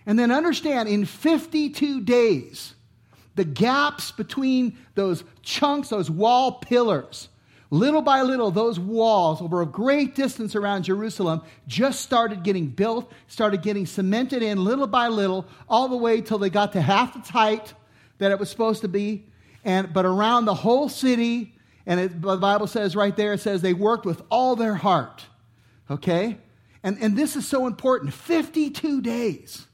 And 0.05 0.17
then 0.17 0.31
understand 0.31 0.87
in 0.87 1.03
52 1.03 2.01
days, 2.01 2.73
the 3.35 3.43
gaps 3.43 4.11
between 4.11 4.77
those 4.95 5.25
chunks, 5.41 5.89
those 5.89 6.09
wall 6.09 6.53
pillars, 6.53 7.27
little 7.71 8.01
by 8.01 8.21
little, 8.21 8.51
those 8.51 8.79
walls 8.79 9.41
over 9.41 9.61
a 9.61 9.65
great 9.65 10.15
distance 10.15 10.55
around 10.55 10.83
Jerusalem 10.83 11.41
just 11.67 11.99
started 11.99 12.41
getting 12.41 12.67
built, 12.67 13.11
started 13.27 13.61
getting 13.61 13.85
cemented 13.85 14.41
in 14.41 14.63
little 14.63 14.87
by 14.87 15.09
little, 15.09 15.45
all 15.67 15.89
the 15.89 15.97
way 15.97 16.21
till 16.21 16.37
they 16.37 16.49
got 16.49 16.71
to 16.71 16.81
half 16.81 17.17
its 17.17 17.29
height 17.29 17.73
that 18.19 18.31
it 18.31 18.39
was 18.39 18.49
supposed 18.49 18.79
to 18.81 18.87
be. 18.87 19.25
And, 19.65 19.91
but 19.91 20.05
around 20.05 20.45
the 20.45 20.53
whole 20.53 20.87
city, 20.87 21.53
and 21.87 22.01
it, 22.01 22.21
the 22.21 22.35
Bible 22.35 22.67
says 22.67 22.95
right 22.95 23.15
there, 23.15 23.33
it 23.33 23.39
says 23.39 23.61
they 23.61 23.73
worked 23.73 24.05
with 24.05 24.21
all 24.29 24.57
their 24.57 24.75
heart. 24.75 25.25
Okay? 25.89 26.37
And, 26.83 26.97
and 27.01 27.17
this 27.17 27.37
is 27.37 27.47
so 27.47 27.65
important 27.65 28.13
52 28.13 29.01
days. 29.01 29.65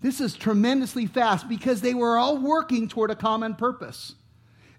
This 0.00 0.20
is 0.20 0.34
tremendously 0.34 1.06
fast 1.06 1.48
because 1.48 1.82
they 1.82 1.94
were 1.94 2.16
all 2.16 2.38
working 2.38 2.88
toward 2.88 3.10
a 3.10 3.14
common 3.14 3.54
purpose. 3.54 4.14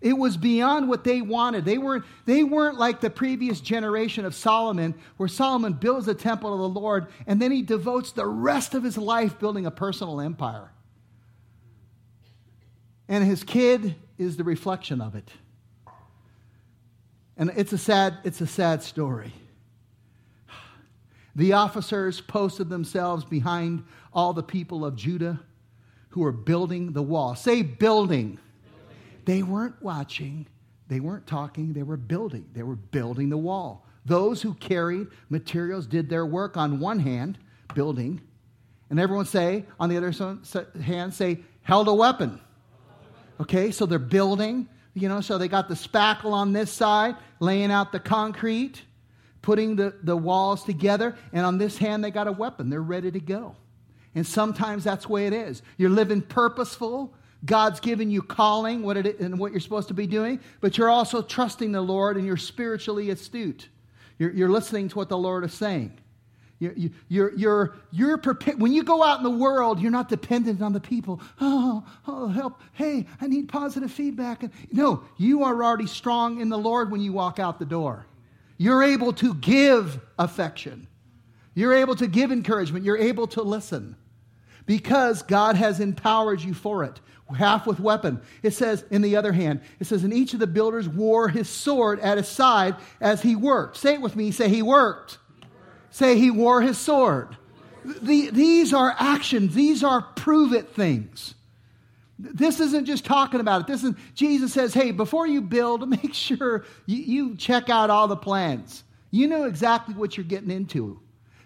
It 0.01 0.17
was 0.17 0.37
beyond 0.37 0.89
what 0.89 1.03
they 1.03 1.21
wanted. 1.21 1.65
They 1.65 1.77
weren't, 1.77 2.03
they 2.25 2.43
weren't 2.43 2.77
like 2.77 2.99
the 2.99 3.09
previous 3.11 3.61
generation 3.61 4.25
of 4.25 4.35
Solomon, 4.35 4.95
where 5.17 5.29
Solomon 5.29 5.73
builds 5.73 6.07
a 6.07 6.15
temple 6.15 6.53
of 6.53 6.59
the 6.73 6.79
Lord 6.79 7.07
and 7.27 7.39
then 7.39 7.51
he 7.51 7.61
devotes 7.61 8.11
the 8.11 8.25
rest 8.25 8.73
of 8.73 8.83
his 8.83 8.97
life 8.97 9.39
building 9.39 9.67
a 9.67 9.71
personal 9.71 10.19
empire. 10.19 10.71
And 13.07 13.23
his 13.23 13.43
kid 13.43 13.95
is 14.17 14.37
the 14.37 14.43
reflection 14.43 14.99
of 14.99 15.15
it. 15.15 15.29
And 17.37 17.51
it's 17.55 17.73
a 17.73 17.77
sad, 17.77 18.17
it's 18.23 18.41
a 18.41 18.47
sad 18.47 18.81
story. 18.81 19.33
The 21.35 21.53
officers 21.53 22.21
posted 22.21 22.69
themselves 22.69 23.25
behind 23.25 23.83
all 24.13 24.31
the 24.31 24.43
people 24.43 24.85
of 24.85 24.95
Judah 24.95 25.39
who 26.09 26.21
were 26.21 26.31
building 26.31 26.93
the 26.93 27.03
wall. 27.03 27.35
Say 27.35 27.61
building. 27.61 28.37
building. 28.37 28.39
They 29.25 29.43
weren't 29.43 29.81
watching, 29.81 30.47
they 30.87 31.01
weren't 31.01 31.27
talking, 31.27 31.73
they 31.73 31.83
were 31.83 31.97
building. 31.97 32.45
They 32.53 32.63
were 32.63 32.77
building 32.77 33.29
the 33.29 33.37
wall. 33.37 33.85
Those 34.05 34.41
who 34.41 34.53
carried 34.53 35.07
materials 35.29 35.87
did 35.87 36.09
their 36.09 36.25
work 36.25 36.55
on 36.55 36.79
one 36.79 36.99
hand, 36.99 37.37
building, 37.73 38.21
and 38.89 38.99
everyone 38.99 39.25
say, 39.25 39.65
on 39.79 39.89
the 39.89 39.97
other 39.97 40.13
hand, 40.81 41.13
say, 41.13 41.39
held 41.63 41.87
a 41.87 41.93
weapon. 41.93 42.39
Okay, 43.41 43.71
so 43.71 43.85
they're 43.85 43.99
building, 43.99 44.69
you 44.95 45.09
know, 45.09 45.21
so 45.21 45.37
they 45.37 45.49
got 45.49 45.67
the 45.67 45.75
spackle 45.75 46.31
on 46.31 46.53
this 46.53 46.71
side, 46.71 47.15
laying 47.39 47.69
out 47.69 47.91
the 47.91 47.99
concrete, 47.99 48.81
putting 49.41 49.75
the, 49.75 49.93
the 50.01 50.15
walls 50.15 50.63
together, 50.63 51.15
and 51.33 51.45
on 51.45 51.57
this 51.57 51.77
hand, 51.77 52.03
they 52.03 52.09
got 52.09 52.27
a 52.27 52.31
weapon. 52.31 52.69
They're 52.69 52.81
ready 52.81 53.11
to 53.11 53.19
go. 53.19 53.55
And 54.15 54.25
sometimes 54.25 54.85
that's 54.85 55.05
the 55.05 55.11
way 55.11 55.27
it 55.27 55.33
is. 55.33 55.61
You're 55.77 55.89
living 55.89 56.21
purposeful. 56.21 57.13
God's 57.43 57.81
given 57.81 58.09
you 58.09 58.21
calling 58.21 58.81
what 58.81 58.97
it, 58.97 59.19
and 59.19 59.37
what 59.37 59.51
you're 59.51 59.59
supposed 59.59 59.89
to 59.89 59.93
be 59.93 60.07
doing, 60.07 60.39
but 60.61 60.77
you're 60.77 60.89
also 60.89 61.21
trusting 61.21 61.73
the 61.73 61.81
Lord 61.81 62.15
and 62.17 62.25
you're 62.25 62.37
spiritually 62.37 63.09
astute. 63.11 63.67
You're, 64.17 64.31
you're 64.31 64.49
listening 64.49 64.89
to 64.89 64.95
what 64.97 65.09
the 65.09 65.17
Lord 65.17 65.43
is 65.43 65.53
saying. 65.53 65.95
You're, 66.59 66.73
you're, 67.09 67.33
you're, 67.35 67.75
you're 67.91 68.17
prepared. 68.17 68.61
When 68.61 68.71
you 68.71 68.83
go 68.83 69.03
out 69.03 69.17
in 69.17 69.23
the 69.23 69.29
world, 69.29 69.79
you're 69.79 69.91
not 69.91 70.07
dependent 70.07 70.61
on 70.61 70.71
the 70.71 70.79
people. 70.79 71.21
Oh, 71.41 71.83
oh, 72.07 72.27
help. 72.29 72.61
Hey, 72.73 73.07
I 73.19 73.27
need 73.27 73.49
positive 73.49 73.91
feedback. 73.91 74.43
No, 74.71 75.03
you 75.17 75.43
are 75.43 75.63
already 75.63 75.87
strong 75.87 76.39
in 76.39 76.47
the 76.49 76.57
Lord 76.57 76.91
when 76.91 77.01
you 77.01 77.11
walk 77.11 77.39
out 77.39 77.59
the 77.59 77.65
door. 77.65 78.05
You're 78.57 78.83
able 78.83 79.11
to 79.13 79.33
give 79.33 79.99
affection. 80.17 80.87
You're 81.55 81.73
able 81.73 81.95
to 81.97 82.07
give 82.07 82.31
encouragement. 82.31 82.85
You're 82.85 82.97
able 82.97 83.27
to 83.27 83.41
listen 83.41 83.97
because 84.65 85.23
God 85.23 85.57
has 85.57 85.81
empowered 85.81 86.41
you 86.41 86.53
for 86.53 86.85
it. 86.85 87.01
Half 87.35 87.65
with 87.65 87.79
weapon. 87.79 88.21
It 88.43 88.51
says, 88.51 88.85
in 88.91 89.01
the 89.01 89.15
other 89.15 89.33
hand, 89.33 89.61
it 89.79 89.87
says, 89.87 90.03
and 90.03 90.13
each 90.13 90.33
of 90.33 90.39
the 90.39 90.47
builders 90.47 90.87
wore 90.87 91.27
his 91.27 91.49
sword 91.49 91.99
at 91.99 92.17
his 92.17 92.27
side 92.27 92.75
as 93.01 93.23
he 93.23 93.35
worked. 93.35 93.77
Say 93.77 93.95
it 93.95 94.01
with 94.01 94.15
me. 94.15 94.31
Say, 94.31 94.47
he 94.47 94.61
worked. 94.61 95.17
Say 95.95 96.17
he 96.17 96.29
wore 96.29 96.61
his 96.61 96.77
sword. 96.77 97.37
The, 97.85 98.29
these 98.29 98.73
are 98.73 98.93
actions, 98.99 99.55
these 99.55 99.81
are 99.81 100.01
prove 100.01 100.51
it 100.51 100.67
things. 100.75 101.35
This 102.19 102.59
isn't 102.59 102.83
just 102.83 103.05
talking 103.05 103.39
about 103.39 103.61
it. 103.61 103.67
This 103.67 103.81
is 103.81 103.93
Jesus 104.13 104.51
says, 104.51 104.73
hey, 104.73 104.91
before 104.91 105.25
you 105.25 105.39
build, 105.39 105.87
make 106.03 106.13
sure 106.13 106.65
you, 106.85 106.97
you 106.97 107.35
check 107.37 107.69
out 107.69 107.89
all 107.89 108.09
the 108.09 108.17
plans. 108.17 108.83
You 109.09 109.27
know 109.27 109.45
exactly 109.45 109.95
what 109.95 110.17
you're 110.17 110.25
getting 110.25 110.51
into. 110.51 110.99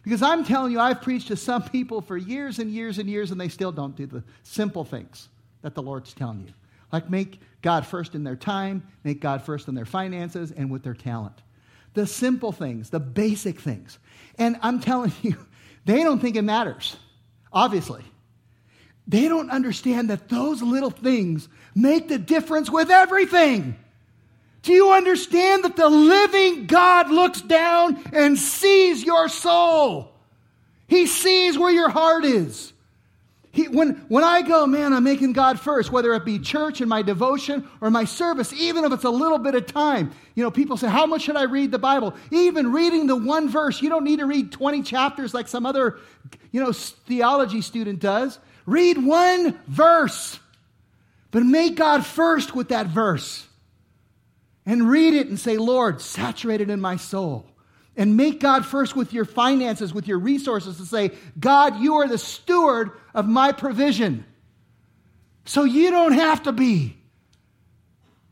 Because 0.04 0.24
I'm 0.24 0.44
telling 0.44 0.72
you, 0.72 0.80
I've 0.80 1.04
preached 1.04 1.28
to 1.28 1.36
some 1.36 1.62
people 1.62 2.02
for 2.02 2.18
years 2.18 2.58
and 2.58 2.72
years 2.72 2.98
and 2.98 3.08
years, 3.08 3.30
and 3.30 3.40
they 3.40 3.50
still 3.50 3.72
don't 3.72 3.96
do 3.96 4.08
the 4.08 4.24
simple 4.42 4.84
things 4.84 5.30
that 5.62 5.76
the 5.76 5.84
Lord's 5.84 6.12
telling 6.16 6.40
you. 6.40 6.54
Like 6.92 7.08
make 7.08 7.40
God 7.62 7.86
first 7.86 8.16
in 8.16 8.24
their 8.24 8.36
time, 8.36 8.82
make 9.04 9.22
God 9.22 9.44
first 9.44 9.68
in 9.68 9.76
their 9.76 9.86
finances, 9.86 10.52
and 10.52 10.72
with 10.72 10.82
their 10.82 10.96
talent. 10.96 11.40
The 11.94 12.08
simple 12.08 12.52
things, 12.52 12.90
the 12.90 13.00
basic 13.00 13.60
things. 13.60 14.00
And 14.38 14.58
I'm 14.62 14.80
telling 14.80 15.12
you, 15.22 15.38
they 15.86 16.04
don't 16.04 16.20
think 16.20 16.36
it 16.36 16.44
matters, 16.44 16.96
obviously. 17.52 18.04
They 19.08 19.28
don't 19.28 19.50
understand 19.50 20.12
that 20.12 20.30
those 20.30 20.62
little 20.62 20.92
things 20.92 21.50
make 21.74 22.08
the 22.08 22.20
difference 22.20 22.70
with 22.70 22.92
everything. 22.92 23.76
Do 24.62 24.74
you 24.74 24.92
understand 24.92 25.64
that 25.64 25.76
the 25.76 25.90
living 25.90 26.68
God 26.68 27.10
looks 27.10 27.42
down 27.42 28.00
and 28.14 28.38
sees 28.38 29.04
your 29.04 29.28
soul? 29.30 30.14
He 30.88 31.08
sees 31.08 31.58
where 31.58 31.72
your 31.72 31.90
heart 31.90 32.26
is. 32.26 32.74
He, 33.52 33.68
when, 33.68 33.96
when 34.10 34.24
I 34.24 34.44
go, 34.44 34.68
man, 34.68 34.94
I'm 34.94 35.04
making 35.04 35.34
God 35.34 35.60
first, 35.60 35.92
whether 35.92 36.14
it 36.14 36.24
be 36.24 36.38
church 36.38 36.82
and 36.82 36.90
my 36.90 37.02
devotion 37.02 37.68
or 37.82 37.90
my 37.90 38.06
service, 38.06 38.54
even 38.54 38.86
if 38.86 38.92
it's 38.92 39.06
a 39.06 39.10
little 39.10 39.40
bit 39.40 39.56
of 39.56 39.66
time. 39.66 40.12
You 40.36 40.44
know, 40.44 40.52
people 40.52 40.78
say, 40.78 40.88
How 40.88 41.08
much 41.08 41.24
should 41.24 41.36
I 41.36 41.44
read 41.44 41.72
the 41.72 41.80
Bible? 41.80 42.14
Even 42.32 42.72
reading 42.72 43.08
the 43.08 43.16
one 43.16 43.50
verse, 43.50 43.82
you 43.82 43.90
don't 43.90 44.04
need 44.04 44.20
to 44.20 44.26
read 44.26 44.52
20 44.52 44.84
chapters 44.84 45.34
like 45.34 45.48
some 45.48 45.66
other, 45.66 45.98
you 46.52 46.64
know, 46.64 46.72
theology 46.72 47.62
student 47.62 48.00
does. 48.00 48.38
Read 48.68 49.04
one 49.04 49.60
verse, 49.68 50.40
but 51.32 51.42
make 51.42 51.76
God 51.76 52.06
first 52.06 52.54
with 52.54 52.70
that 52.70 52.86
verse. 52.86 53.48
And 54.68 54.88
read 54.88 55.16
it 55.16 55.28
and 55.28 55.40
say, 55.40 55.58
Lord, 55.58 56.02
saturate 56.02 56.62
it 56.62 56.70
in 56.70 56.80
my 56.80 56.98
soul 56.98 57.49
and 58.00 58.16
make 58.16 58.40
God 58.40 58.66
first 58.66 58.96
with 58.96 59.12
your 59.12 59.26
finances, 59.26 59.94
with 59.94 60.08
your 60.08 60.20
resources, 60.20 60.78
to 60.78 60.86
say, 60.86 61.12
God, 61.38 61.82
you 61.82 61.96
are 61.96 62.08
the 62.08 62.18
steward 62.18 62.92
of 63.14 63.28
my 63.28 63.52
provision. 63.52 64.24
So 65.44 65.66
you 65.66 65.92
don't 65.92 66.14
have 66.14 66.44
to 66.44 66.54
be. 66.54 66.96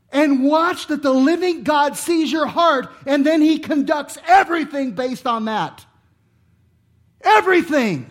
And 0.10 0.46
watch 0.46 0.88
that 0.88 1.04
the 1.04 1.12
living 1.12 1.64
God 1.64 1.98
sees 1.98 2.32
your 2.32 2.48
heart, 2.48 2.90
and 3.06 3.26
then 3.26 3.42
he 3.42 3.60
conducts 3.60 4.18
everything 4.26 4.92
based 4.92 5.28
on 5.28 5.46
that. 5.46 5.86
Everything. 7.22 8.10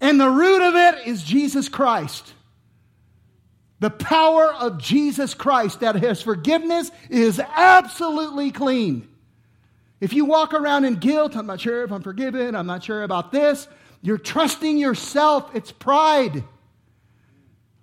And 0.00 0.20
the 0.20 0.30
root 0.30 0.62
of 0.62 0.76
it 0.76 1.08
is 1.08 1.24
Jesus 1.24 1.68
Christ. 1.68 2.32
The 3.80 3.90
power 3.90 4.54
of 4.54 4.78
Jesus 4.78 5.34
Christ 5.34 5.80
that 5.80 5.96
his 5.96 6.22
forgiveness 6.22 6.92
is 7.10 7.40
absolutely 7.40 8.52
clean. 8.52 9.08
If 10.04 10.12
you 10.12 10.26
walk 10.26 10.52
around 10.52 10.84
in 10.84 10.96
guilt, 10.96 11.34
I'm 11.34 11.46
not 11.46 11.62
sure 11.62 11.82
if 11.82 11.90
I'm 11.90 12.02
forgiven, 12.02 12.54
I'm 12.54 12.66
not 12.66 12.84
sure 12.84 13.04
about 13.04 13.32
this, 13.32 13.66
you're 14.02 14.18
trusting 14.18 14.76
yourself. 14.76 15.54
It's 15.54 15.72
pride. 15.72 16.44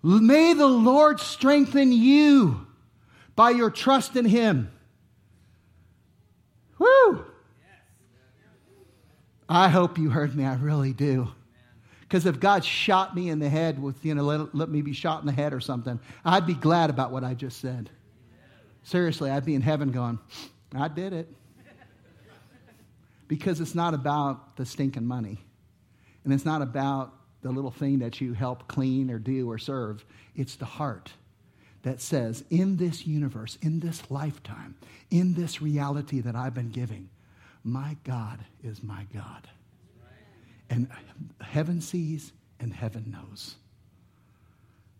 May 0.03 0.53
the 0.53 0.67
Lord 0.67 1.19
strengthen 1.19 1.91
you 1.91 2.67
by 3.35 3.49
your 3.49 3.71
trust 3.71 4.15
in 4.15 4.25
Him. 4.25 4.71
Woo! 6.77 7.25
I 9.49 9.69
hope 9.69 9.97
you 9.97 10.11
heard 10.11 10.35
me. 10.35 10.45
I 10.45 10.53
really 10.57 10.93
do. 10.93 11.27
Because 12.01 12.27
if 12.27 12.39
God 12.39 12.63
shot 12.63 13.15
me 13.15 13.31
in 13.31 13.39
the 13.39 13.49
head 13.49 13.81
with, 13.81 14.05
you 14.05 14.13
know, 14.13 14.23
let, 14.23 14.53
let 14.53 14.69
me 14.69 14.83
be 14.83 14.93
shot 14.93 15.21
in 15.21 15.25
the 15.25 15.33
head 15.33 15.55
or 15.55 15.59
something, 15.59 15.99
I'd 16.23 16.45
be 16.45 16.53
glad 16.53 16.91
about 16.91 17.09
what 17.11 17.23
I 17.23 17.33
just 17.33 17.59
said. 17.59 17.89
Seriously, 18.83 19.31
I'd 19.31 19.43
be 19.43 19.55
in 19.55 19.63
heaven 19.63 19.89
going, 19.89 20.19
I 20.75 20.87
did 20.87 21.13
it 21.13 21.27
because 23.31 23.61
it's 23.61 23.75
not 23.75 23.93
about 23.93 24.57
the 24.57 24.65
stinking 24.65 25.07
money. 25.07 25.37
And 26.25 26.33
it's 26.33 26.43
not 26.43 26.61
about 26.61 27.13
the 27.41 27.49
little 27.49 27.71
thing 27.71 27.99
that 27.99 28.19
you 28.19 28.33
help 28.33 28.67
clean 28.67 29.09
or 29.09 29.19
do 29.19 29.49
or 29.49 29.57
serve. 29.57 30.03
It's 30.35 30.57
the 30.57 30.65
heart 30.65 31.13
that 31.83 32.01
says, 32.01 32.43
in 32.49 32.75
this 32.75 33.07
universe, 33.07 33.57
in 33.61 33.79
this 33.79 34.11
lifetime, 34.11 34.75
in 35.11 35.33
this 35.33 35.61
reality 35.61 36.19
that 36.19 36.35
I've 36.35 36.53
been 36.53 36.71
giving, 36.71 37.09
my 37.63 37.95
God 38.03 38.39
is 38.65 38.83
my 38.83 39.07
God. 39.13 39.47
And 40.69 40.89
heaven 41.39 41.79
sees 41.79 42.33
and 42.59 42.73
heaven 42.73 43.15
knows. 43.17 43.55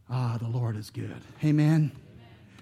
Ah, 0.09 0.37
the 0.41 0.47
Lord 0.47 0.77
is 0.77 0.89
good. 0.89 1.21
Amen. 1.43 1.91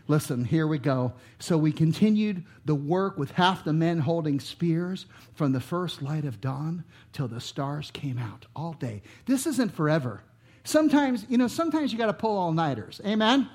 Listen, 0.09 0.43
here 0.43 0.65
we 0.65 0.79
go. 0.79 1.13
So 1.37 1.55
we 1.55 1.71
continued 1.71 2.43
the 2.65 2.73
work 2.73 3.19
with 3.19 3.29
half 3.29 3.63
the 3.63 3.73
men 3.73 3.99
holding 3.99 4.39
spears 4.39 5.05
from 5.35 5.51
the 5.51 5.59
first 5.59 6.01
light 6.01 6.25
of 6.25 6.41
dawn 6.41 6.83
till 7.13 7.27
the 7.27 7.39
stars 7.39 7.91
came 7.91 8.17
out 8.17 8.47
all 8.55 8.73
day. 8.73 9.03
This 9.27 9.45
isn't 9.45 9.71
forever. 9.71 10.23
Sometimes, 10.63 11.27
you 11.29 11.37
know, 11.37 11.47
sometimes 11.47 11.91
you 11.91 11.99
got 11.99 12.07
to 12.07 12.13
pull 12.13 12.35
all 12.37 12.51
nighters. 12.51 12.99
Amen? 13.05 13.47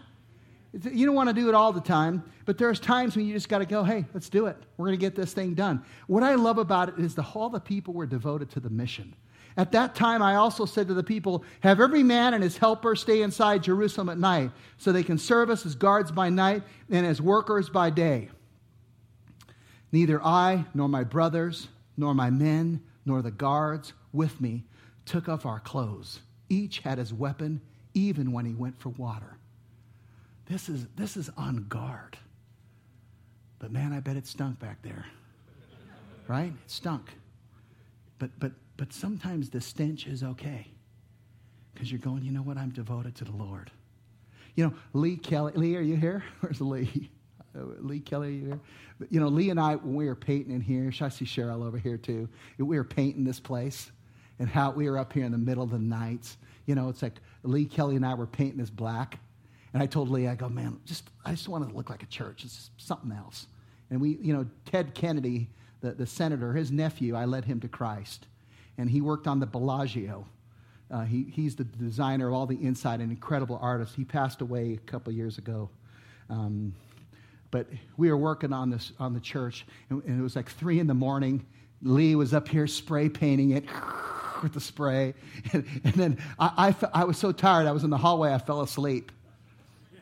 You 0.73 1.07
don't 1.07 1.17
want 1.17 1.29
to 1.29 1.35
do 1.35 1.49
it 1.49 1.57
all 1.57 1.73
the 1.73 1.81
time, 1.81 2.23
but 2.45 2.57
there's 2.57 2.79
times 2.79 3.17
when 3.17 3.27
you 3.27 3.35
just 3.35 3.49
got 3.49 3.59
to 3.59 3.67
go, 3.67 3.83
hey, 3.83 4.05
let's 4.15 4.29
do 4.29 4.47
it. 4.47 4.57
We're 4.77 4.87
going 4.87 4.99
to 4.99 5.05
get 5.05 5.17
this 5.17 5.33
thing 5.33 5.55
done. 5.55 5.85
What 6.07 6.23
I 6.23 6.37
love 6.37 6.59
about 6.59 6.89
it 6.89 6.99
is 6.99 7.17
the 7.17 7.27
all 7.35 7.51
the 7.51 7.61
people 7.61 7.95
were 7.95 8.07
devoted 8.07 8.51
to 8.51 8.61
the 8.61 8.71
mission. 8.71 9.17
At 9.57 9.73
that 9.73 9.95
time, 9.95 10.21
I 10.21 10.35
also 10.35 10.65
said 10.65 10.89
to 10.89 10.95
the 10.95 11.03
people, 11.03 11.45
Have 11.61 11.81
every 11.81 12.03
man 12.03 12.35
and 12.35 12.43
his 12.43 12.57
helper 12.57 12.97
stay 12.97 13.23
inside 13.23 13.63
Jerusalem 13.63 14.09
at 14.09 14.19
night, 14.19 14.51
so 14.79 14.91
they 14.91 15.05
can 15.05 15.19
serve 15.19 15.49
us 15.49 15.65
as 15.65 15.75
guards 15.77 16.11
by 16.11 16.29
night 16.29 16.63
and 16.91 17.07
as 17.07 17.23
workers 17.23 17.71
by 17.71 17.91
day. 17.91 18.31
Neither 19.93 20.21
I, 20.25 20.65
nor 20.75 20.89
my 20.89 21.05
brothers, 21.05 21.69
nor 21.97 22.15
my 22.15 22.31
men, 22.31 22.83
nor 23.07 23.23
the 23.23 23.31
guards 23.31 23.93
with 24.13 24.41
me 24.41 24.65
took 25.05 25.29
off 25.29 25.47
our 25.47 25.61
clothes. 25.61 26.19
Each 26.49 26.81
had 26.81 26.99
his 26.99 27.13
weapon, 27.13 27.61
even 27.95 28.33
when 28.33 28.45
he 28.45 28.55
went 28.55 28.81
for 28.81 28.89
water. 28.91 29.39
This 30.47 30.69
is, 30.69 30.87
this 30.97 31.17
is 31.17 31.31
on 31.37 31.67
guard. 31.69 32.19
But 33.61 33.71
man, 33.71 33.93
I 33.93 34.01
bet 34.01 34.17
it 34.17 34.27
stunk 34.27 34.59
back 34.59 34.83
there. 34.83 35.07
Right? 36.27 36.53
It 36.53 36.71
stunk. 36.71 37.11
But, 38.19 38.31
but 38.39 38.53
but 38.77 38.93
sometimes 38.93 39.51
the 39.51 39.61
stench 39.61 40.07
is 40.07 40.23
okay 40.23 40.67
because 41.73 41.91
you're 41.91 42.01
going, 42.01 42.23
you 42.25 42.33
know 42.33 42.43
what? 42.43 42.57
I'm 42.57 42.71
devoted 42.71 43.15
to 43.17 43.25
the 43.25 43.33
Lord. 43.33 43.71
You 44.55 44.65
know, 44.65 44.75
Lee 44.93 45.17
Kelly, 45.17 45.53
Lee, 45.57 45.77
are 45.77 45.83
you 45.83 45.97
here? 45.97 46.25
Where's 46.41 46.61
Lee? 46.61 47.11
Uh, 47.57 47.65
Lee 47.81 48.01
Kelly, 48.01 48.29
are 48.29 48.31
you 48.31 48.47
here? 48.47 48.61
But, 48.99 49.13
you 49.13 49.21
know, 49.21 49.29
Lee 49.29 49.51
and 49.51 49.61
I, 49.61 49.77
when 49.77 49.95
we 49.95 50.07
were 50.07 50.15
painting 50.15 50.55
in 50.55 50.61
here, 50.61 50.93
I 51.01 51.09
see 51.09 51.25
Cheryl 51.25 51.65
over 51.65 51.79
here 51.79 51.97
too. 51.97 52.29
We 52.59 52.77
were 52.77 52.85
painting 52.85 53.25
this 53.25 53.41
place 53.41 53.91
and 54.39 54.49
how 54.49 54.71
we 54.71 54.89
were 54.89 54.99
up 54.99 55.13
here 55.13 55.25
in 55.25 55.33
the 55.33 55.39
middle 55.39 55.65
of 55.65 55.71
the 55.71 55.79
nights. 55.79 56.37
You 56.67 56.75
know, 56.75 56.89
it's 56.89 57.03
like 57.03 57.15
Lee 57.43 57.67
Kelly 57.67 57.97
and 57.97 58.07
I 58.07 58.15
were 58.15 58.27
painting 58.27 58.59
this 58.59 58.71
black. 58.71 59.19
And 59.73 59.83
I 59.83 59.87
told 59.87 60.09
Lee, 60.09 60.29
I 60.29 60.37
go, 60.37 60.49
man, 60.49 60.79
just 60.85 61.11
I 61.25 61.33
just 61.33 61.49
want 61.49 61.69
to 61.69 61.75
look 61.75 61.91
like 61.91 62.05
a 62.05 62.07
church. 62.07 62.45
It's 62.45 62.71
something 62.77 63.11
else. 63.11 63.49
And 63.91 64.01
we, 64.01 64.19
you 64.21 64.33
know, 64.33 64.47
Ted 64.67 64.95
Kennedy, 64.95 65.51
the, 65.81 65.93
the 65.93 66.07
senator, 66.07 66.53
his 66.53 66.71
nephew, 66.71 67.17
I 67.17 67.25
led 67.25 67.45
him 67.45 67.59
to 67.61 67.69
Christ 67.69 68.27
and 68.79 68.91
he 68.91 69.01
worked 69.01 69.27
on 69.27 69.41
the 69.41 69.47
Bellagio. 69.47 70.27
Uh, 70.91 71.05
he, 71.05 71.25
he's 71.25 71.57
the 71.57 71.65
designer 71.65 72.29
of 72.29 72.35
all 72.35 72.47
the 72.47 72.63
inside, 72.63 73.01
an 73.01 73.11
incredible 73.11 73.59
artist. 73.61 73.95
He 73.95 74.05
passed 74.05 74.41
away 74.41 74.75
a 74.75 74.91
couple 74.91 75.13
years 75.13 75.39
ago. 75.39 75.71
Um, 76.29 76.75
but 77.51 77.69
we 77.97 78.11
were 78.11 78.17
working 78.17 78.53
on 78.53 78.71
this 78.71 78.93
on 78.99 79.15
the 79.15 79.21
church, 79.21 79.65
and, 79.89 80.03
and, 80.05 80.19
it 80.19 80.23
was 80.23 80.35
like 80.35 80.51
three 80.51 80.81
in 80.81 80.89
the 80.89 80.95
morning. 80.95 81.47
Lee 81.83 82.17
was 82.17 82.35
up 82.35 82.49
here 82.49 82.67
spray 82.67 83.09
painting 83.09 83.53
it 83.53 83.65
with 84.43 84.55
the 84.55 84.61
spray, 84.61 85.15
and, 85.53 85.65
and 85.85 85.95
then 85.95 86.19
I, 86.37 86.75
I, 86.83 87.03
I 87.03 87.05
was 87.05 87.17
so 87.17 87.31
tired. 87.31 87.69
I 87.69 87.73
was 87.73 87.85
in 87.85 87.91
the 87.91 87.99
hallway. 87.99 88.33
I 88.33 88.39
fell 88.39 88.61
asleep, 88.63 89.13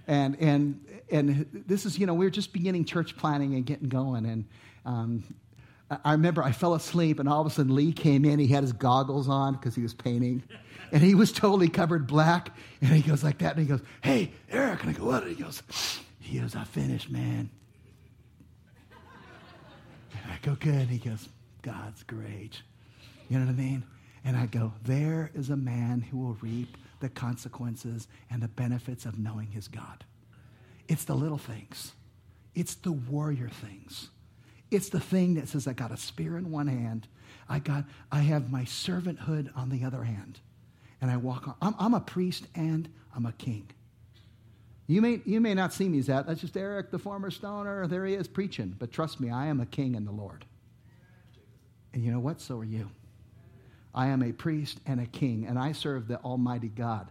and 0.07 0.37
and 0.41 0.83
and 1.11 1.65
this 1.67 1.85
is 1.85 1.99
you 1.99 2.07
know 2.07 2.15
we 2.15 2.25
were 2.25 2.31
just 2.31 2.55
beginning 2.55 2.87
church 2.87 3.19
planning 3.19 3.55
and 3.55 3.67
getting 3.67 3.91
going, 3.91 4.25
and 4.25 4.45
um, 4.87 5.23
I 6.05 6.13
remember 6.13 6.43
I 6.43 6.53
fell 6.53 6.75
asleep, 6.75 7.19
and 7.19 7.29
all 7.29 7.41
of 7.41 7.47
a 7.47 7.51
sudden 7.51 7.75
Lee 7.75 7.93
came 7.93 8.25
in. 8.25 8.39
He 8.39 8.47
had 8.47 8.63
his 8.63 8.73
goggles 8.73 9.29
on 9.29 9.55
because 9.55 9.75
he 9.75 9.83
was 9.83 9.95
painting, 9.95 10.43
and 10.93 11.03
he 11.03 11.15
was 11.15 11.33
totally 11.33 11.69
covered 11.69 12.07
black. 12.07 12.57
And 12.81 12.91
he 12.91 13.03
goes 13.03 13.25
like 13.25 13.39
that, 13.39 13.57
and 13.57 13.61
he 13.61 13.67
goes, 13.67 13.81
"Hey, 14.03 14.33
Eric," 14.51 14.83
and 14.83 14.91
I 14.91 14.93
go, 14.93 15.05
"What?" 15.05 15.25
And 15.25 15.37
he 15.37 15.43
goes, 15.43 15.63
"He 16.21 16.39
goes, 16.39 16.55
I 16.55 16.65
finished, 16.65 17.11
man." 17.11 17.51
And 20.23 20.33
I 20.33 20.39
go, 20.43 20.55
"Good." 20.55 20.75
And 20.75 20.91
he 20.91 20.99
goes, 20.99 21.29
"God's 21.63 22.03
great." 22.05 22.63
You 23.29 23.39
know 23.39 23.47
what 23.47 23.53
I 23.53 23.57
mean? 23.57 23.83
And 24.25 24.37
I 24.37 24.47
go, 24.47 24.73
"There 24.85 25.31
is 25.35 25.51
a 25.51 25.57
man 25.57 26.01
who 26.01 26.19
will 26.19 26.35
reap 26.41 26.77
the 27.01 27.09
consequences 27.09 28.09
and 28.31 28.41
the 28.43 28.49
benefits 28.49 29.05
of 29.05 29.19
knowing 29.19 29.49
his 29.49 29.69
God." 29.69 30.05
It's 30.89 31.05
the 31.05 31.17
little 31.17 31.39
things. 31.39 31.93
It's 32.55 32.75
the 32.75 32.93
warrior 32.93 33.49
things. 33.49 34.11
It's 34.73 34.89
the 34.89 35.01
thing 35.01 35.35
that 35.35 35.49
says, 35.49 35.67
I 35.67 35.75
got 35.75 35.93
a 35.93 35.97
spear 35.97 36.39
in 36.39 36.51
one 36.51 36.67
hand, 36.67 37.07
I, 37.49 37.59
got, 37.59 37.85
I 38.11 38.21
have 38.21 38.51
my 38.51 38.63
servanthood 38.63 39.55
on 39.55 39.69
the 39.69 39.85
other 39.85 40.03
hand, 40.03 40.41
and 41.01 41.11
I 41.11 41.19
walk 41.19 41.47
on. 41.47 41.55
I'm, 41.61 41.75
I'm 41.79 41.95
a 41.95 42.01
priest 42.01 42.47
and 42.55 42.89
I'm 43.15 43.27
a 43.27 43.33
king. 43.33 43.69
You 44.87 45.03
may, 45.03 45.21
you 45.27 45.41
may 45.41 45.55
not 45.55 45.73
see 45.73 45.89
me 45.89 45.99
as 45.99 46.07
that. 46.07 46.27
That's 46.27 46.41
just 46.41 46.57
Eric, 46.57 46.91
the 46.91 46.99
former 46.99 47.31
stoner. 47.31 47.87
There 47.87 48.07
he 48.07 48.15
is 48.15 48.27
preaching. 48.27 48.75
But 48.79 48.93
trust 48.93 49.21
me, 49.21 49.31
I 49.31 49.47
am 49.47 49.61
a 49.61 49.67
king 49.67 49.95
in 49.95 50.05
the 50.05 50.13
Lord. 50.13 50.45
And 51.93 52.03
you 52.03 52.11
know 52.11 52.21
what? 52.21 52.41
So 52.41 52.59
are 52.59 52.65
you. 52.65 52.91
I 53.95 54.09
am 54.09 54.23
a 54.23 54.33
priest 54.33 54.81
and 54.87 55.01
a 55.01 55.07
king, 55.07 55.47
and 55.47 55.59
I 55.59 55.73
serve 55.73 56.09
the 56.09 56.19
Almighty 56.21 56.69
God. 56.69 57.11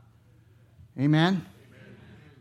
Amen? 1.00 1.46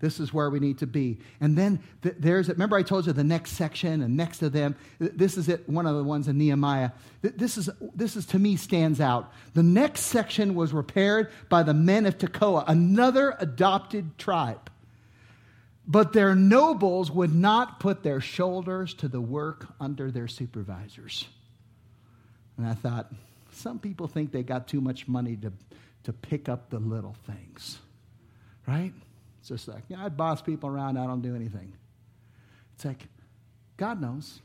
This 0.01 0.19
is 0.19 0.33
where 0.33 0.51
we 0.51 0.59
need 0.61 0.79
to 0.79 0.87
be. 0.87 1.19
And 1.41 1.57
then 1.57 1.81
th- 2.03 2.17
there's, 2.19 2.49
remember 2.49 2.77
I 2.77 2.83
told 2.83 3.07
you 3.07 3.13
the 3.13 3.23
next 3.23 3.53
section 3.53 4.03
and 4.03 4.17
next 4.17 4.39
to 4.39 4.51
them, 4.51 4.75
th- 4.99 5.13
this 5.15 5.37
is 5.37 5.49
it, 5.49 5.69
one 5.69 5.87
of 5.87 5.95
the 5.95 6.03
ones 6.03 6.27
in 6.27 6.39
Nehemiah. 6.39 6.91
Th- 7.23 7.35
this 7.37 7.59
is, 7.59 7.69
this 7.95 8.17
is 8.17 8.27
to 8.27 8.39
me 8.39 8.57
stands 8.57 9.01
out. 9.01 9.33
The 9.55 9.63
next 9.63 10.03
section 10.03 10.55
was 10.55 10.73
repaired 10.73 11.31
by 11.49 11.63
the 11.63 11.75
men 11.75 12.07
of 12.07 12.19
Tekoa, 12.19 12.65
another 12.67 13.37
adopted 13.39 14.19
tribe. 14.19 14.71
But 15.87 16.13
their 16.13 16.35
nobles 16.35 17.11
would 17.11 17.35
not 17.35 17.81
put 17.81 18.03
their 18.03 18.21
shoulders 18.21 18.95
to 18.95 19.09
the 19.09 19.21
work 19.21 19.67
under 19.81 20.11
their 20.11 20.29
supervisors. 20.29 21.27
And 22.57 22.67
I 22.67 22.75
thought, 22.75 23.13
some 23.53 23.79
people 23.79 24.07
think 24.07 24.33
they 24.33 24.43
got 24.43 24.69
too 24.69 24.81
much 24.81 25.09
money 25.09 25.37
to, 25.37 25.53
to 26.05 26.13
pick 26.13 26.49
up 26.49 26.71
the 26.71 26.79
little 26.79 27.17
things, 27.27 27.79
right? 28.67 28.93
It's 29.41 29.49
just 29.49 29.69
like, 29.69 29.83
yeah, 29.89 30.05
I 30.05 30.09
boss 30.09 30.43
people 30.43 30.69
around, 30.69 30.99
I 30.99 31.07
don't 31.07 31.23
do 31.23 31.35
anything. 31.35 31.73
It's 32.75 32.85
like, 32.85 33.09
God 33.77 34.01
knows. 34.01 34.41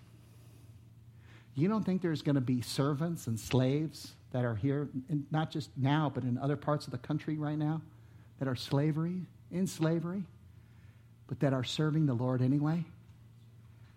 You 1.53 1.67
don't 1.67 1.83
think 1.83 2.01
there's 2.01 2.21
going 2.21 2.35
to 2.35 2.41
be 2.41 2.61
servants 2.61 3.27
and 3.27 3.39
slaves 3.39 4.13
that 4.31 4.43
are 4.43 4.55
here, 4.55 4.89
not 5.31 5.51
just 5.51 5.69
now, 5.77 6.11
but 6.13 6.23
in 6.23 6.37
other 6.37 6.57
parts 6.57 6.85
of 6.85 6.91
the 6.91 6.97
country 6.97 7.37
right 7.37 7.57
now, 7.57 7.81
that 8.39 8.47
are 8.47 8.55
slavery, 8.55 9.21
in 9.51 9.67
slavery, 9.67 10.23
but 11.27 11.39
that 11.39 11.53
are 11.53 11.63
serving 11.63 12.05
the 12.05 12.13
Lord 12.13 12.41
anyway? 12.41 12.83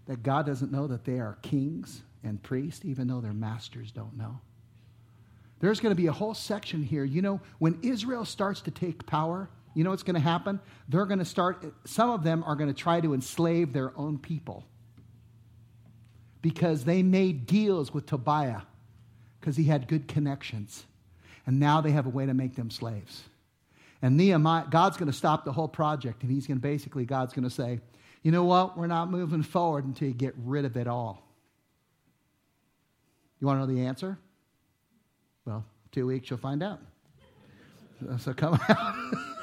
That 0.06 0.22
God 0.22 0.46
doesn't 0.46 0.70
know 0.70 0.86
that 0.86 1.04
they 1.04 1.18
are 1.18 1.38
kings 1.42 2.02
and 2.22 2.42
priests, 2.42 2.84
even 2.84 3.08
though 3.08 3.20
their 3.20 3.32
masters 3.32 3.90
don't 3.90 4.16
know? 4.16 4.38
There's 5.60 5.80
going 5.80 5.90
to 5.90 6.00
be 6.00 6.06
a 6.06 6.12
whole 6.12 6.34
section 6.34 6.82
here. 6.82 7.04
You 7.04 7.22
know, 7.22 7.40
when 7.58 7.78
Israel 7.82 8.24
starts 8.24 8.60
to 8.62 8.70
take 8.70 9.04
power, 9.06 9.48
you 9.78 9.84
know 9.84 9.90
what's 9.90 10.02
going 10.02 10.16
to 10.16 10.20
happen? 10.20 10.58
They're 10.88 11.06
going 11.06 11.20
to 11.20 11.24
start, 11.24 11.64
some 11.84 12.10
of 12.10 12.24
them 12.24 12.42
are 12.44 12.56
going 12.56 12.66
to 12.66 12.74
try 12.74 13.00
to 13.00 13.14
enslave 13.14 13.72
their 13.72 13.96
own 13.96 14.18
people 14.18 14.64
because 16.42 16.84
they 16.84 17.04
made 17.04 17.46
deals 17.46 17.94
with 17.94 18.04
Tobiah 18.04 18.62
because 19.38 19.56
he 19.56 19.62
had 19.62 19.86
good 19.86 20.08
connections. 20.08 20.84
And 21.46 21.60
now 21.60 21.80
they 21.80 21.92
have 21.92 22.06
a 22.06 22.08
way 22.08 22.26
to 22.26 22.34
make 22.34 22.56
them 22.56 22.72
slaves. 22.72 23.22
And 24.02 24.16
Nehemiah, 24.16 24.64
God's 24.68 24.96
going 24.96 25.12
to 25.12 25.16
stop 25.16 25.44
the 25.44 25.52
whole 25.52 25.68
project, 25.68 26.24
and 26.24 26.32
he's 26.32 26.48
going 26.48 26.58
to 26.58 26.62
basically, 26.62 27.04
God's 27.04 27.32
going 27.32 27.44
to 27.44 27.54
say, 27.54 27.78
you 28.24 28.32
know 28.32 28.42
what? 28.42 28.76
We're 28.76 28.88
not 28.88 29.12
moving 29.12 29.44
forward 29.44 29.84
until 29.84 30.08
you 30.08 30.14
get 30.14 30.34
rid 30.44 30.64
of 30.64 30.76
it 30.76 30.88
all. 30.88 31.22
You 33.38 33.46
want 33.46 33.58
to 33.58 33.60
know 33.60 33.72
the 33.72 33.86
answer? 33.86 34.18
Well, 35.44 35.64
two 35.92 36.04
weeks 36.04 36.30
you'll 36.30 36.40
find 36.40 36.64
out. 36.64 36.80
So 38.18 38.32
come 38.32 38.60
out. 38.68 39.37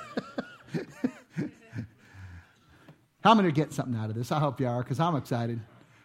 How 3.25 3.33
many 3.33 3.47
are 3.47 3.51
getting 3.51 3.73
something 3.73 3.95
out 3.95 4.11
of 4.11 4.15
this? 4.15 4.31
I 4.31 4.37
hope 4.39 4.59
you 4.59 4.67
are, 4.67 4.83
because 4.83 4.99
I'm 4.99 5.15
excited. 5.15 5.59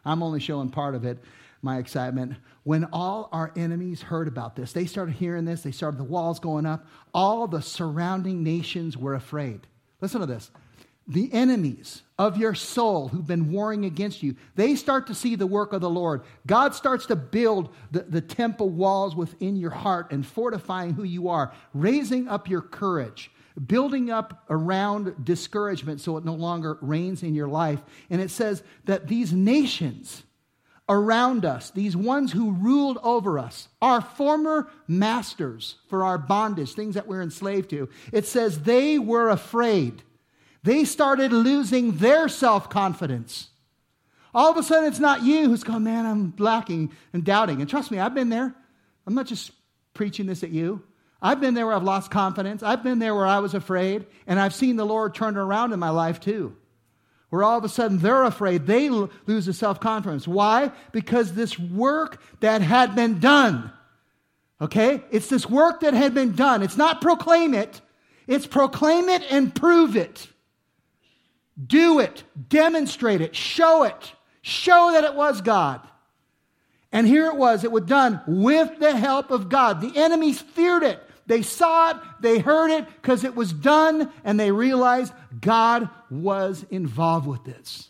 I'm 0.06 0.22
only 0.22 0.40
showing 0.40 0.70
part 0.70 0.94
of 0.94 1.04
it, 1.04 1.18
my 1.60 1.76
excitement. 1.76 2.32
When 2.62 2.86
all 2.94 3.28
our 3.30 3.52
enemies 3.56 4.00
heard 4.00 4.26
about 4.26 4.56
this, 4.56 4.72
they 4.72 4.86
started 4.86 5.16
hearing 5.16 5.44
this, 5.44 5.62
they 5.62 5.70
started 5.70 6.00
the 6.00 6.04
walls 6.04 6.40
going 6.40 6.64
up, 6.64 6.86
all 7.12 7.46
the 7.46 7.60
surrounding 7.60 8.42
nations 8.42 8.96
were 8.96 9.14
afraid. 9.14 9.66
Listen 10.00 10.20
to 10.22 10.26
this. 10.26 10.50
The 11.08 11.30
enemies 11.34 12.04
of 12.18 12.38
your 12.38 12.54
soul 12.54 13.08
who've 13.08 13.26
been 13.26 13.52
warring 13.52 13.84
against 13.84 14.22
you, 14.22 14.34
they 14.54 14.74
start 14.74 15.06
to 15.08 15.14
see 15.14 15.34
the 15.34 15.46
work 15.46 15.74
of 15.74 15.82
the 15.82 15.90
Lord. 15.90 16.22
God 16.46 16.74
starts 16.74 17.04
to 17.06 17.16
build 17.16 17.68
the, 17.90 18.04
the 18.04 18.22
temple 18.22 18.70
walls 18.70 19.14
within 19.14 19.56
your 19.56 19.72
heart 19.72 20.10
and 20.10 20.24
fortifying 20.24 20.94
who 20.94 21.04
you 21.04 21.28
are, 21.28 21.52
raising 21.74 22.28
up 22.28 22.48
your 22.48 22.62
courage 22.62 23.30
building 23.66 24.10
up 24.10 24.44
around 24.48 25.24
discouragement 25.24 26.00
so 26.00 26.16
it 26.16 26.24
no 26.24 26.34
longer 26.34 26.78
reigns 26.80 27.22
in 27.22 27.34
your 27.34 27.48
life. 27.48 27.80
And 28.08 28.20
it 28.20 28.30
says 28.30 28.62
that 28.84 29.08
these 29.08 29.32
nations 29.32 30.22
around 30.88 31.44
us, 31.44 31.70
these 31.70 31.96
ones 31.96 32.32
who 32.32 32.52
ruled 32.52 32.98
over 33.02 33.38
us, 33.38 33.68
our 33.80 34.00
former 34.00 34.68
masters 34.88 35.76
for 35.88 36.04
our 36.04 36.18
bondage, 36.18 36.72
things 36.72 36.96
that 36.96 37.06
we're 37.06 37.22
enslaved 37.22 37.70
to, 37.70 37.88
it 38.12 38.26
says 38.26 38.62
they 38.62 38.98
were 38.98 39.28
afraid. 39.28 40.02
They 40.62 40.84
started 40.84 41.32
losing 41.32 41.92
their 41.98 42.28
self 42.28 42.68
confidence. 42.68 43.48
All 44.34 44.50
of 44.50 44.56
a 44.56 44.62
sudden, 44.62 44.88
it's 44.88 45.00
not 45.00 45.22
you 45.22 45.48
who's 45.48 45.64
going, 45.64 45.84
man, 45.84 46.06
I'm 46.06 46.34
lacking 46.38 46.92
and 47.12 47.24
doubting. 47.24 47.60
And 47.60 47.68
trust 47.68 47.90
me, 47.90 47.98
I've 47.98 48.14
been 48.14 48.28
there. 48.28 48.54
I'm 49.06 49.14
not 49.14 49.26
just 49.26 49.50
preaching 49.94 50.26
this 50.26 50.44
at 50.44 50.50
you. 50.50 50.82
I've 51.22 51.40
been 51.40 51.54
there 51.54 51.66
where 51.66 51.76
I've 51.76 51.82
lost 51.82 52.10
confidence. 52.10 52.62
I've 52.62 52.82
been 52.82 52.98
there 52.98 53.14
where 53.14 53.26
I 53.26 53.40
was 53.40 53.54
afraid, 53.54 54.06
and 54.26 54.40
I've 54.40 54.54
seen 54.54 54.76
the 54.76 54.86
Lord 54.86 55.14
turn 55.14 55.36
around 55.36 55.72
in 55.72 55.78
my 55.78 55.90
life 55.90 56.20
too. 56.20 56.56
Where 57.28 57.44
all 57.44 57.58
of 57.58 57.64
a 57.64 57.68
sudden 57.68 57.98
they're 57.98 58.24
afraid, 58.24 58.66
they 58.66 58.88
lose 58.88 59.46
the 59.46 59.52
self 59.52 59.80
confidence. 59.80 60.26
Why? 60.26 60.72
Because 60.92 61.34
this 61.34 61.58
work 61.58 62.20
that 62.40 62.62
had 62.62 62.94
been 62.94 63.20
done, 63.20 63.70
okay? 64.60 65.02
It's 65.10 65.28
this 65.28 65.48
work 65.48 65.80
that 65.80 65.94
had 65.94 66.14
been 66.14 66.32
done. 66.32 66.62
It's 66.62 66.76
not 66.76 67.00
proclaim 67.00 67.54
it, 67.54 67.80
it's 68.26 68.46
proclaim 68.46 69.08
it 69.08 69.22
and 69.30 69.54
prove 69.54 69.96
it. 69.96 70.26
Do 71.66 71.98
it, 71.98 72.24
demonstrate 72.48 73.20
it, 73.20 73.36
show 73.36 73.82
it, 73.82 74.12
show 74.40 74.92
that 74.92 75.04
it 75.04 75.14
was 75.14 75.42
God. 75.42 75.86
And 76.92 77.06
here 77.06 77.26
it 77.26 77.36
was, 77.36 77.62
it 77.64 77.70
was 77.70 77.84
done 77.84 78.20
with 78.26 78.78
the 78.80 78.96
help 78.96 79.30
of 79.30 79.48
God. 79.48 79.80
The 79.80 79.96
enemies 79.96 80.40
feared 80.40 80.82
it. 80.82 81.00
They 81.30 81.42
saw 81.42 81.90
it, 81.90 81.96
they 82.18 82.40
heard 82.40 82.72
it 82.72 82.88
because 82.88 83.22
it 83.22 83.36
was 83.36 83.52
done, 83.52 84.12
and 84.24 84.40
they 84.40 84.50
realized 84.50 85.12
God 85.40 85.88
was 86.10 86.66
involved 86.70 87.28
with 87.28 87.44
this. 87.44 87.88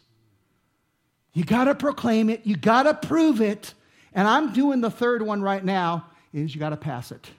You 1.32 1.45
got 1.45 1.64
to 1.64 1.74
proclaim 1.74 2.28
it, 2.28 2.43
you 2.45 2.55
got 2.55 2.82
to 2.82 2.93
prove 2.93 3.41
it. 3.41 3.72
And 4.12 4.28
I'm 4.28 4.53
doing 4.53 4.82
the 4.82 4.91
third 4.91 5.22
one 5.22 5.41
right 5.41 5.64
now 5.64 6.05
is 6.34 6.55
you 6.55 6.61
got 6.61 6.68
to 6.68 6.76
pass 6.76 7.12
it. 7.12 7.30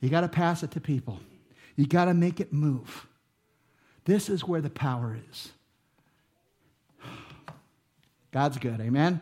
You 0.00 0.08
got 0.08 0.22
to 0.22 0.28
pass 0.28 0.62
it 0.62 0.70
to 0.70 0.80
people. 0.80 1.20
You 1.76 1.86
got 1.86 2.06
to 2.06 2.14
make 2.14 2.40
it 2.40 2.50
move. 2.50 3.06
This 4.06 4.30
is 4.30 4.44
where 4.44 4.62
the 4.62 4.70
power 4.70 5.18
is. 5.30 5.52
God's 8.32 8.56
good, 8.56 8.80
amen? 8.80 9.20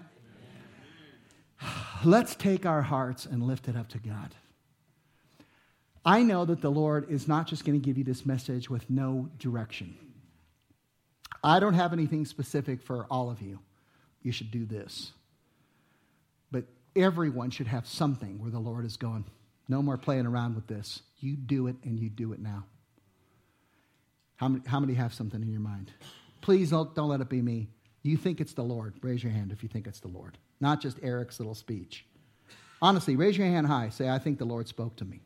amen. 1.60 1.74
Let's 2.04 2.36
take 2.36 2.64
our 2.64 2.82
hearts 2.82 3.26
and 3.26 3.42
lift 3.42 3.66
it 3.66 3.74
up 3.74 3.88
to 3.88 3.98
God. 3.98 4.36
I 6.04 6.22
know 6.22 6.44
that 6.44 6.60
the 6.60 6.70
Lord 6.70 7.10
is 7.10 7.28
not 7.28 7.46
just 7.46 7.64
going 7.64 7.78
to 7.78 7.84
give 7.84 7.98
you 7.98 8.04
this 8.04 8.24
message 8.24 8.70
with 8.70 8.88
no 8.88 9.28
direction. 9.38 9.96
I 11.42 11.60
don't 11.60 11.74
have 11.74 11.92
anything 11.92 12.24
specific 12.24 12.82
for 12.82 13.06
all 13.10 13.30
of 13.30 13.40
you. 13.40 13.58
You 14.22 14.32
should 14.32 14.50
do 14.50 14.64
this. 14.64 15.12
But 16.50 16.64
everyone 16.96 17.50
should 17.50 17.66
have 17.66 17.86
something 17.86 18.40
where 18.40 18.50
the 18.50 18.58
Lord 18.58 18.84
is 18.84 18.96
going, 18.96 19.24
no 19.68 19.82
more 19.82 19.96
playing 19.96 20.26
around 20.26 20.54
with 20.54 20.66
this. 20.66 21.02
You 21.20 21.36
do 21.36 21.66
it 21.66 21.76
and 21.84 21.98
you 21.98 22.08
do 22.08 22.32
it 22.32 22.40
now. 22.40 22.64
How 24.36 24.48
many, 24.48 24.64
how 24.66 24.80
many 24.80 24.94
have 24.94 25.12
something 25.12 25.42
in 25.42 25.50
your 25.50 25.60
mind? 25.60 25.92
Please 26.40 26.70
don't, 26.70 26.94
don't 26.94 27.08
let 27.08 27.20
it 27.20 27.28
be 27.28 27.42
me. 27.42 27.68
You 28.02 28.16
think 28.16 28.40
it's 28.40 28.54
the 28.54 28.62
Lord. 28.62 28.94
Raise 29.02 29.22
your 29.22 29.32
hand 29.32 29.52
if 29.52 29.62
you 29.62 29.68
think 29.68 29.86
it's 29.86 30.00
the 30.00 30.08
Lord, 30.08 30.38
not 30.60 30.80
just 30.80 30.98
Eric's 31.02 31.40
little 31.40 31.54
speech. 31.54 32.06
Honestly, 32.80 33.16
raise 33.16 33.36
your 33.36 33.48
hand 33.48 33.66
high. 33.66 33.88
Say, 33.88 34.08
I 34.08 34.18
think 34.18 34.38
the 34.38 34.44
Lord 34.44 34.68
spoke 34.68 34.96
to 34.96 35.04
me. 35.04 35.20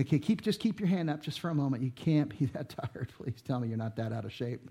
Okay, 0.00 0.18
keep, 0.18 0.42
just 0.42 0.58
keep 0.58 0.80
your 0.80 0.88
hand 0.88 1.08
up 1.08 1.22
just 1.22 1.40
for 1.40 1.50
a 1.50 1.54
moment. 1.54 1.82
You 1.82 1.90
can't 1.92 2.36
be 2.36 2.46
that 2.54 2.68
tired. 2.68 3.12
Please 3.16 3.40
tell 3.42 3.60
me 3.60 3.68
you're 3.68 3.76
not 3.76 3.96
that 3.96 4.12
out 4.12 4.24
of 4.24 4.32
shape. 4.32 4.70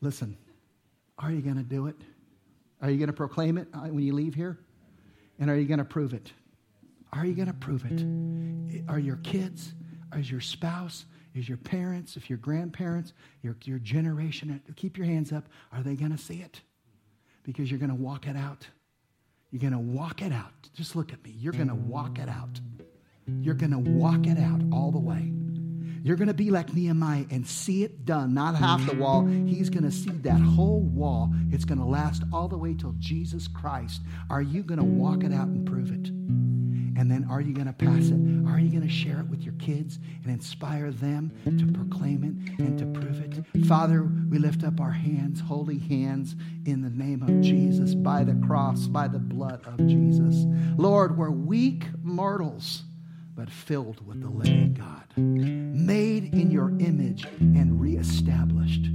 Listen, 0.00 0.36
are 1.18 1.30
you 1.30 1.40
going 1.40 1.56
to 1.56 1.62
do 1.62 1.86
it? 1.86 1.96
Are 2.82 2.90
you 2.90 2.98
going 2.98 3.08
to 3.08 3.14
proclaim 3.14 3.56
it 3.56 3.68
uh, 3.72 3.80
when 3.86 4.02
you 4.02 4.12
leave 4.12 4.34
here? 4.34 4.58
And 5.38 5.50
are 5.50 5.56
you 5.56 5.66
going 5.66 5.78
to 5.78 5.84
prove 5.84 6.12
it? 6.12 6.32
Are 7.12 7.24
you 7.24 7.34
going 7.34 7.48
to 7.48 7.54
prove 7.54 7.84
it? 7.84 8.84
Are 8.88 8.98
your 8.98 9.16
kids? 9.16 9.72
Is 10.14 10.30
your 10.30 10.40
spouse? 10.40 11.06
Is 11.34 11.48
your 11.48 11.58
parents? 11.58 12.16
If 12.16 12.28
your 12.28 12.38
grandparents? 12.38 13.12
Your, 13.42 13.56
your 13.64 13.78
generation? 13.78 14.60
Keep 14.76 14.98
your 14.98 15.06
hands 15.06 15.32
up. 15.32 15.48
Are 15.72 15.82
they 15.82 15.94
going 15.94 16.10
to 16.12 16.18
see 16.18 16.40
it? 16.40 16.60
Because 17.42 17.70
you're 17.70 17.80
going 17.80 17.90
to 17.90 17.96
walk 17.96 18.26
it 18.26 18.36
out. 18.36 18.66
You're 19.50 19.60
going 19.60 19.72
to 19.72 19.78
walk 19.78 20.22
it 20.22 20.32
out. 20.32 20.52
Just 20.74 20.96
look 20.96 21.12
at 21.12 21.22
me. 21.24 21.34
You're 21.38 21.52
going 21.52 21.68
to 21.68 21.74
walk 21.74 22.18
it 22.18 22.28
out. 22.28 22.60
You're 23.26 23.54
going 23.54 23.72
to 23.72 23.78
walk 23.78 24.26
it 24.26 24.38
out 24.38 24.60
all 24.72 24.90
the 24.90 24.98
way. 24.98 25.32
You're 26.04 26.16
going 26.16 26.28
to 26.28 26.34
be 26.34 26.50
like 26.50 26.74
Nehemiah 26.74 27.24
and 27.30 27.46
see 27.46 27.82
it 27.82 28.04
done, 28.04 28.34
not 28.34 28.54
half 28.56 28.84
the 28.84 28.94
wall. 28.94 29.24
He's 29.24 29.70
going 29.70 29.84
to 29.84 29.90
see 29.90 30.10
that 30.10 30.38
whole 30.38 30.82
wall. 30.82 31.32
It's 31.50 31.64
going 31.64 31.78
to 31.78 31.84
last 31.86 32.24
all 32.30 32.46
the 32.46 32.58
way 32.58 32.74
till 32.74 32.94
Jesus 32.98 33.48
Christ. 33.48 34.02
Are 34.28 34.42
you 34.42 34.62
going 34.62 34.78
to 34.78 34.84
walk 34.84 35.24
it 35.24 35.32
out 35.32 35.46
and 35.46 35.66
prove 35.66 35.90
it? 35.90 36.10
And 36.96 37.10
then 37.10 37.26
are 37.30 37.40
you 37.40 37.54
going 37.54 37.68
to 37.68 37.72
pass 37.72 38.08
it? 38.08 38.20
Are 38.46 38.60
you 38.60 38.68
going 38.68 38.86
to 38.86 38.88
share 38.88 39.20
it 39.20 39.28
with 39.28 39.44
your 39.44 39.54
kids 39.54 39.98
and 40.22 40.30
inspire 40.30 40.90
them 40.90 41.32
to 41.44 41.72
proclaim 41.72 42.22
it 42.22 42.62
and 42.62 42.78
to 42.78 42.84
prove 43.00 43.20
it? 43.20 43.66
Father, 43.66 44.02
we 44.02 44.38
lift 44.38 44.62
up 44.62 44.80
our 44.80 44.92
hands, 44.92 45.40
holy 45.40 45.78
hands, 45.78 46.36
in 46.66 46.82
the 46.82 46.90
name 46.90 47.22
of 47.22 47.40
Jesus, 47.40 47.94
by 47.94 48.24
the 48.24 48.34
cross, 48.46 48.86
by 48.88 49.08
the 49.08 49.18
blood 49.18 49.66
of 49.66 49.78
Jesus. 49.86 50.44
Lord, 50.76 51.16
we're 51.16 51.30
weak 51.30 51.86
mortals 52.02 52.82
but 53.34 53.50
filled 53.50 54.06
with 54.06 54.20
the 54.20 54.28
living 54.28 54.74
God, 54.74 55.04
made 55.16 56.32
in 56.34 56.50
your 56.50 56.70
image 56.78 57.24
and 57.40 57.80
reestablished. 57.80 58.86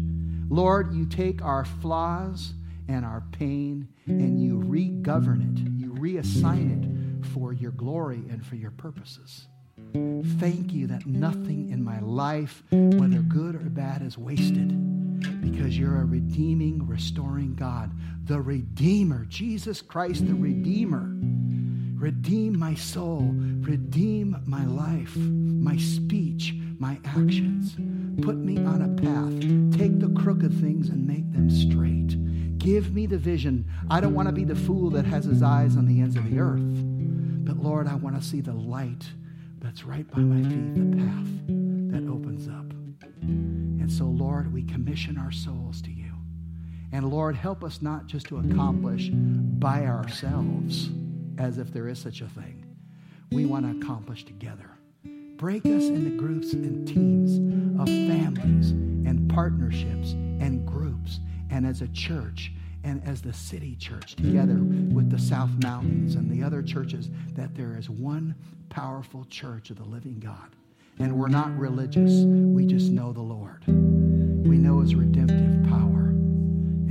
Lord, 0.50 0.94
you 0.94 1.06
take 1.06 1.42
our 1.42 1.66
flaws 1.66 2.54
and 2.88 3.06
our 3.06 3.24
pain 3.32 3.88
and 4.08 4.42
you 4.42 4.60
regovern 4.60 5.42
it, 5.42 5.72
you 5.80 5.94
reassign 5.94 7.22
it 7.22 7.26
for 7.28 7.54
your 7.54 7.72
glory 7.72 8.24
and 8.30 8.46
for 8.46 8.56
your 8.56 8.72
purposes. 8.72 9.48
Thank 10.40 10.74
you 10.74 10.88
that 10.88 11.06
nothing 11.06 11.70
in 11.70 11.84
my 11.84 12.00
life, 12.00 12.64
whether 12.72 13.20
good 13.20 13.56
or 13.56 13.70
bad, 13.70 14.02
is 14.02 14.18
wasted 14.18 14.70
because 15.42 15.78
you're 15.78 16.02
a 16.02 16.06
redeeming, 16.06 16.88
restoring 16.88 17.56
God. 17.56 17.92
The 18.26 18.42
Redeemer, 18.42 19.26
Jesus 19.26 19.82
Christ, 19.82 20.28
the 20.28 20.36
Redeemer. 20.36 21.12
Redeem 22.00 22.58
my 22.58 22.76
soul, 22.76 23.30
redeem 23.60 24.42
my 24.46 24.66
life, 24.66 25.18
my 25.18 25.76
speech, 25.76 26.56
my 26.80 26.98
actions. 27.04 27.76
Put 28.24 28.38
me 28.38 28.58
on 28.58 28.82
a 28.82 29.02
path. 29.02 29.78
Take 29.78 30.00
the 30.00 30.08
crooked 30.22 30.54
things 30.62 30.88
and 30.88 31.06
make 31.06 31.30
them 31.34 31.50
straight. 31.50 32.58
Give 32.58 32.94
me 32.94 33.06
the 33.06 33.18
vision. 33.18 33.66
I 33.90 34.00
don't 34.00 34.14
want 34.14 34.30
to 34.30 34.32
be 34.32 34.46
the 34.46 34.56
fool 34.56 34.90
that 34.92 35.06
has 35.08 35.26
his 35.26 35.44
eyes 35.44 35.76
on 35.76 35.86
the 35.88 36.00
ends 36.00 36.16
of 36.16 36.24
the 36.30 36.40
earth. 36.40 36.62
But 37.44 37.58
Lord, 37.58 37.86
I 37.86 37.96
want 37.96 38.16
to 38.16 38.26
see 38.26 38.40
the 38.40 38.54
light 38.54 39.06
that's 39.60 39.84
right 39.84 40.10
by 40.10 40.20
my 40.20 40.42
feet, 40.50 40.76
the 40.76 41.04
path 41.04 41.28
that 41.92 42.10
opens 42.10 42.48
up. 42.48 42.72
And 43.24 43.92
so, 43.92 44.06
Lord, 44.06 44.54
we 44.54 44.64
commission 44.64 45.18
our 45.18 45.34
souls 45.34 45.82
to 45.82 45.92
you. 45.92 46.14
And 46.94 47.10
Lord, 47.10 47.36
help 47.36 47.62
us 47.62 47.82
not 47.82 48.08
just 48.08 48.28
to 48.28 48.38
accomplish 48.38 49.10
by 49.10 49.86
ourselves, 49.86 50.90
as 51.40 51.58
if 51.58 51.74
there 51.74 51.88
is 51.88 51.98
such 51.98 52.22
a 52.22 52.28
thing. 52.28 52.66
We 53.32 53.46
want 53.46 53.66
to 53.66 53.84
accomplish 53.84 54.26
together. 54.26 54.70
Break 55.38 55.66
us 55.66 55.86
into 55.86 56.18
groups 56.18 56.52
and 56.54 56.88
teams 56.88 57.38
of 57.80 57.88
families 57.88 58.72
and 58.72 59.30
partnerships 59.34 60.12
and 60.12 60.66
groups 60.68 61.22
and 61.50 61.66
as 61.66 61.82
a 61.82 61.88
church 61.88 62.52
and 62.84 63.02
as 63.08 63.22
the 63.22 63.34
city 63.34 63.76
church 63.76 64.16
together 64.16 64.56
with 64.56 65.10
the 65.10 65.20
South 65.20 65.50
Mountains 65.64 66.16
and 66.16 66.30
the 66.30 66.44
other 66.44 66.62
churches 66.62 67.10
that 67.36 67.56
there 67.56 67.78
is 67.78 67.90
one 67.90 68.36
powerful 68.70 69.26
church 69.30 69.70
of 69.70 69.78
the 69.78 69.84
living 69.84 70.20
God. 70.20 70.56
And 71.00 71.18
we're 71.18 71.30
not 71.30 71.58
religious, 71.58 72.26
we 72.26 72.66
just 72.66 72.92
know 72.92 73.14
the 73.14 73.22
Lord. 73.22 73.64
We 73.68 74.58
know 74.58 74.82
his 74.82 74.96
redemptive 74.96 75.70
power. 75.70 76.14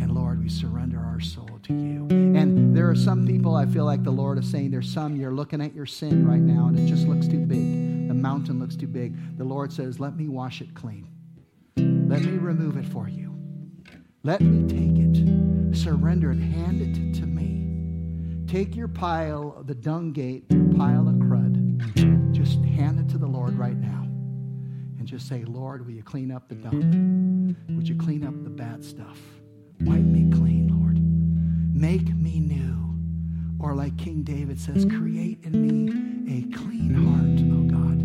And 0.01 0.13
Lord, 0.13 0.43
we 0.43 0.49
surrender 0.49 0.99
our 0.99 1.21
soul 1.21 1.59
to 1.65 1.73
you. 1.73 2.07
And 2.11 2.77
there 2.77 2.89
are 2.89 2.95
some 2.95 3.27
people 3.27 3.57
I 3.57 3.67
feel 3.67 3.85
like 3.85 4.05
the 4.05 4.11
Lord 4.11 4.39
is 4.39 4.51
saying, 4.51 4.71
there's 4.71 4.93
some 4.93 5.17
you're 5.17 5.33
looking 5.33 5.61
at 5.61 5.75
your 5.75 5.87
sin 5.87 6.27
right 6.27 6.41
now 6.41 6.69
and 6.69 6.79
it 6.79 6.87
just 6.87 7.07
looks 7.07 7.27
too 7.27 7.45
big. 7.45 8.09
The 8.09 8.15
mountain 8.15 8.59
looks 8.61 8.77
too 8.77 8.87
big. 8.87 9.37
The 9.37 9.45
Lord 9.45 9.73
says, 9.73 9.99
let 9.99 10.17
me 10.17 10.29
wash 10.29 10.61
it 10.61 10.75
clean. 10.75 11.09
Let 11.77 12.23
me 12.23 12.39
remove 12.39 12.77
it 12.77 12.87
for 12.87 13.09
you. 13.09 13.35
Let 14.25 14.41
me 14.41 14.67
take 14.69 14.99
it, 14.99 15.77
surrender 15.77 16.33
it, 16.33 16.41
hand 16.41 16.83
it 16.83 17.15
to 17.21 17.27
me. 17.27 18.47
Take 18.47 18.75
your 18.75 18.89
pile, 18.89 19.55
of 19.59 19.67
the 19.67 19.75
dung 19.75 20.13
gate, 20.13 20.45
your 20.51 20.65
pile 20.75 21.07
of 21.09 21.15
crud, 21.17 22.33
just 22.33 22.63
hand 22.65 22.99
it 22.99 23.09
to 23.11 23.19
the 23.19 23.27
Lord 23.27 23.59
right 23.59 23.77
now. 23.77 24.03
And 24.99 25.07
just 25.07 25.29
say, 25.29 25.45
Lord, 25.45 25.87
will 25.87 25.93
you 25.93 26.03
clean 26.03 26.33
up 26.33 26.49
the 26.49 26.57
dung? 26.57 27.55
Would 27.69 27.89
you 27.89 27.95
clean 27.95 28.25
up 28.25 28.43
the 28.43 28.51
bad 28.51 28.85
stuff? 28.85 29.19
Make 31.79 32.13
me 32.13 32.41
new. 32.41 32.75
Or 33.61 33.75
like 33.77 33.97
King 33.97 34.25
David 34.25 34.59
says, 34.59 34.85
create 34.85 35.45
in 35.45 35.53
me 35.63 36.39
a 36.39 36.43
clean 36.57 36.93
heart, 36.93 37.39
oh 37.53 37.63
God. 37.71 38.01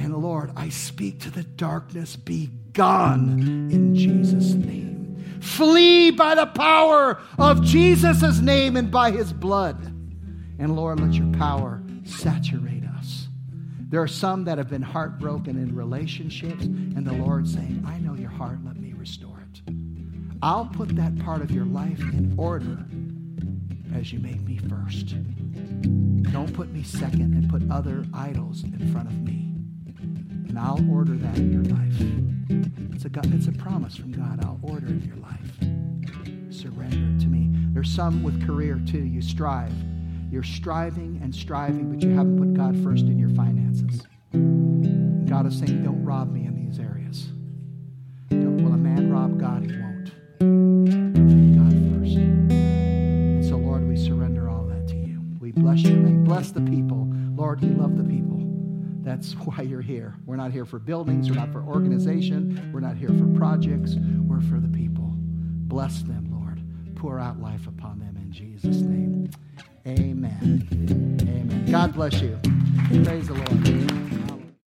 And 0.00 0.16
Lord, 0.16 0.52
I 0.54 0.68
speak 0.68 1.18
to 1.22 1.30
the 1.30 1.42
darkness, 1.42 2.14
be 2.14 2.50
gone 2.72 3.40
in 3.72 3.96
Jesus' 3.96 4.54
name. 4.54 5.16
Flee 5.40 6.12
by 6.12 6.36
the 6.36 6.46
power 6.46 7.20
of 7.40 7.64
Jesus' 7.64 8.38
name 8.38 8.76
and 8.76 8.88
by 8.88 9.10
his 9.10 9.32
blood. 9.32 9.84
And 10.60 10.76
Lord, 10.76 11.00
let 11.00 11.14
your 11.14 11.32
power 11.32 11.82
saturate 12.04 12.84
us. 12.84 13.26
There 13.80 14.00
are 14.00 14.06
some 14.06 14.44
that 14.44 14.58
have 14.58 14.70
been 14.70 14.82
heartbroken 14.82 15.56
in 15.56 15.74
relationships, 15.74 16.64
and 16.64 17.04
the 17.04 17.14
Lord 17.14 17.48
saying, 17.48 17.82
I 17.84 17.98
know 17.98 18.14
your 18.14 18.30
heart, 18.30 18.58
let 18.64 18.76
me 18.76 18.92
restore. 18.92 19.33
I'll 20.44 20.66
put 20.66 20.94
that 20.96 21.18
part 21.20 21.40
of 21.40 21.50
your 21.50 21.64
life 21.64 22.00
in 22.00 22.34
order 22.36 22.84
as 23.98 24.12
you 24.12 24.18
make 24.18 24.42
me 24.42 24.58
first. 24.58 25.14
Don't 26.32 26.52
put 26.52 26.70
me 26.70 26.82
second 26.82 27.32
and 27.32 27.48
put 27.48 27.62
other 27.70 28.04
idols 28.12 28.62
in 28.62 28.92
front 28.92 29.08
of 29.08 29.14
me. 29.22 29.54
And 30.46 30.58
I'll 30.58 30.86
order 30.92 31.14
that 31.14 31.38
in 31.38 31.50
your 31.50 31.64
life. 31.64 32.94
It's 32.94 33.06
a, 33.06 33.34
it's 33.34 33.46
a 33.46 33.52
promise 33.52 33.96
from 33.96 34.12
God. 34.12 34.44
I'll 34.44 34.60
order 34.62 34.88
in 34.88 35.00
your 35.00 35.16
life. 35.16 36.54
Surrender 36.54 37.16
it 37.16 37.20
to 37.22 37.28
me. 37.28 37.48
There's 37.72 37.90
some 37.90 38.22
with 38.22 38.46
career 38.46 38.78
too. 38.86 39.02
You 39.02 39.22
strive. 39.22 39.72
You're 40.30 40.42
striving 40.42 41.20
and 41.22 41.34
striving, 41.34 41.90
but 41.90 42.02
you 42.02 42.10
haven't 42.10 42.36
put 42.38 42.52
God 42.52 42.76
first 42.84 43.06
in 43.06 43.18
your 43.18 43.30
finances. 43.30 44.02
God 45.26 45.46
is 45.46 45.58
saying, 45.58 45.84
don't 45.84 46.04
rob 46.04 46.30
me 46.30 46.44
in 46.44 46.54
these 46.54 46.78
areas. 46.78 47.28
Don't, 48.28 48.62
will 48.62 48.74
a 48.74 48.76
man 48.76 49.10
rob 49.10 49.40
God? 49.40 49.83
God 50.40 51.72
first. 51.92 52.16
And 52.16 53.44
so, 53.44 53.56
Lord, 53.56 53.86
we 53.88 53.96
surrender 53.96 54.48
all 54.48 54.64
that 54.64 54.88
to 54.88 54.96
you. 54.96 55.20
We 55.40 55.52
bless 55.52 55.82
your 55.82 55.96
name. 55.96 56.24
Bless 56.24 56.50
the 56.50 56.60
people. 56.60 57.08
Lord, 57.36 57.62
you 57.62 57.70
love 57.70 57.96
the 57.96 58.04
people. 58.04 58.40
That's 59.02 59.32
why 59.44 59.62
you're 59.62 59.82
here. 59.82 60.14
We're 60.26 60.36
not 60.36 60.50
here 60.50 60.64
for 60.64 60.78
buildings. 60.78 61.30
We're 61.30 61.36
not 61.36 61.52
for 61.52 61.62
organization. 61.62 62.70
We're 62.72 62.80
not 62.80 62.96
here 62.96 63.10
for 63.10 63.26
projects. 63.38 63.94
We're 63.94 64.40
for 64.40 64.58
the 64.60 64.68
people. 64.68 65.12
Bless 65.14 66.02
them, 66.02 66.28
Lord. 66.30 66.62
Pour 66.96 67.18
out 67.18 67.40
life 67.40 67.66
upon 67.66 67.98
them 67.98 68.16
in 68.16 68.32
Jesus' 68.32 68.80
name. 68.82 69.30
Amen. 69.86 70.66
Amen. 70.72 71.66
God 71.70 71.94
bless 71.94 72.20
you. 72.20 72.38
Praise 73.04 73.28
the 73.28 73.34
Lord. 73.34 74.03